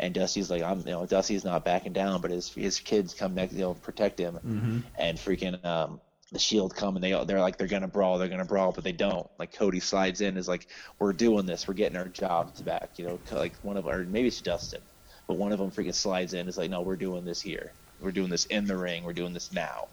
[0.00, 3.34] and Dusty's like, I'm, you know, Dusty's not backing down, but his his kids come
[3.34, 4.78] next, you know, protect him, Mm-hmm.
[4.98, 6.00] and freaking um
[6.32, 8.92] the shield come and they they're like they're gonna brawl they're gonna brawl but they
[8.92, 9.28] don't.
[9.38, 10.66] Like Cody slides in is like
[10.98, 14.28] we're doing this we're getting our jobs back you know like one of our maybe
[14.28, 14.82] it's Dustin
[15.26, 17.74] but one of them freaking slides in is like no we're doing this here.
[18.00, 19.88] We're doing this in the ring we're doing this now.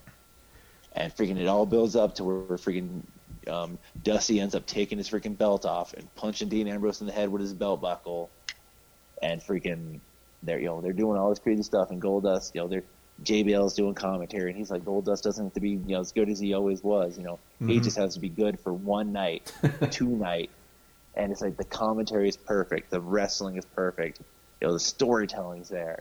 [0.92, 3.02] And freaking it all builds up to where we're freaking
[3.48, 7.12] um, Dusty ends up taking his freaking belt off and punching Dean Ambrose in the
[7.12, 8.30] head with his belt buckle.
[9.22, 10.00] And freaking
[10.42, 12.84] they're you know they're doing all this crazy stuff and Goldust you know they're
[13.22, 16.28] JBL's doing commentary, and he's like, Goldust doesn't have to be you know as good
[16.28, 17.16] as he always was.
[17.16, 17.84] You know, he Mhm.
[17.84, 19.52] just has to be good for one night,
[19.90, 20.50] two night,
[21.14, 24.20] and it's like the commentary is perfect, the wrestling is perfect,
[24.60, 26.00] you know, the storytelling's there,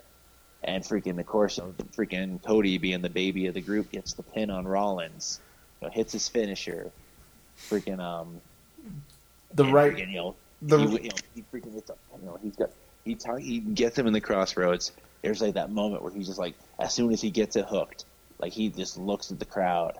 [0.63, 4.13] and freaking of course, you know, freaking Cody being the baby of the group gets
[4.13, 5.39] the pin on Rollins,
[5.81, 6.91] you know, hits his finisher,
[7.69, 8.41] freaking um,
[9.53, 9.93] The right.
[9.93, 12.71] freaking, you know, the- he, you know, he freaking gets up, you know, he's got
[13.05, 14.91] he tar- he gets him in the crossroads.
[15.21, 18.05] There's like that moment where he's just like, as soon as he gets it hooked,
[18.39, 19.97] like he just looks at the crowd,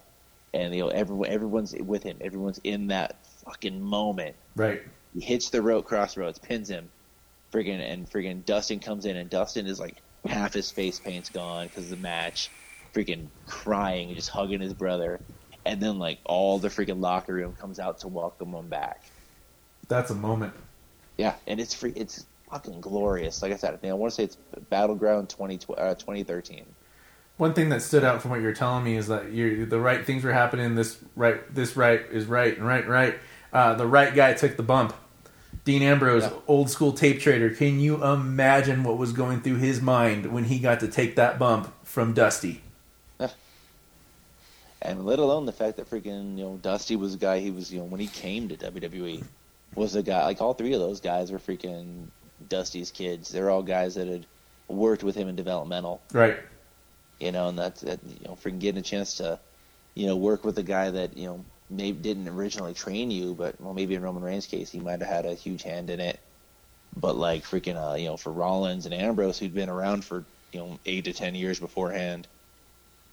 [0.53, 2.17] and you know everyone everyone's with him.
[2.21, 4.35] Everyone's in that fucking moment.
[4.55, 4.81] Right.
[5.13, 6.89] He hits the rope crossroads, pins him,
[7.51, 9.95] friggin' and friggin' Dustin comes in, and Dustin is like
[10.25, 12.49] half his face paint's gone because of the match,
[12.93, 15.19] freaking crying just hugging his brother,
[15.65, 19.03] and then like all the freaking locker room comes out to welcome him back.
[19.87, 20.53] That's a moment.
[21.17, 21.93] Yeah, and it's free.
[21.95, 23.41] It's fucking glorious.
[23.41, 24.37] Like I said, I, think, I want to say it's
[24.69, 26.65] Battleground 20, uh, 2013.
[27.37, 30.05] One thing that stood out from what you're telling me is that you the right
[30.05, 30.75] things were happening.
[30.75, 33.15] This right, this right is right, and right, right.
[33.51, 34.93] Uh, the right guy took the bump.
[35.65, 36.31] Dean Ambrose, Yeah.
[36.47, 37.49] old school tape trader.
[37.49, 41.37] Can you imagine what was going through his mind when he got to take that
[41.37, 42.61] bump from Dusty?
[44.81, 47.73] And let alone the fact that freaking, you know, Dusty was a guy he was,
[47.73, 49.23] you know, when he came to WWE,
[49.73, 52.07] was a guy, like all three of those guys were freaking
[52.47, 53.29] Dusty's kids.
[53.29, 54.25] They're all guys that had
[54.67, 56.01] worked with him in developmental.
[56.13, 56.37] Right.
[57.19, 59.39] You know, and that's that, you know, freaking getting a chance to,
[59.93, 63.59] you know, work with a guy that you know maybe didn't originally train you, but
[63.59, 66.19] well, maybe in Roman Reigns' case, he might have had a huge hand in it.
[66.95, 70.59] But like freaking, uh, you know, for Rollins and Ambrose, who'd been around for you
[70.59, 72.27] know eight to ten years beforehand,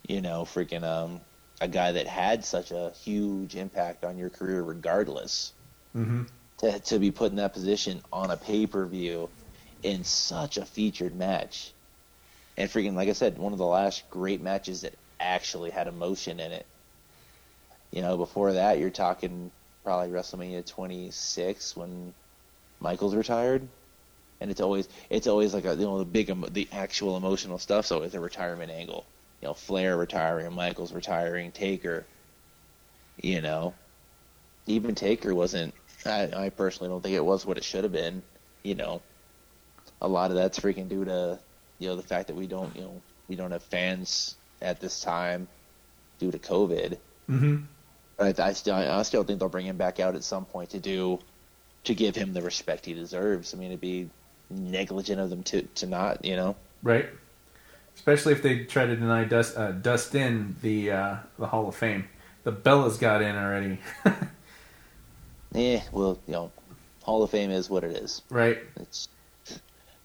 [0.08, 1.20] you know, freaking um,
[1.60, 5.52] a guy that had such a huge impact on your career, regardless,
[5.96, 6.22] Mm-hmm.
[6.62, 9.30] To to be put in that position on a pay per view
[9.82, 11.74] in such a featured match,
[12.56, 16.40] and freaking like I said, one of the last great matches that actually had emotion
[16.40, 16.66] in it.
[17.92, 19.52] You know, before that, you're talking
[19.84, 22.14] probably WrestleMania 26 when
[22.80, 23.68] Michaels retired,
[24.40, 27.86] and it's always it's always like a, you know the big the actual emotional stuff.
[27.86, 29.06] So always a retirement angle.
[29.42, 32.08] You know, Flair retiring, Michaels retiring, Taker.
[33.16, 33.74] You know,
[34.66, 35.74] even Taker wasn't.
[36.06, 38.22] I, I personally don't think it was what it should have been.
[38.62, 39.02] You know,
[40.00, 41.38] a lot of that's freaking due to
[41.78, 45.00] you know the fact that we don't you know we don't have fans at this
[45.00, 45.48] time
[46.18, 46.98] due to COVID.
[47.28, 47.56] Mm-hmm.
[48.18, 50.78] I, I still I still think they'll bring him back out at some point to
[50.78, 51.18] do
[51.84, 53.54] to give him the respect he deserves.
[53.54, 54.08] I mean, it'd be
[54.50, 56.56] negligent of them to to not, you know.
[56.82, 57.08] Right.
[57.94, 62.08] Especially if they try to deny Dust, uh, Dustin the uh, the Hall of Fame.
[62.44, 63.78] The Bellas got in already.
[65.54, 66.52] Eh, well, you know,
[67.02, 68.22] Hall of Fame is what it is.
[68.30, 68.58] right.
[68.76, 69.08] It's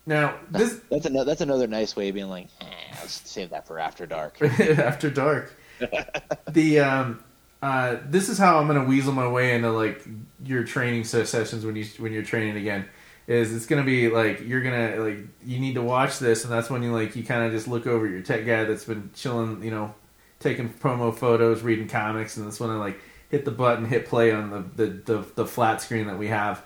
[0.05, 2.65] Now this that's another that's another nice way of being like, eh,
[2.99, 4.41] let's save that for after dark.
[4.59, 5.55] after dark.
[6.51, 7.23] the um,
[7.61, 10.05] uh, this is how I'm gonna weasel my way into like
[10.43, 12.87] your training sessions when you when you're training again.
[13.27, 16.69] Is it's gonna be like you're gonna like you need to watch this, and that's
[16.69, 19.61] when you like you kind of just look over your tech guy that's been chilling,
[19.63, 19.93] you know,
[20.39, 22.99] taking promo photos, reading comics, and that's when I like
[23.29, 26.63] hit the button, hit play on the the, the, the flat screen that we have.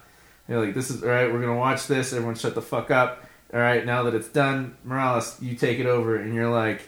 [0.47, 1.31] You're like, this is all right.
[1.31, 2.13] We're gonna watch this.
[2.13, 3.23] Everyone, shut the fuck up.
[3.53, 6.81] All right, now that it's done, Morales, you take it over, and you're like,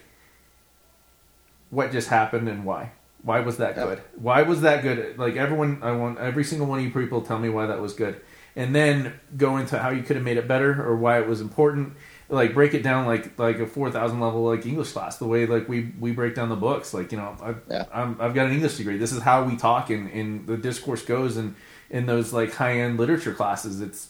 [1.70, 2.92] what just happened and why?
[3.22, 3.88] Why was that Yep.
[3.88, 4.02] good?
[4.16, 5.18] Why was that good?
[5.18, 7.94] Like everyone, I want every single one of you people tell me why that was
[7.94, 8.20] good,
[8.56, 11.42] and then go into how you could have made it better or why it was
[11.42, 11.94] important.
[12.30, 15.46] Like break it down like like a four thousand level like English class, the way
[15.46, 16.94] like we we break down the books.
[16.94, 17.86] Like you know, I've, Yeah.
[17.94, 18.98] I'm, I've got an English degree.
[18.98, 21.56] This is how we talk and and the discourse goes and
[21.90, 23.82] in those like high end literature classes.
[23.82, 24.10] It's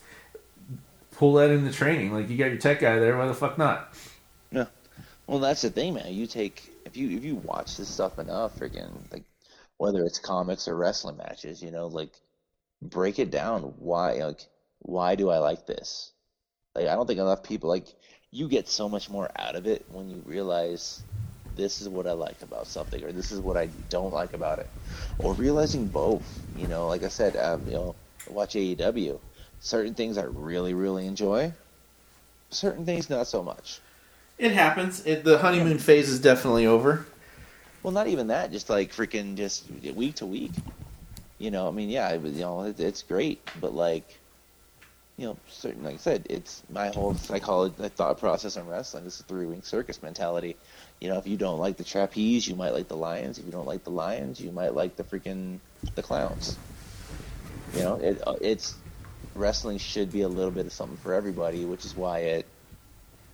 [1.12, 2.14] pull that in the training.
[2.14, 3.94] Like you got your tech guy there, why the fuck not?
[4.52, 4.68] Yeah.
[5.28, 6.14] Well, that's the thing, man.
[6.14, 9.26] You take if you if you watch this stuff enough, freaking like
[9.78, 12.14] whether it's comics or wrestling matches, you know, like
[12.84, 13.64] break it down.
[13.80, 14.48] Why like
[14.80, 16.13] why do I like this?
[16.76, 17.86] Like I don't think enough people like
[18.32, 21.04] you get so much more out of it when you realize
[21.56, 24.58] this is what I like about something or this is what I don't like about
[24.58, 24.68] it.
[25.20, 26.24] Or realizing both,
[26.58, 27.96] you know, like I said, um, you know,
[28.28, 29.20] watch AEW.
[29.60, 31.54] Certain things I really, really enjoy.
[32.50, 33.80] Certain things not so much.
[34.40, 35.06] It happens.
[35.06, 37.06] It, the honeymoon phase is definitely over.
[37.84, 38.52] Well, not even that.
[38.52, 40.52] Just like freaking, just week to week.
[41.38, 44.20] You know, I mean, yeah, it, you know, it, it's great, but like,
[45.18, 49.04] you know, certain, like I said, it's my whole psychology, my thought process on wrestling.
[49.04, 50.56] This is three ring circus mentality.
[51.00, 53.38] You know, if you don't like the trapeze, you might like the lions.
[53.38, 55.60] If you don't like the lions, you might like the freaking
[55.94, 56.58] the clowns.
[57.76, 58.76] You know, it, uh, it's
[59.36, 62.46] wrestling should be a little bit of something for everybody, which is why it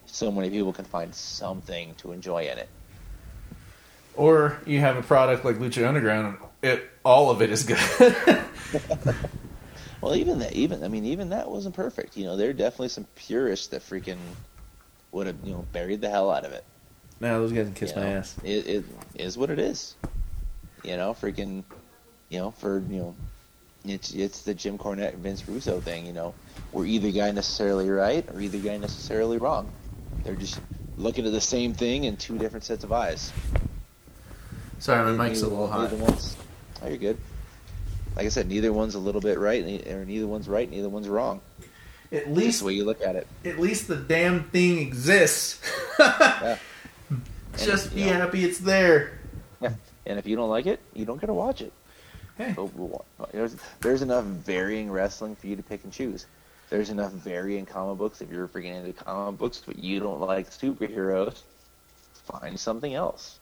[0.06, 2.69] so many people can find something to enjoy in it.
[4.15, 8.18] Or you have a product like Lucha Underground, it all of it is good.
[10.01, 12.15] Well, even that, even I mean, even that wasn't perfect.
[12.15, 14.19] You know, there are definitely some purists that freaking
[15.11, 16.63] would have, you know, buried the hell out of it.
[17.19, 18.17] no, those guys can kiss you my know?
[18.17, 18.35] ass.
[18.43, 18.85] It, it
[19.15, 19.95] is what it is.
[20.84, 21.63] You know, freaking,
[22.30, 23.15] you know, for you know,
[23.85, 26.05] it's it's the Jim Cornette Vince Russo thing.
[26.05, 26.34] You know,
[26.71, 29.69] were either guy necessarily right or either guy necessarily wrong.
[30.23, 30.59] They're just
[30.97, 33.34] looking at the same thing in two different sets of eyes.
[34.80, 35.91] Sorry, my mic's a little hot.
[36.81, 37.17] Oh, you're good.
[38.20, 41.08] Like I said, neither one's a little bit right, or neither one's right, neither one's
[41.08, 41.40] wrong.
[42.12, 43.26] At least, the way you look at it.
[43.46, 45.62] at least the damn thing exists.
[46.00, 46.58] Yeah.
[47.58, 49.20] Just be know, happy it's there.
[49.62, 49.72] Yeah.
[50.06, 51.72] And if you don't like it, you don't get to watch it.
[52.38, 52.54] Hey,
[53.32, 56.26] There's, there's enough varying wrestling for you to pick and choose.
[56.70, 60.50] There's enough varying comic books if you're freaking into comic books, but you don't like
[60.50, 61.41] superheroes.
[62.26, 63.40] Find something else.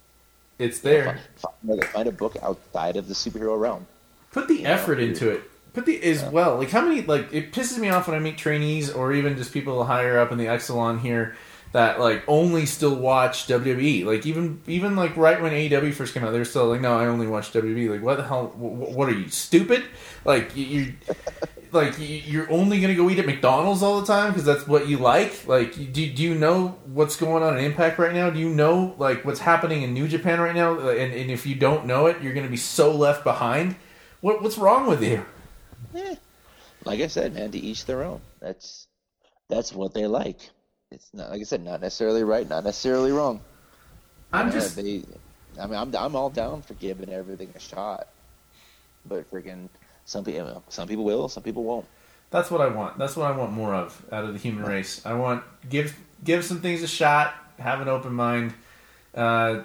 [0.59, 1.19] it's there.
[1.41, 3.87] Find, find, find a book outside of the superhero realm.
[4.31, 5.41] Put the effort into it.
[5.73, 6.29] Put the as Yeah.
[6.29, 6.57] well.
[6.57, 9.53] Like how many like it pisses me off when I meet trainees or even just
[9.53, 11.35] people higher up in the Exelon here
[11.73, 14.05] that like only still watch WWE.
[14.05, 17.05] Like even even like right when AEW first came out, they're still like, no, I
[17.07, 17.89] only watch WWE.
[17.91, 18.51] Like what the hell?
[18.55, 19.83] What, what are you stupid?
[20.25, 20.65] Like you.
[20.65, 20.93] you
[21.73, 24.97] like you're only gonna go eat at McDonald's all the time because that's what you
[24.97, 25.45] like.
[25.47, 28.29] Like, do, do you know what's going on in Impact right now?
[28.29, 30.79] Do you know like what's happening in New Japan right now?
[30.79, 33.75] Uh, and, and if you don't know it, you're gonna be so left behind.
[34.21, 35.25] What what's wrong with you?
[35.93, 36.15] Yeah.
[36.85, 38.21] Like I said, man, to each their own.
[38.41, 38.87] That's
[39.49, 40.49] that's what they like.
[40.91, 43.41] It's not like I said, not necessarily right, not necessarily wrong.
[44.33, 45.03] I'm Yeah, just they.
[45.59, 48.07] I mean, I'm I'm all down for giving everything a shot,
[49.05, 49.69] but freaking
[50.05, 51.87] some people some people will, some people won't.
[52.29, 52.97] That's what I want.
[52.97, 55.05] That's what I want more of out of the human race.
[55.05, 57.33] I want give give some things a shot.
[57.59, 58.53] Have an open mind.
[59.15, 59.61] Uh,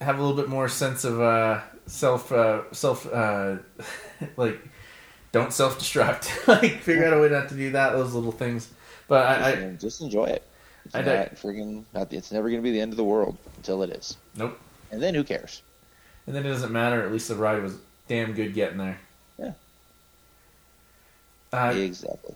[0.00, 1.60] have a little bit more sense of uh,
[1.90, 3.56] self uh, self uh,
[4.36, 4.60] like
[5.32, 6.46] don't self destruct.
[6.48, 7.92] like figure out a way not to do that.
[7.92, 8.68] Those little things.
[9.08, 10.46] But I, I Just, enjoy it.
[10.84, 11.84] It's I not freaking.
[11.92, 14.58] Not, it's never going to be the end of the world until it is, nope.
[14.90, 15.62] and then who cares?
[16.26, 17.04] And then it doesn't matter.
[17.04, 17.76] At least the ride was
[18.06, 18.98] damn good getting there.
[19.38, 19.52] Yeah.
[21.52, 22.34] Uh, exactly.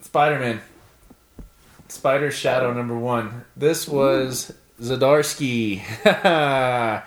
[0.00, 0.60] Spider Man.
[1.88, 3.44] Spider Shadow number one.
[3.56, 5.80] This was Zdarsky.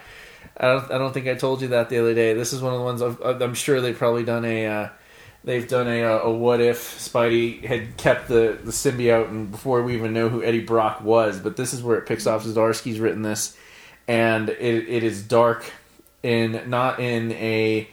[0.60, 0.92] I don't.
[0.92, 2.34] I don't think I told you that the other day.
[2.34, 4.66] This is one of the ones I've, I'm sure they've probably done a.
[4.66, 4.90] Uh,
[5.44, 9.96] they've done a, a what if Spidey had kept the the symbiote and before we
[9.96, 11.40] even know who Eddie Brock was.
[11.40, 12.44] But this is where it picks off.
[12.44, 13.56] Zdarsky's written this,
[14.08, 15.72] and it, it is dark,
[16.24, 17.88] in not in a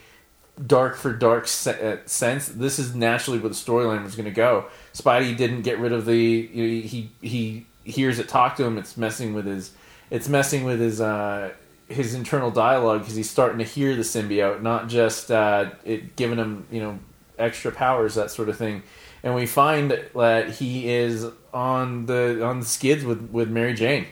[0.64, 2.48] dark for dark se- uh, sense.
[2.48, 4.66] This is naturally where the storyline was going to go.
[4.94, 8.78] Spidey didn't get rid of the he he hears it talk to him.
[8.78, 9.72] It's messing with his
[10.10, 11.52] it's messing with his uh,
[11.94, 16.38] his internal dialogue because he's starting to hear the symbiote, not just uh, it giving
[16.38, 16.98] him you know
[17.38, 18.82] extra powers that sort of thing.
[19.22, 24.06] And we find that he is on the on the skids with with Mary Jane.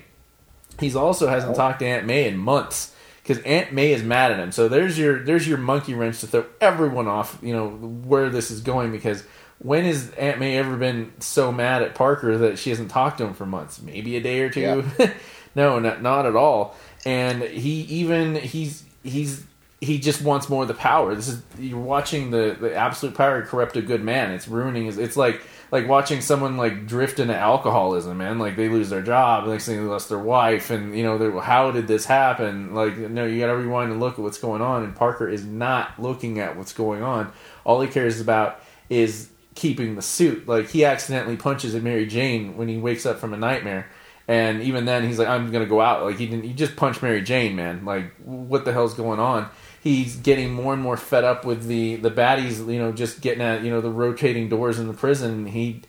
[0.81, 4.39] He's also hasn't talked to Aunt May in months because Aunt May is mad at
[4.39, 4.53] him.
[4.53, 7.39] So there's your there's your monkey wrench to throw everyone off.
[7.43, 9.23] You know where this is going because
[9.59, 13.25] when has Aunt May ever been so mad at Parker that she hasn't talked to
[13.25, 13.81] him for months?
[13.81, 14.85] Maybe a day or two.
[15.55, 16.77] no, not not at all.
[17.05, 19.45] And he even he's he's
[19.81, 21.15] he just wants more of the power.
[21.15, 24.31] This is you're watching the the absolute power corrupt a good man.
[24.31, 24.99] It's ruining his.
[24.99, 25.41] It's like
[25.73, 28.39] like watching someone like drift into alcoholism, man.
[28.39, 31.73] Like they lose their job, next thing they lost their wife, and you know, how
[31.73, 32.75] did this happen?
[32.75, 34.85] Like, no, you got to rewind and look at what's going on.
[34.85, 37.33] And Parker is not looking at what's going on.
[37.65, 38.61] All he cares about
[38.91, 40.47] is keeping the suit.
[40.47, 43.89] Like he accidentally punches at Mary Jane when he wakes up from a nightmare.
[44.29, 46.45] And even then, he's like, "I'm gonna go out." Like he didn't.
[46.45, 47.85] He just punched Mary Jane, man.
[47.85, 49.49] Like, what the hell's going on?
[49.83, 52.59] He's getting more and more fed up with the the baddies.
[52.73, 55.47] You know, just getting at you know the rotating doors in the prison.
[55.47, 55.83] He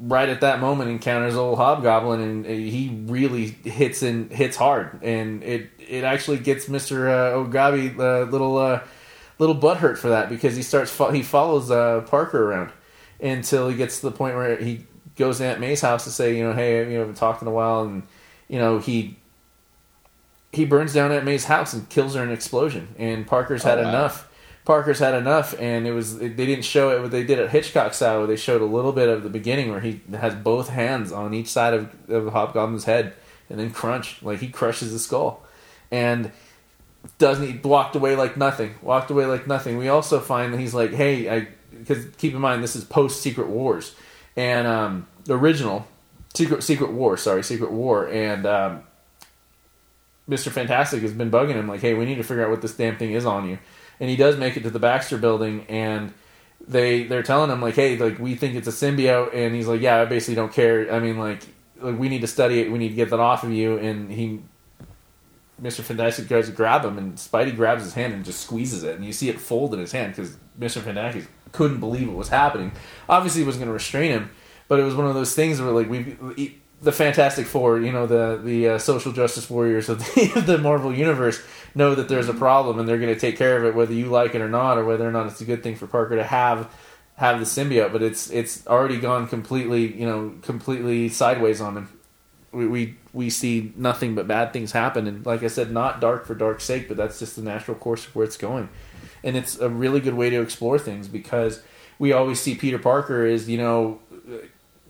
[0.00, 5.42] right at that moment encounters old Hobgoblin, and he really hits and hits hard, and
[5.42, 8.80] it it actually gets Mister uh, Ogabi a little uh,
[9.38, 12.72] little butthurt for that because he starts fo- he follows uh, Parker around
[13.20, 14.86] until he gets to the point where he
[15.18, 17.48] goes to Aunt May's house to say, you know, hey, you know, I've talked in
[17.48, 18.04] a while, and
[18.48, 19.16] you know he
[20.52, 23.78] he burns down Aunt May's house and kills her in an explosion, and Parker's had
[23.78, 23.88] Oh, wow.
[23.90, 24.24] enough.
[24.64, 27.00] Parker's had enough, and it was they didn't show it.
[27.02, 28.18] What they did it Hitchcock style.
[28.18, 31.32] Where they showed a little bit of the beginning where he has both hands on
[31.34, 33.14] each side of, of Hobgoblin's head,
[33.48, 35.42] and then crunch like he crushes the skull,
[35.90, 36.30] and
[37.18, 38.74] doesn't he walked away like nothing.
[38.82, 39.78] Walked away like nothing.
[39.78, 43.22] We also find that he's like, hey, I because keep in mind this is post
[43.22, 43.94] Secret Wars,
[44.38, 45.86] and um, the original
[46.32, 48.82] Secret Secret War, sorry, Secret War, and um,
[50.30, 50.50] Mr.
[50.50, 52.96] Fantastic has been bugging him like, hey, we need to figure out what this damn
[52.96, 53.58] thing is on you.
[53.98, 56.14] And he does make it to the Baxter building and
[56.66, 59.80] they they're telling him like, hey, like we think it's a symbiote and he's like,
[59.80, 60.92] Yeah, I basically don't care.
[60.92, 61.42] I mean like
[61.80, 64.08] like we need to study it, we need to get that off of you and
[64.08, 64.40] he
[65.60, 65.80] Mr.
[65.80, 69.04] Fantastic goes to grab him and Spidey grabs his hand and just squeezes it and
[69.04, 70.80] you see it fold in his hand because Mr.
[70.80, 72.72] Fantastic couldn't believe what was happening.
[73.08, 74.30] Obviously he was gonna restrain him,
[74.68, 76.16] but it was one of those things where like we
[76.80, 80.94] the Fantastic Four, you know, the the uh, social justice warriors of the, the Marvel
[80.94, 81.42] universe
[81.74, 84.06] know that there's a problem and they're going to take care of it, whether you
[84.06, 86.24] like it or not, or whether or not it's a good thing for Parker to
[86.24, 86.72] have
[87.16, 87.92] have the symbiote.
[87.92, 91.88] But it's it's already gone completely, you know, completely sideways on him.
[92.52, 96.26] We we, we see nothing but bad things happen, and like I said, not dark
[96.26, 98.68] for dark's sake, but that's just the natural course of where it's going,
[99.24, 101.62] and it's a really good way to explore things because
[101.98, 104.00] we always see Peter Parker as you know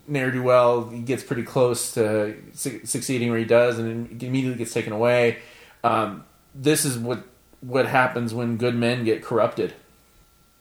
[0.07, 0.89] ne'er do well.
[0.91, 5.39] He gets pretty close to su- succeeding where he does, and immediately gets taken away.
[5.85, 6.25] Um,
[6.55, 7.25] this is what
[7.61, 9.75] what happens when good men get corrupted,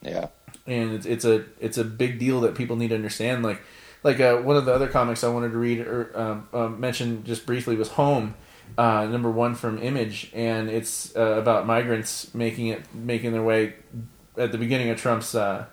[0.01, 0.27] Yeah.
[0.65, 3.43] and it's, it's a it's a big deal that people need to understand.
[3.43, 3.61] Like
[4.03, 7.23] like uh, one of the other comics I wanted to read or um, uh, mention
[7.23, 8.35] just briefly was Home,
[8.77, 13.73] uh, number one from Image, and it's uh, about migrants making it making their way
[14.37, 15.65] at the beginning of Trump's uh,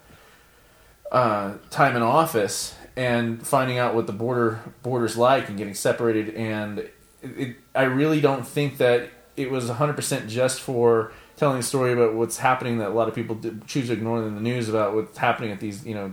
[1.12, 6.34] uh, time in office and finding out what the border borders like and getting separated.
[6.34, 6.92] And it,
[7.22, 12.14] it, I really don't think that it was 100% just for telling a story about
[12.14, 15.18] what's happening that a lot of people choose to ignore in the news about what's
[15.18, 16.12] happening at these you know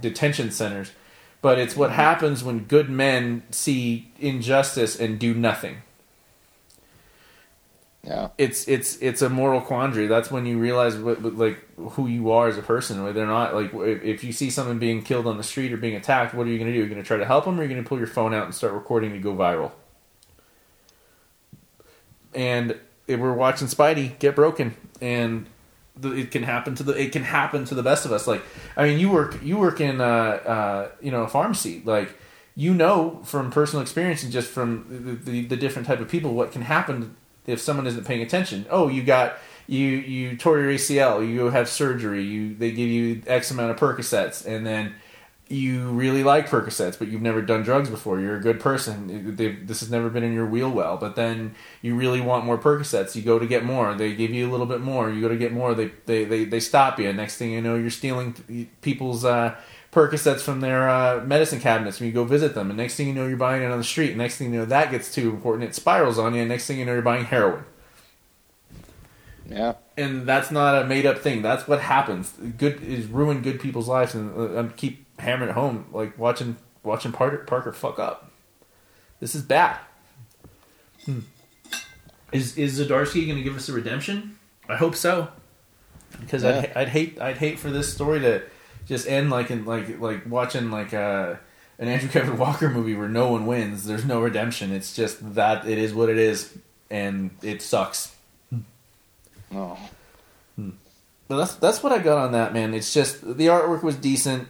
[0.00, 0.92] detention centers.
[1.42, 5.82] But it's what happens when good men see injustice and do nothing
[8.04, 8.28] Yeah.
[8.36, 10.06] it's it's it's a moral quandary.
[10.06, 13.02] That's when you realize what, what, like who you are as a person.
[13.02, 15.96] Whether or not like if, you see someone being killed on the street or being
[15.96, 16.80] attacked what are you going to do?
[16.80, 18.06] Are you're going to try to help them or are you're going to pull your
[18.06, 19.72] phone out and start recording to go viral?
[22.34, 25.46] And if we're watching Spidey get broken, and
[26.02, 28.26] it can happen to the it can happen to the best of us.
[28.26, 28.42] Like,
[28.76, 32.14] I mean, you work you work in uh, uh, you know a pharmacy, like
[32.56, 36.34] you know from personal experience and just from the, the, the different type of people
[36.34, 37.16] what can happen
[37.46, 38.66] if someone isn't paying attention.
[38.70, 43.22] Oh, you got you you tore your ACL, you have surgery, you they give you
[43.26, 44.94] X amount of Percocets, and then
[45.48, 48.18] you really like Percocets, but you've never done drugs before.
[48.18, 49.36] You're a good person.
[49.36, 50.96] They've, this has never been in your wheel well.
[50.96, 53.14] But then you really want more Percocets.
[53.14, 53.94] You go to get more.
[53.94, 55.10] They give you a little bit more.
[55.10, 55.74] You go to get more.
[55.74, 57.12] They they they, they stop you.
[57.12, 59.54] Next thing you know, you're stealing people's uh,
[59.94, 62.68] Percocets from their uh, medicine cabinets when you go visit them.
[62.68, 64.08] And next thing you know, you're buying it on the street.
[64.10, 65.68] And Next thing you know, that gets too important.
[65.70, 66.40] It spirals on you.
[66.40, 67.64] And next thing you know, you're buying heroin.
[69.48, 69.74] Yeah.
[69.96, 71.42] And that's not a made up thing.
[71.42, 72.32] That's what happens.
[72.58, 77.12] Good is ruin good people's lives and uh, keep hammering it home, like watching watching
[77.12, 78.30] Parker, Parker fuck up.
[79.20, 79.78] This is bad.
[81.04, 81.20] Hmm.
[82.32, 84.38] Is is Zdarsky going to give us a redemption?
[84.68, 85.28] I hope so,
[86.20, 86.58] because Yeah.
[86.74, 88.42] I'd, I'd hate I'd hate for this story to
[88.86, 91.34] just end like in like like watching like uh,
[91.78, 93.84] an Andrew Kevin Walker movie where no one wins.
[93.84, 94.72] There's no redemption.
[94.72, 96.56] It's just that it is what it is,
[96.90, 98.14] and it sucks.
[99.54, 99.78] Oh.
[101.28, 102.74] But that's that's what I got on that man.
[102.74, 104.48] It's just the artwork was decent.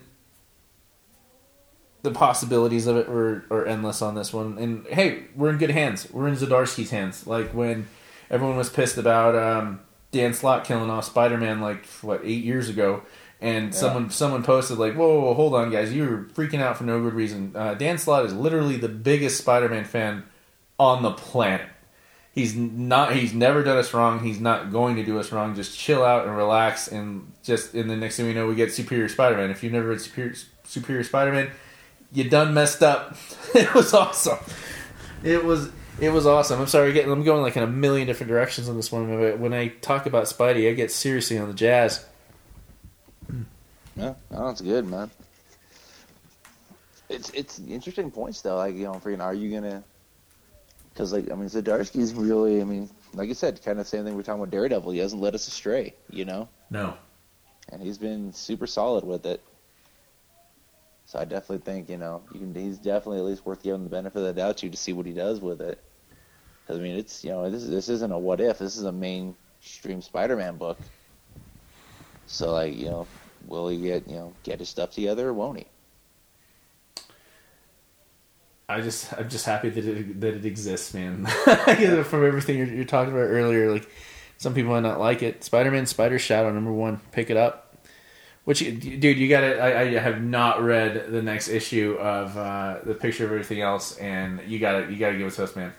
[2.02, 4.58] The possibilities of it were are endless on this one.
[4.58, 6.10] And hey, we're in good hands.
[6.10, 7.26] We're in Zdarsky's hands.
[7.26, 7.86] Like when
[8.28, 9.80] everyone was pissed about um,
[10.10, 13.02] Dan Slott killing off Spider Man like what eight years ago,
[13.40, 16.76] and someone someone posted like, whoa, whoa, whoa, hold on, guys, you were freaking out
[16.76, 17.52] for no good reason.
[17.54, 20.24] Uh, Dan Slott is literally the biggest Spider Man fan
[20.78, 21.68] on the planet.
[22.34, 23.14] He's not.
[23.14, 24.18] He's never done us wrong.
[24.18, 25.54] He's not going to do us wrong.
[25.54, 27.76] Just chill out and relax, and just.
[27.76, 29.50] in the next thing we know, we get Superior Spider-Man.
[29.50, 30.34] If you've never read Superior,
[30.64, 31.52] Superior Spider-Man,
[32.12, 33.16] you done messed up.
[33.54, 34.38] it was awesome.
[35.22, 35.70] It was.
[36.00, 36.60] It was awesome.
[36.60, 39.16] I'm sorry, getting, I'm going like in a million different directions on this one.
[39.16, 42.04] But when I talk about Spidey, I get seriously on the jazz.
[43.96, 45.10] Yeah, no, that's good, man.
[47.08, 48.56] It's it's interesting points though.
[48.56, 49.84] Like you know, freaking, are you gonna?
[50.92, 52.60] Because like I mean, Zdarsky's really.
[52.60, 54.90] I mean, like you said, kind of same thing we're talking about Daredevil.
[54.92, 56.94] He hasn't led us astray, you know, No.
[57.70, 59.42] and he's been super solid with it.
[61.06, 62.54] So I definitely think you know you can.
[62.54, 65.06] He's definitely at least worth giving the benefit of the doubt to to see what
[65.06, 65.78] he does with it.
[66.66, 68.58] 'Cause, I mean, it's you know this this isn't a what if.
[68.58, 70.78] This is a mainstream Spider-Man book.
[72.26, 73.06] So like you know,
[73.46, 75.66] will he get you know get his stuff together or won't he?
[78.68, 81.26] I just I'm just happy that it that it exists, man.
[82.04, 83.88] From everything you're, you're talking about earlier, like
[84.38, 85.44] some people might not like it.
[85.44, 87.60] Spider-Man, Spider Shadow, number one, pick it up.
[88.44, 92.78] Which, dude, you got to I, I have not read the next issue of uh,
[92.84, 95.44] the picture of everything else, and you got to you got to give it to
[95.44, 95.72] us, man.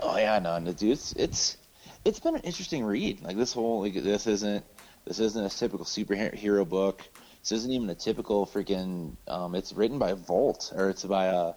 [0.00, 1.56] Oh yeah, no, no, dude, it's it's
[2.04, 3.22] it's been an interesting read.
[3.22, 4.64] Like this whole like this isn't
[5.06, 7.02] this isn't a typical superhero book.
[7.40, 9.12] This isn't even a typical freaking.
[9.28, 11.52] Um, it's written by Vault or it's by a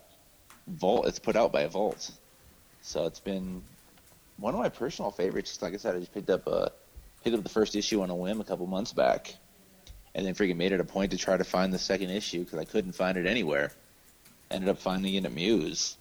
[0.67, 1.07] Vault.
[1.07, 2.11] It's put out by Vault.
[2.81, 3.63] So it's been
[4.37, 5.59] one of my personal favorites.
[5.61, 6.71] Like I said, I just picked up a
[7.23, 9.35] picked up the first issue on a whim a couple months back,
[10.13, 12.59] and then freaking made it a point to try to find the second issue because
[12.59, 13.71] I couldn't find it anywhere.
[14.51, 15.97] Ended up finding it at Muse.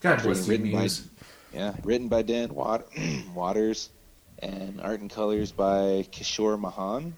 [0.00, 1.06] God bless you, Muse.
[1.52, 2.88] Yeah, written by Dan Wat-
[3.34, 3.90] Watters
[4.42, 7.16] and art and colors by Kishore Mohan.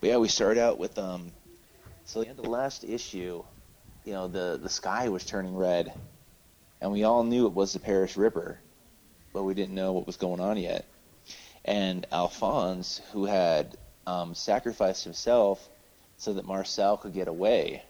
[0.00, 1.32] But yeah, we started out with um.
[2.06, 3.44] So the end of the last issue,
[4.04, 5.92] you know, the the sky was turning red,
[6.80, 8.58] and we all knew it was the Paris Ripper,
[9.32, 10.86] but we didn't know what was going on yet.
[11.64, 13.76] And Alphonse, who had
[14.06, 15.66] um, sacrificed himself
[16.18, 17.82] so that Marcel could get away,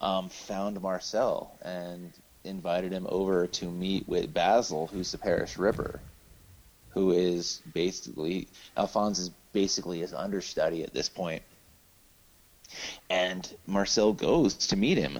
[0.00, 2.12] um, found Marcel and
[2.44, 6.00] invited him over to meet with Basil, who's the Paris Ripper,
[6.90, 11.42] who is basically Alphonse is basically his understudy at this point.
[13.08, 15.18] And Marcel goes to meet him,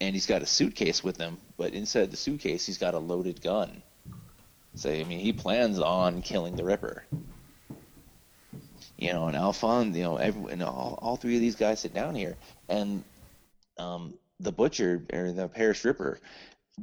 [0.00, 3.40] and he's got a suitcase with him, but inside the suitcase he's got a loaded
[3.40, 3.82] gun.
[4.74, 7.04] So I mean, he plans on killing the Ripper.
[8.98, 12.14] You know, and Alphonse, you know, every, all, all three of these guys sit down
[12.14, 12.36] here,
[12.68, 13.02] and
[13.78, 16.20] um, the butcher or the Paris Ripper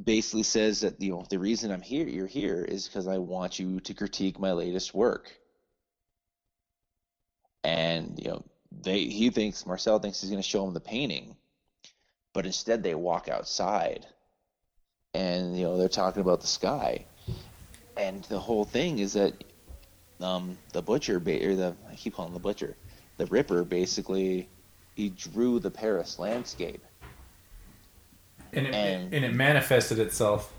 [0.02, 3.58] basically says that you know the reason I'm here, you're here, is because I want
[3.58, 5.32] you to critique my latest work.
[7.64, 8.44] And you know,
[8.82, 11.36] they he thinks Marcel thinks he's going to show him the painting,
[12.32, 14.06] but instead they walk outside,
[15.14, 17.04] and you know they're talking about the sky,
[17.96, 19.44] and the whole thing is that
[20.20, 22.76] um, the butcher or the I keep calling the butcher,
[23.16, 24.48] the Ripper basically
[24.94, 26.84] he drew the Paris landscape
[28.52, 30.52] and it, and, and it manifested itself.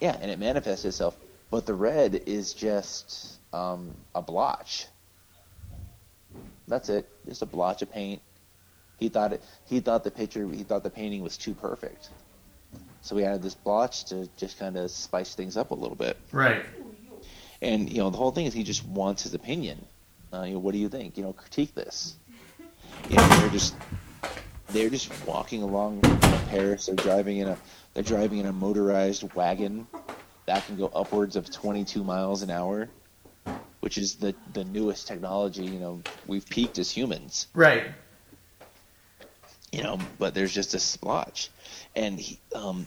[0.00, 1.16] Yeah, and it manifested itself.
[1.50, 4.86] But the red is just um, a blotch.
[6.66, 7.08] That's it.
[7.26, 8.20] Just a blotch of paint.
[8.98, 9.42] He thought it.
[9.66, 10.48] He thought the picture.
[10.48, 12.08] He thought the painting was too perfect.
[13.02, 16.16] So we added this blotch to just kind of spice things up a little bit.
[16.32, 16.64] Right.
[17.60, 19.84] And you know the whole thing is he just wants his opinion.
[20.32, 21.16] Uh, you know, what do you think?
[21.16, 22.16] You know, critique this.
[23.10, 23.74] You know, they're just
[24.74, 26.00] they're just walking along
[26.50, 26.86] Paris.
[26.86, 27.56] They're driving in a
[27.94, 29.86] they're driving in a motorized wagon
[30.46, 32.90] that can go upwards of 22 miles an hour,
[33.80, 35.64] which is the the newest technology.
[35.64, 37.46] You know, we've peaked as humans.
[37.54, 37.84] Right.
[39.72, 41.50] You know, but there's just a splotch,
[41.96, 42.86] and he, um,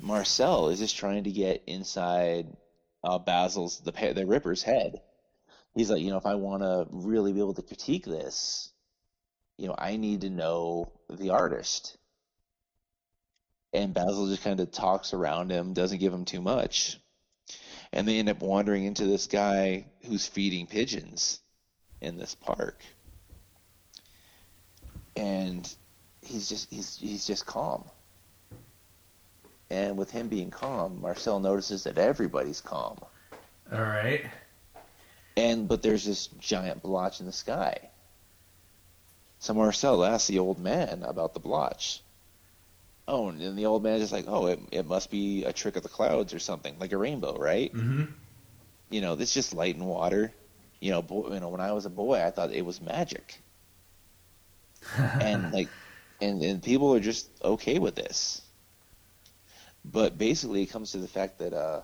[0.00, 2.46] Marcel is just trying to get inside
[3.04, 5.00] uh, Basil's the the Ripper's head.
[5.74, 8.71] He's like, you know, if I want to really be able to critique this,
[9.58, 11.96] you know, I need to know the artist.
[13.72, 16.98] And Basil just kind of talks around him, doesn't give him too much.
[17.92, 21.40] And they end up wandering into this guy who's feeding pigeons
[22.00, 22.82] in this park.
[25.16, 25.72] And
[26.22, 27.84] he's just he's he's just calm.
[29.70, 32.98] And with him being calm, Marcel notices that everybody's calm.
[33.72, 34.24] All right.
[35.36, 37.90] And but there's this giant blotch in the sky.
[39.42, 42.00] So Marcel asks the old man about the blotch.
[43.08, 45.74] Oh, and the old man is just like, oh, it, it must be a trick
[45.74, 47.74] of the clouds or something, like a rainbow, right?
[47.74, 48.04] Mm-hmm.
[48.90, 50.32] You know, it's just light and water.
[50.78, 53.42] You know, boy, you know, when I was a boy, I thought it was magic.
[54.96, 55.68] and like,
[56.20, 58.42] and and people are just okay with this.
[59.84, 61.80] But basically, it comes to the fact that uh,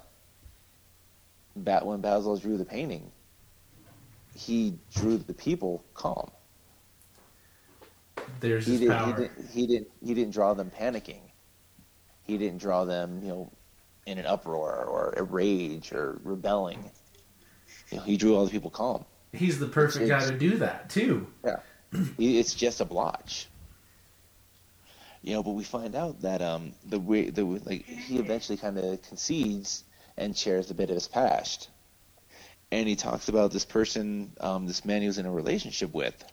[1.56, 3.10] Bat when Basil drew the painting,
[4.36, 6.30] he drew the people calm
[8.40, 9.88] there's he did, He didn't, he didn't.
[10.04, 11.20] He didn't draw them panicking.
[12.24, 13.52] He didn't draw them, you know,
[14.06, 16.90] in an uproar or a rage or rebelling.
[17.90, 19.04] You know, he drew all the people calm.
[19.32, 21.26] He's the perfect it's, guy to do that too.
[21.44, 21.60] Yeah,
[22.18, 23.48] it's just a blotch.
[25.22, 28.78] You know, but we find out that um, the way the like he eventually kind
[28.78, 29.84] of concedes
[30.16, 31.68] and shares a bit of his past,
[32.70, 36.24] and he talks about this person, um, this man he was in a relationship with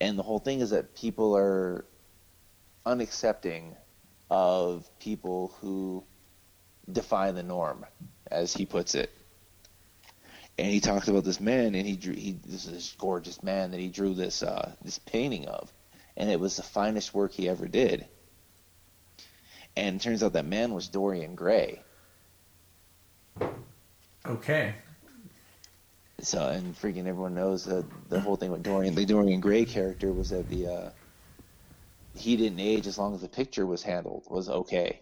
[0.00, 1.84] and the whole thing is that people are
[2.86, 3.74] unaccepting
[4.30, 6.04] of people who
[6.90, 7.84] defy the norm,
[8.30, 9.10] as he puts it.
[10.58, 13.70] And he talks about this man, and he drew he this is this gorgeous man
[13.70, 15.72] that he drew this uh, this painting of,
[16.16, 18.06] and it was the finest work he ever did.
[19.76, 21.82] And it turns out that man was Dorian Gray.
[24.26, 24.74] Okay.
[26.20, 30.12] So and freaking everyone knows that the whole thing with Dorian, the Dorian Gray character
[30.12, 30.90] was that the uh,
[32.14, 35.00] he didn't age as long as the picture was handled was okay.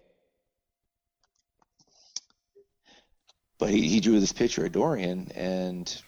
[3.57, 6.01] But he, he drew this picture of Dorian, and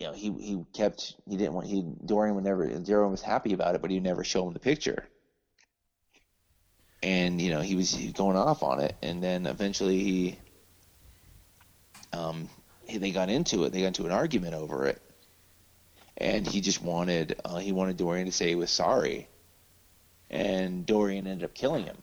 [0.00, 3.52] you know he he kept he didn't want he Dorian would never Dorian was happy
[3.52, 5.04] about it, but he never show him the picture.
[7.02, 10.38] And you know he was going off on it, and then eventually he
[12.14, 12.48] um,
[12.88, 13.72] they got into it.
[13.72, 15.00] They got into an argument over it,
[16.16, 19.28] and he just wanted uh, he wanted Dorian to say he was sorry,
[20.30, 21.96] and Dorian ended up killing him,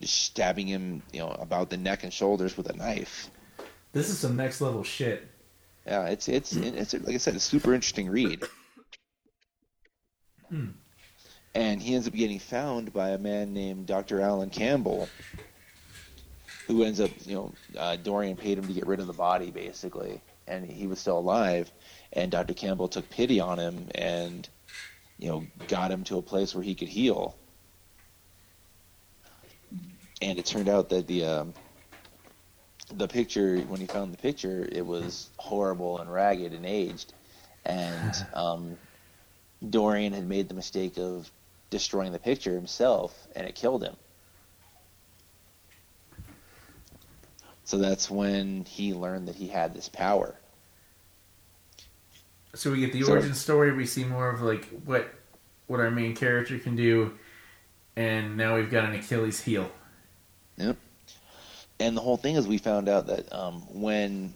[0.00, 3.30] just stabbing him, you know, about the neck and shoulders with a knife.
[3.92, 5.28] This is some next level shit.
[5.86, 8.42] Yeah, it's it's it's like I said, a super interesting read.
[10.48, 10.68] Hmm.
[11.54, 14.20] And he ends up getting found by a man named Dr.
[14.20, 15.08] Alan Campbell,
[16.66, 19.50] who ends up, you know, uh, Dorian paid him to get rid of the body,
[19.50, 21.70] basically, and he was still alive.
[22.12, 22.54] And Dr.
[22.54, 24.48] Campbell took pity on him and,
[25.18, 27.36] you know, got him to a place where he could heal.
[30.22, 31.54] And it turned out that the um,
[32.92, 37.12] the picture, when he found the picture, it was horrible and ragged and aged.
[37.64, 38.76] and um,
[39.68, 41.30] Dorian had made the mistake of
[41.70, 43.96] destroying the picture himself, and it killed him.
[47.64, 50.34] So that's when he learned that he had this power.
[52.54, 53.72] So we get the So- origin story.
[53.72, 55.12] We see more of like what
[55.66, 57.18] what our main character can do,
[57.96, 59.70] and now we've got an Achilles heel.
[60.58, 60.76] Yep.
[61.80, 64.34] And the whole thing is, we found out that um, when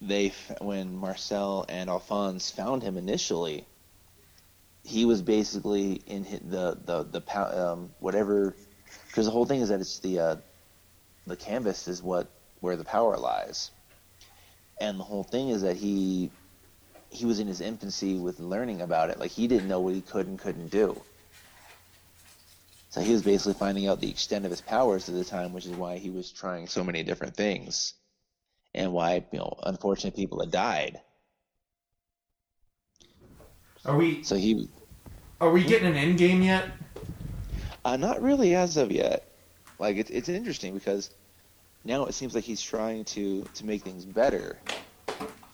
[0.00, 3.64] they, when Marcel and Alphonse found him initially,
[4.84, 8.54] he was basically in the the the um, whatever,
[9.08, 10.36] because the whole thing is that it's the uh,
[11.26, 12.30] the canvas is what
[12.60, 13.72] where the power lies,
[14.80, 16.32] and the whole thing is that he
[17.10, 19.18] he was in his infancy with learning about it.
[19.20, 21.06] Like he didn't know what he could and couldn't do.
[22.90, 25.64] So he was basically finding out the extent of his powers at the time, which
[25.66, 27.94] is why he was trying so many different things,
[28.74, 31.00] and why you know unfortunate people had died.
[33.84, 34.70] Are we So he,
[35.40, 36.70] are we getting an end game yet?
[37.84, 39.26] uh, not really as of yet.
[39.78, 41.10] Like it's it's interesting because
[41.84, 44.58] now it seems like he's trying to to make things better,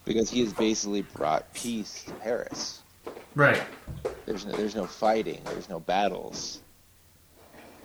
[0.04, 2.82] because he has basically brought peace to Paris.
[3.34, 3.62] Right.
[4.24, 5.40] There's no, there's no fighting.
[5.44, 6.60] There's no battles.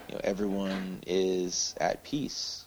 [0.07, 2.65] You know, everyone is at peace.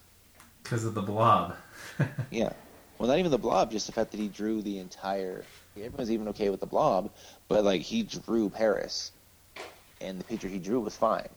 [0.63, 1.55] Because of the blob.
[2.31, 2.53] Yeah.
[2.97, 5.43] Well, not even the blob, just the fact that he drew the entire.
[5.75, 7.11] Everyone's even okay with the blob,
[7.49, 9.11] but like he drew Paris,
[9.99, 11.27] and the picture he drew was fine.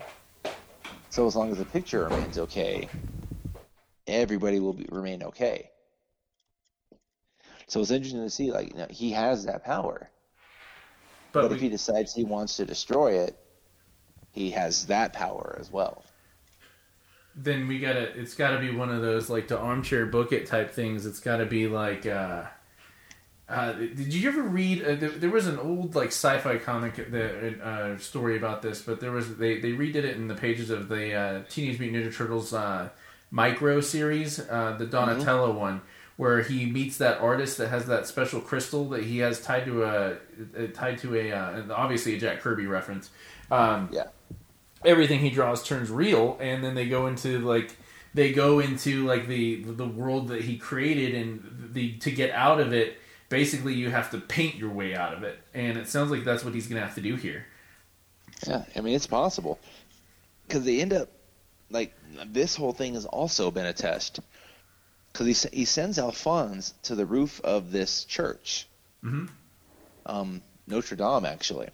[1.10, 2.88] So as long as the picture remains okay,
[4.08, 5.70] everybody will be, remain okay.
[7.68, 10.10] So it's interesting to see, like, you know, he has that power,
[11.32, 13.38] but but we, if he decides he wants to destroy it,
[14.32, 16.04] he has that power as well.
[17.34, 18.18] then we gotta.
[18.18, 21.06] It's gotta be one of those like the armchair book it type things.
[21.06, 22.06] It's gotta be like.
[22.06, 22.44] uh
[23.48, 24.84] uh, did you ever read?
[24.84, 29.00] Uh, there, there was an old like sci-fi comic that uh, story about this, but
[29.00, 32.14] there was they they redid it in the pages of the uh, Teenage Mutant Ninja
[32.14, 32.90] Turtles uh,
[33.30, 35.82] micro series, uh, the Donatello one,
[36.16, 39.84] where he meets that artist that has that special crystal that he has tied to
[39.84, 43.10] a uh, tied to a uh, obviously a Jack Kirby reference.
[43.50, 44.04] Um, Yeah.
[44.84, 47.76] everything he draws turns real and then they go into like
[48.14, 52.60] they go into like the the world that he created and the to get out
[52.60, 52.98] of it
[53.28, 56.44] basically you have to paint your way out of it and it sounds like that's
[56.44, 57.44] what he's gonna have to do here
[58.46, 59.58] Yeah, I mean it's possible
[60.46, 61.08] because they end up
[61.70, 61.94] like
[62.26, 64.20] this whole thing has also been a test
[65.12, 68.66] because he he sends Alphonse to the roof of this church,
[69.04, 69.28] Mhm.
[70.06, 71.68] um, Notre Dame actually,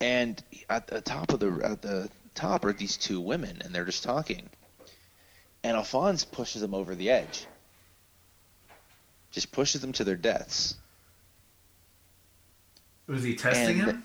[0.00, 3.84] and at the top of the at the top are these two women and they're
[3.84, 4.48] just talking,
[5.62, 7.46] and Alphonse pushes them over the edge,
[9.30, 10.74] just pushes them to their deaths.
[13.06, 14.04] was he testing And- him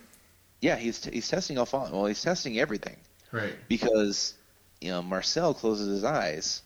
[0.61, 1.91] Yeah, he's he's testing Alphonse.
[1.91, 2.97] Well, he's testing everything.
[3.31, 4.33] Right because
[4.79, 6.61] you know Marcel closes his eyes,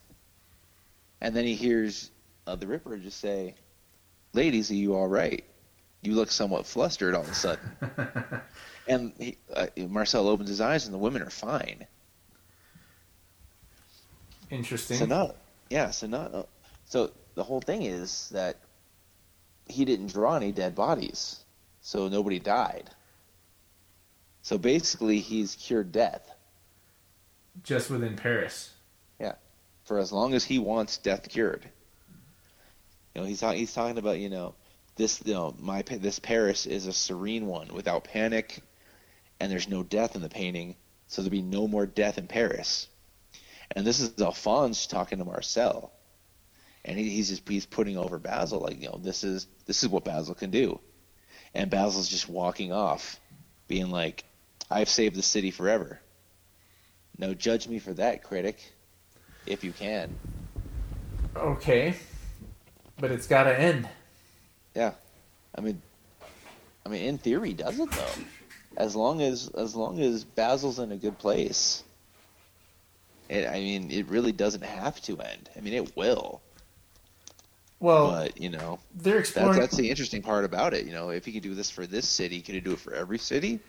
[1.22, 2.12] and then he hears
[2.48, 3.56] uh, the Ripper just say,
[4.34, 5.44] "Ladies, are you all right?
[6.02, 7.70] You look somewhat flustered all of a sudden."
[8.88, 11.86] and he, uh, Marcel opens his eyes, and the women are fine.
[14.50, 15.36] interesting So not,
[15.70, 16.44] yeah, so not, uh,
[16.86, 18.58] so the whole thing is that
[19.68, 21.44] he didn't draw any dead bodies,
[21.82, 22.90] so nobody died.
[24.42, 26.35] So basically, he's cured death.
[27.64, 28.72] Just within paris
[29.20, 29.34] Yeah,
[29.86, 31.70] for as long as he wants death cured.
[33.14, 33.60] You know, he's talking.
[33.60, 34.56] He's talking about you know
[34.98, 35.22] this.
[35.26, 38.62] You know, my this Paris is a serene one without panic,
[39.40, 40.76] and there's no death in the painting,
[41.08, 42.88] so there'll be no more death in Paris.
[43.72, 45.92] And this is Alphonse talking to Marcel,
[46.84, 49.90] and he, he's just he's putting over Basil like you know this is this is
[49.90, 50.80] what Basil can do,
[51.54, 53.20] and Basil's just walking off,
[53.70, 54.26] being like,
[54.70, 56.02] "I've saved the city forever."
[57.18, 58.74] No, judge me for that, critic,
[59.46, 60.14] if you can.
[61.36, 61.96] okay
[63.00, 63.88] but it's gotta end
[64.76, 64.92] Yeah,
[65.56, 65.82] I mean,
[66.86, 68.24] I mean, in theory, does it though?
[68.78, 71.84] As long as as long as Basil's in a good place,
[73.30, 75.50] it, I mean, it really doesn't have to end.
[75.56, 76.42] I mean, it will,
[77.80, 80.86] well but you know, they're that's exploring that's the interesting part about it.
[80.86, 82.94] You know, if he could do this for this city, could he do it for
[82.94, 83.60] every city?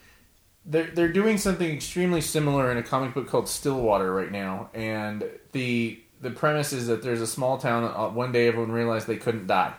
[0.66, 5.24] They're they're doing something extremely similar in a comic book called Stillwater right now, and
[5.52, 7.84] the the premise is that there's a small town.
[7.84, 9.74] uh, One day, everyone realized they couldn't die,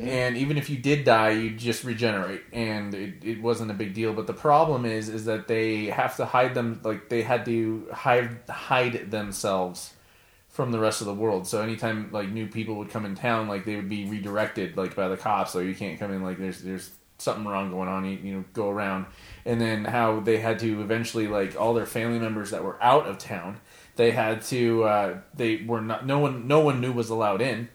[0.00, 3.94] and even if you did die, you just regenerate, and it, it wasn't a big
[3.94, 4.12] deal.
[4.14, 7.88] But the problem is, is that they have to hide them, like they had to
[7.92, 9.94] hide hide themselves
[10.48, 11.46] from the rest of the world.
[11.46, 14.94] So anytime like new people would come in town, like they would be redirected like
[14.96, 16.22] by the cops, or you can't come in.
[16.22, 16.90] Like there's there's
[17.22, 18.04] something wrong going on.
[18.04, 19.06] You, you know, go around.
[19.44, 23.06] And then how they had to eventually like all their family members that were out
[23.06, 23.60] of town,
[23.96, 27.68] they had to uh, they were not no one no one knew was allowed in,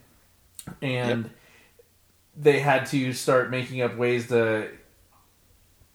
[0.81, 1.31] and Yep.
[2.37, 4.69] they had to start making up ways to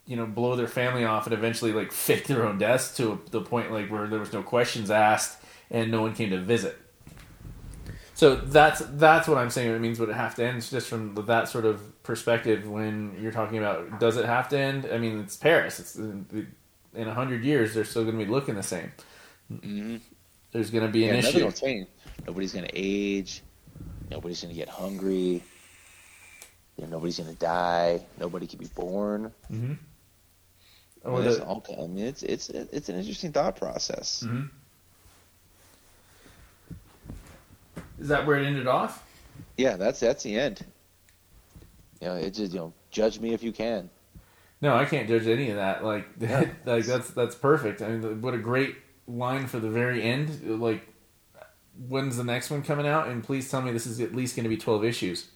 [0.07, 3.41] you know blow their family off and eventually like fake their own deaths to the
[3.41, 5.39] point like where there was no questions asked
[5.71, 6.77] and no one came to visit
[8.15, 10.89] so that's that's what i'm saying it means would it have to end it's just
[10.89, 14.99] from that sort of perspective when you're talking about does it have to end i
[14.99, 16.47] mean it's paris it's in
[16.95, 18.93] a 100 years they're still going to be looking the same
[19.49, 19.97] hmm
[20.53, 21.89] there's going to be an Yeah, issue change.
[22.27, 23.43] Nobody's gonna age.
[24.11, 25.43] Nobody's gonna get hungry.
[26.77, 28.07] You know, nobody's gonna die.
[28.19, 29.33] Nobody can be born.
[29.53, 29.73] mm-hmm.
[31.05, 34.23] I mean, there's all I mean, it's it's it's an interesting thought process.
[34.23, 34.43] hmm
[38.03, 39.03] is that where it ended off
[39.57, 40.65] Yeah, that's that's the end.
[42.01, 43.89] You know, it's just you know, judge me if you can.
[44.61, 45.85] No, I can't judge any of that.
[45.85, 46.51] Like, Yeah.
[46.65, 47.81] like that's that's perfect.
[47.83, 48.77] I mean, what a great
[49.07, 50.61] line for the very end.
[50.61, 50.87] Like,
[51.89, 53.09] when's the next one coming out?
[53.09, 55.29] And please tell me this is at least going to be twelve issues.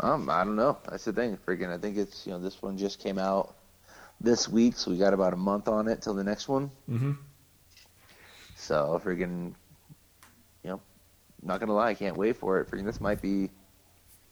[0.00, 0.78] Um, I don't know.
[0.88, 1.38] That's the thing.
[1.46, 3.54] Freaking, I think it's you know this one just came out
[4.20, 6.70] this week, so we got about a month on it till the next one.
[6.88, 7.12] Mm-hmm.
[8.56, 9.54] So freaking,
[11.42, 12.70] not gonna lie, I can't wait for it.
[12.70, 13.50] Freaking, this might be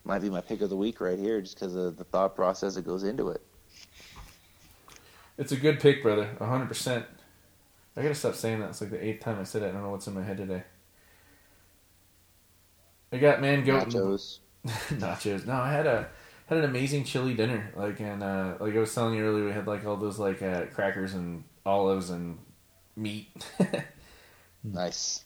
[0.04, 2.74] might be my pick of the week right here, just because of the thought process
[2.74, 3.42] that goes into it.
[5.38, 6.28] It's a good pick, brother.
[6.38, 7.06] hundred percent.
[7.96, 8.70] I gotta stop saying that.
[8.70, 9.68] It's like the eighth time I said it.
[9.68, 10.64] I don't know what's in my head today.
[13.12, 13.88] I got man goat.
[13.88, 14.38] Nachos.
[14.66, 15.46] nachos.
[15.46, 16.08] No, I had a
[16.46, 17.72] had an amazing chili dinner.
[17.76, 20.42] Like and uh, like I was telling you earlier, we had like all those like
[20.42, 22.38] uh, crackers and olives and
[22.96, 23.28] meat.
[24.66, 25.25] Nice.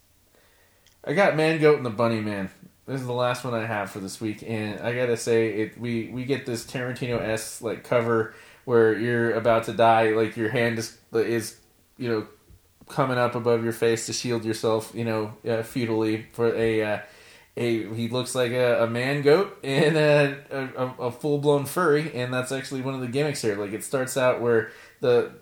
[1.05, 2.51] I got man goat and the bunny man.
[2.87, 5.81] This is the last one I have for this week, and I gotta say it.
[5.81, 10.51] We we get this Tarantino s like cover where you're about to die, like your
[10.51, 11.57] hand is is
[11.97, 12.27] you know
[12.89, 16.83] coming up above your face to shield yourself, you know, uh, futilely for a.
[16.83, 16.99] Uh,
[17.57, 22.15] a, he looks like a, a man goat and a, a, a full blown furry,
[22.15, 23.57] and that's actually one of the gimmicks here.
[23.57, 24.71] Like it starts out where
[25.01, 25.33] the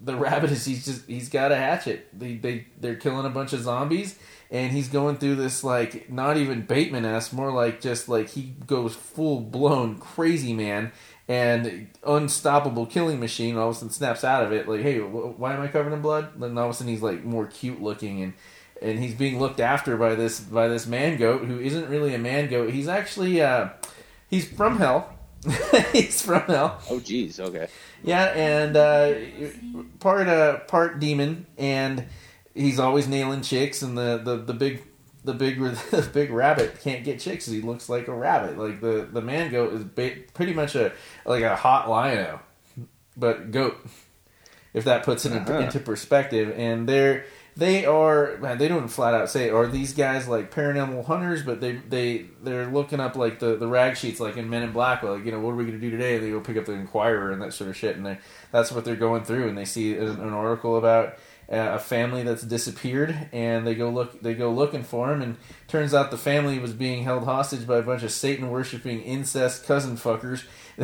[0.00, 2.08] the rabbit is he's just he's got a hatchet.
[2.18, 4.18] They they they're killing a bunch of zombies,
[4.50, 8.54] and he's going through this like not even Bateman esque, more like just like he
[8.66, 10.92] goes full blown crazy man
[11.28, 13.56] and unstoppable killing machine.
[13.56, 15.92] All of a sudden snaps out of it like, hey, wh- why am I covered
[15.92, 16.40] in blood?
[16.40, 18.32] Then all of a sudden he's like more cute looking and.
[18.82, 22.18] And he's being looked after by this by this man goat who isn't really a
[22.18, 22.70] man goat.
[22.70, 23.68] He's actually uh,
[24.30, 25.12] he's from hell.
[25.92, 26.80] he's from hell.
[26.90, 27.40] Oh, geez.
[27.40, 27.68] Okay.
[28.02, 29.14] Yeah, and uh,
[29.98, 32.06] part uh, part demon, and
[32.60, 33.82] he's always nailing chicks.
[33.82, 34.82] And the, the, the big
[35.24, 35.58] the big
[35.90, 37.46] the big rabbit can't get chicks.
[37.46, 38.58] He looks like a rabbit.
[38.58, 40.92] Like the, the man goat is ba- pretty much a
[41.24, 42.38] like a hot lion,
[43.16, 43.76] but goat.
[44.72, 45.64] If that puts it into, Uh-huh.
[45.64, 47.24] into perspective, and they're
[47.56, 51.60] they are man, they don't flat out say are these guys like paranormal hunters, but
[51.60, 55.02] they they they're looking up like the, the rag sheets like in Men in Black,
[55.02, 56.14] like you know what are we going to do today?
[56.14, 58.18] And they go pick up the Inquirer and that sort of shit, and they
[58.52, 61.16] that's what they're going through, and they see an, an article about
[61.50, 65.36] uh, a family that's disappeared, and they go look they go looking for him, and
[65.68, 69.64] turns out the family was being held hostage by a bunch of Satan worshiping incest
[69.66, 70.44] cousin fuckers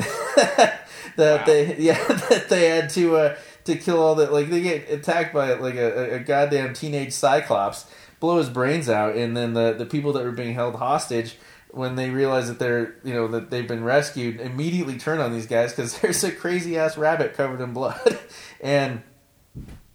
[1.16, 1.44] that Wow.
[1.46, 5.32] they yeah that they had to uh, to kill all that like they get attacked
[5.32, 7.86] by like a, a goddamn teenage cyclops
[8.20, 11.36] blow his brains out and then the the people that were being held hostage
[11.70, 15.46] when they realize that they're you know that they've been rescued immediately turn on these
[15.46, 18.18] guys because there's a crazy ass rabbit covered in blood
[18.60, 19.02] and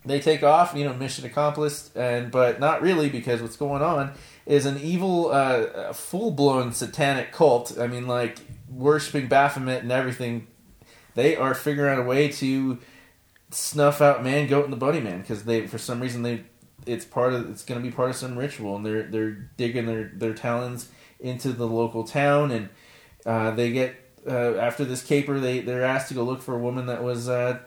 [0.06, 4.14] they take off you know mission accomplished and but not really because what's going on
[4.46, 7.78] is an evil uh, full-blown satanic cult.
[7.80, 10.48] I mean like worshiping baphomet and everything.
[11.14, 12.80] They are figuring out a way to
[13.52, 16.44] snuff out man goat and the bunny man because they for some reason they
[16.86, 19.86] it's part of it's going to be part of some ritual and they're they're digging
[19.86, 22.70] their their talons into the local town and
[23.26, 23.96] uh, they get
[24.28, 27.30] uh, after this caper they they're asked to go look for a woman that was
[27.30, 27.60] uh,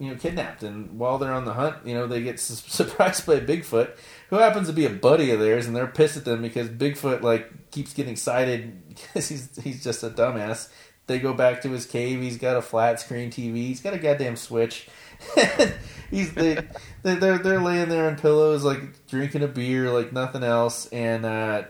[0.00, 0.64] you know kidnapped.
[0.64, 3.90] And while they're on the hunt you know they get su- surprised by bigfoot
[4.30, 7.22] who happens to be a buddy of theirs and they're pissed at them because bigfoot
[7.22, 10.68] like keeps getting sighted because he's he's just a dumbass.
[11.06, 12.20] They go back to his cave.
[12.20, 14.88] He's got a flat screen tv he's got a goddamn switch.
[16.10, 16.54] He's they,
[17.02, 20.86] they they're they're laying there on pillows like drinking a beer like nothing else.
[20.86, 21.64] And uh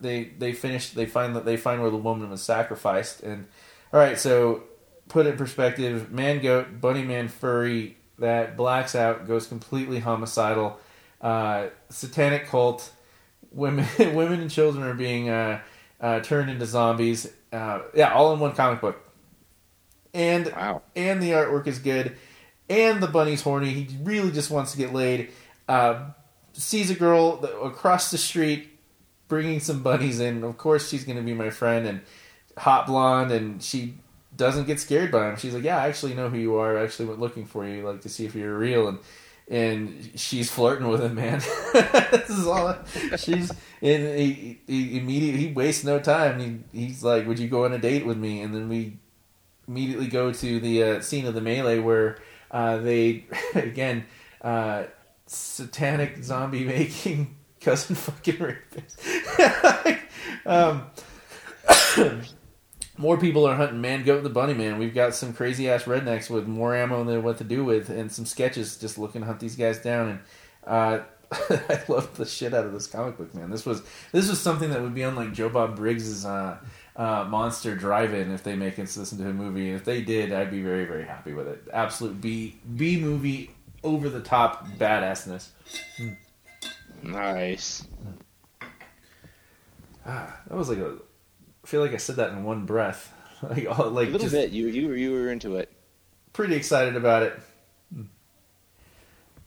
[0.00, 3.22] they they finish they find that they find where the woman was sacrificed.
[3.22, 3.46] And
[3.92, 4.62] all right so
[5.08, 10.78] put it in perspective man goat bunny man furry that blacks out goes completely homicidal
[11.20, 12.92] uh satanic cult
[13.54, 15.60] women, women and children are being uh,
[16.00, 17.32] uh, turned into zombies.
[17.52, 19.00] Uh, yeah, all in one comic book.
[20.12, 20.82] And Wow.
[20.94, 22.16] and the artwork is good,
[22.68, 23.70] and the bunny's horny.
[23.70, 25.30] He really just wants to get laid.
[25.68, 26.10] Uh,
[26.52, 28.68] sees a girl across the street
[29.26, 30.44] bringing some bunnies in.
[30.44, 32.00] Of course, she's going to be my friend and
[32.56, 33.94] hot blonde, and she
[34.36, 35.36] doesn't get scared by him.
[35.36, 36.78] She's like, "Yeah, I actually know who you are.
[36.78, 38.98] I actually went looking for you, like to see if you're real." And
[39.48, 41.38] and she's flirting with him, man.
[41.72, 42.76] this is all.
[43.18, 43.50] She's
[43.82, 46.64] and he, he immediately he wastes no time.
[46.72, 48.98] He, he's like, "Would you go on a date with me?" And then we
[49.68, 52.18] immediately go to the uh, scene of the melee where
[52.50, 54.06] uh, they again
[54.40, 54.84] uh,
[55.26, 59.00] satanic zombie making cousin fucking rapist.
[60.46, 60.86] um,
[62.96, 64.78] more people are hunting man goat the bunny man.
[64.78, 68.10] We've got some crazy ass rednecks with more ammo than what to do with, and
[68.10, 70.08] some sketches just looking to hunt these guys down.
[70.08, 70.18] And
[70.66, 71.04] uh,
[71.50, 73.50] I love the shit out of this comic book, man.
[73.50, 76.58] This was this was something that would be on like Joe Bob Briggs's uh,
[76.96, 79.68] uh, Monster Drive-In if they make it this into a movie.
[79.68, 81.64] And if they did, I'd be very very happy with it.
[81.72, 83.50] Absolute B B movie,
[83.82, 85.48] over the top badassness.
[87.02, 87.86] Nice.
[90.06, 90.96] Ah, that was like a.
[91.64, 93.12] I feel like I said that in one breath.
[93.42, 94.50] Like all, A little just bit.
[94.52, 95.70] You you were you were into it.
[96.32, 97.38] pretty excited about it.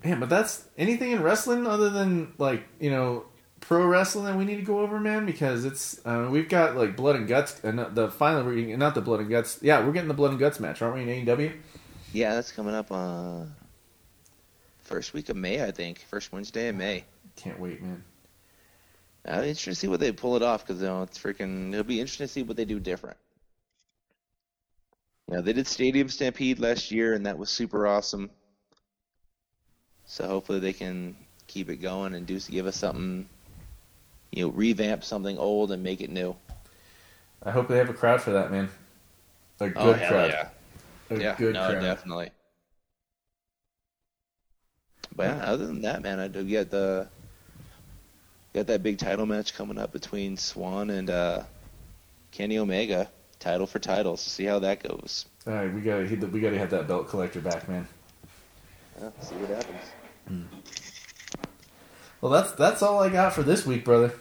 [0.04, 3.26] Man, but that's anything in wrestling other than like you know
[3.60, 5.26] pro wrestling that we need to go over, man.
[5.26, 9.02] Because it's uh, we've got like blood and guts, and the final reading, not the
[9.02, 9.58] blood and guts.
[9.64, 11.54] Yeah, we're getting the blood and guts match, aren't we in AEW?
[12.14, 13.46] Yeah, that's coming up uh
[14.82, 16.06] first week of May, I think.
[16.08, 17.04] First Wednesday in May.
[17.36, 18.04] Can't wait, man.
[19.28, 21.72] Uh, I'm interested to see what they pull it off because you know it's freaking.
[21.74, 23.18] It'll be interesting to see what they do different.
[25.28, 28.30] You know, they did Stadium Stampede last year, and that was super awesome.
[30.06, 31.16] So hopefully they can
[31.48, 33.28] keep it going and do give us something.
[34.32, 36.36] You know, revamp something old and make it new.
[37.44, 38.70] I hope they have a crowd for that, man.
[39.60, 40.30] A oh, good oh crowd.
[40.32, 40.50] yeah,
[41.10, 41.82] A yeah, good no, crowd.
[41.82, 42.30] definitely.
[45.16, 47.08] But yeah, other than that, man, I do get the
[48.58, 51.44] got that big title match coming up between Swann and uh,
[52.32, 53.08] Kenny Omega,
[53.40, 54.20] title for titles.
[54.20, 55.28] See how that goes.
[55.46, 57.88] All right, we gotta we gotta have that belt collector back, man.
[59.00, 60.50] Yeah, see what happens.
[62.20, 64.12] Well, that's that's all I got for this week, brother.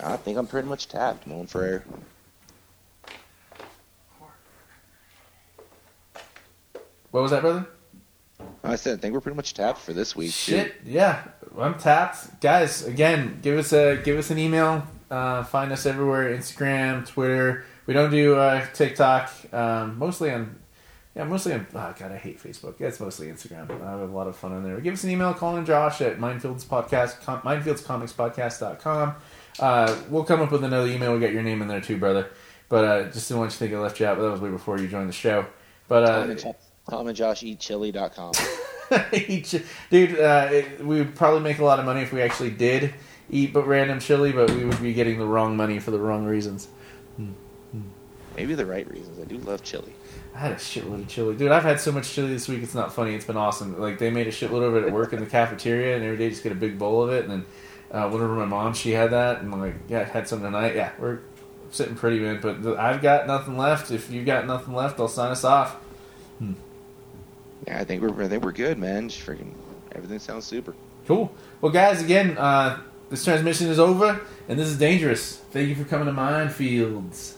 [0.00, 1.84] I think I'm pretty much tapped, Moan for air.
[7.10, 7.66] What was that, brother?
[8.66, 10.32] I said I think we're pretty much tapped for this week.
[10.32, 11.22] Shit, yeah,
[11.58, 12.84] I'm tapped, guys.
[12.86, 14.86] Again, give us a give us an email.
[15.10, 17.64] Uh, find us everywhere: Instagram, Twitter.
[17.86, 19.30] We don't do uh, TikTok.
[19.52, 20.58] Um, mostly on,
[21.14, 21.66] yeah, mostly on.
[21.72, 22.80] Oh god, I hate Facebook.
[22.80, 23.70] Yeah, it's mostly Instagram.
[23.82, 24.80] I have a lot of fun on there.
[24.80, 29.14] Give us an email, Colin and Josh at Mindfields Podcast, com, MindfieldsComicsPodcast.com.
[29.58, 31.12] Uh, we'll come up with another email.
[31.12, 32.28] We'll get your name in there too, brother.
[32.68, 34.16] But uh, just didn't want you to think I left you out.
[34.16, 35.46] But that was way before you joined the show.
[35.88, 36.34] But uh,
[36.88, 38.32] Tom and, Jo- Josh eat chili.com.
[39.90, 42.94] Dude, uh, it, we would probably make a lot of money if we actually did
[43.30, 46.24] eat but random chili, but we would be getting the wrong money for the wrong
[46.24, 46.68] reasons.
[48.36, 49.18] Maybe the right reasons.
[49.18, 49.92] I do love chili.
[50.34, 51.50] I had a shitload of chili, dude.
[51.50, 53.14] I've had so much chili this week; it's not funny.
[53.14, 53.80] It's been awesome.
[53.80, 56.28] Like they made a shitload of it at work in the cafeteria, and every day
[56.28, 57.24] just get a big bowl of it.
[57.24, 57.46] And then
[57.90, 60.76] uh, whenever my mom she had that, and I'm like, yeah, I had some tonight.
[60.76, 61.20] Yeah, we're
[61.70, 62.40] sitting pretty, man.
[62.42, 63.90] But I've got nothing left.
[63.90, 65.76] If you've got nothing left, I'll sign us off.
[67.66, 69.08] Yeah, I think we're I think we're good, man.
[69.08, 69.52] Just freaking
[69.94, 70.74] everything sounds super.
[71.06, 71.32] Cool.
[71.60, 72.80] Well, guys, again, uh,
[73.10, 75.36] this transmission is over, and this is dangerous.
[75.52, 77.35] Thank you for coming to Mindfields.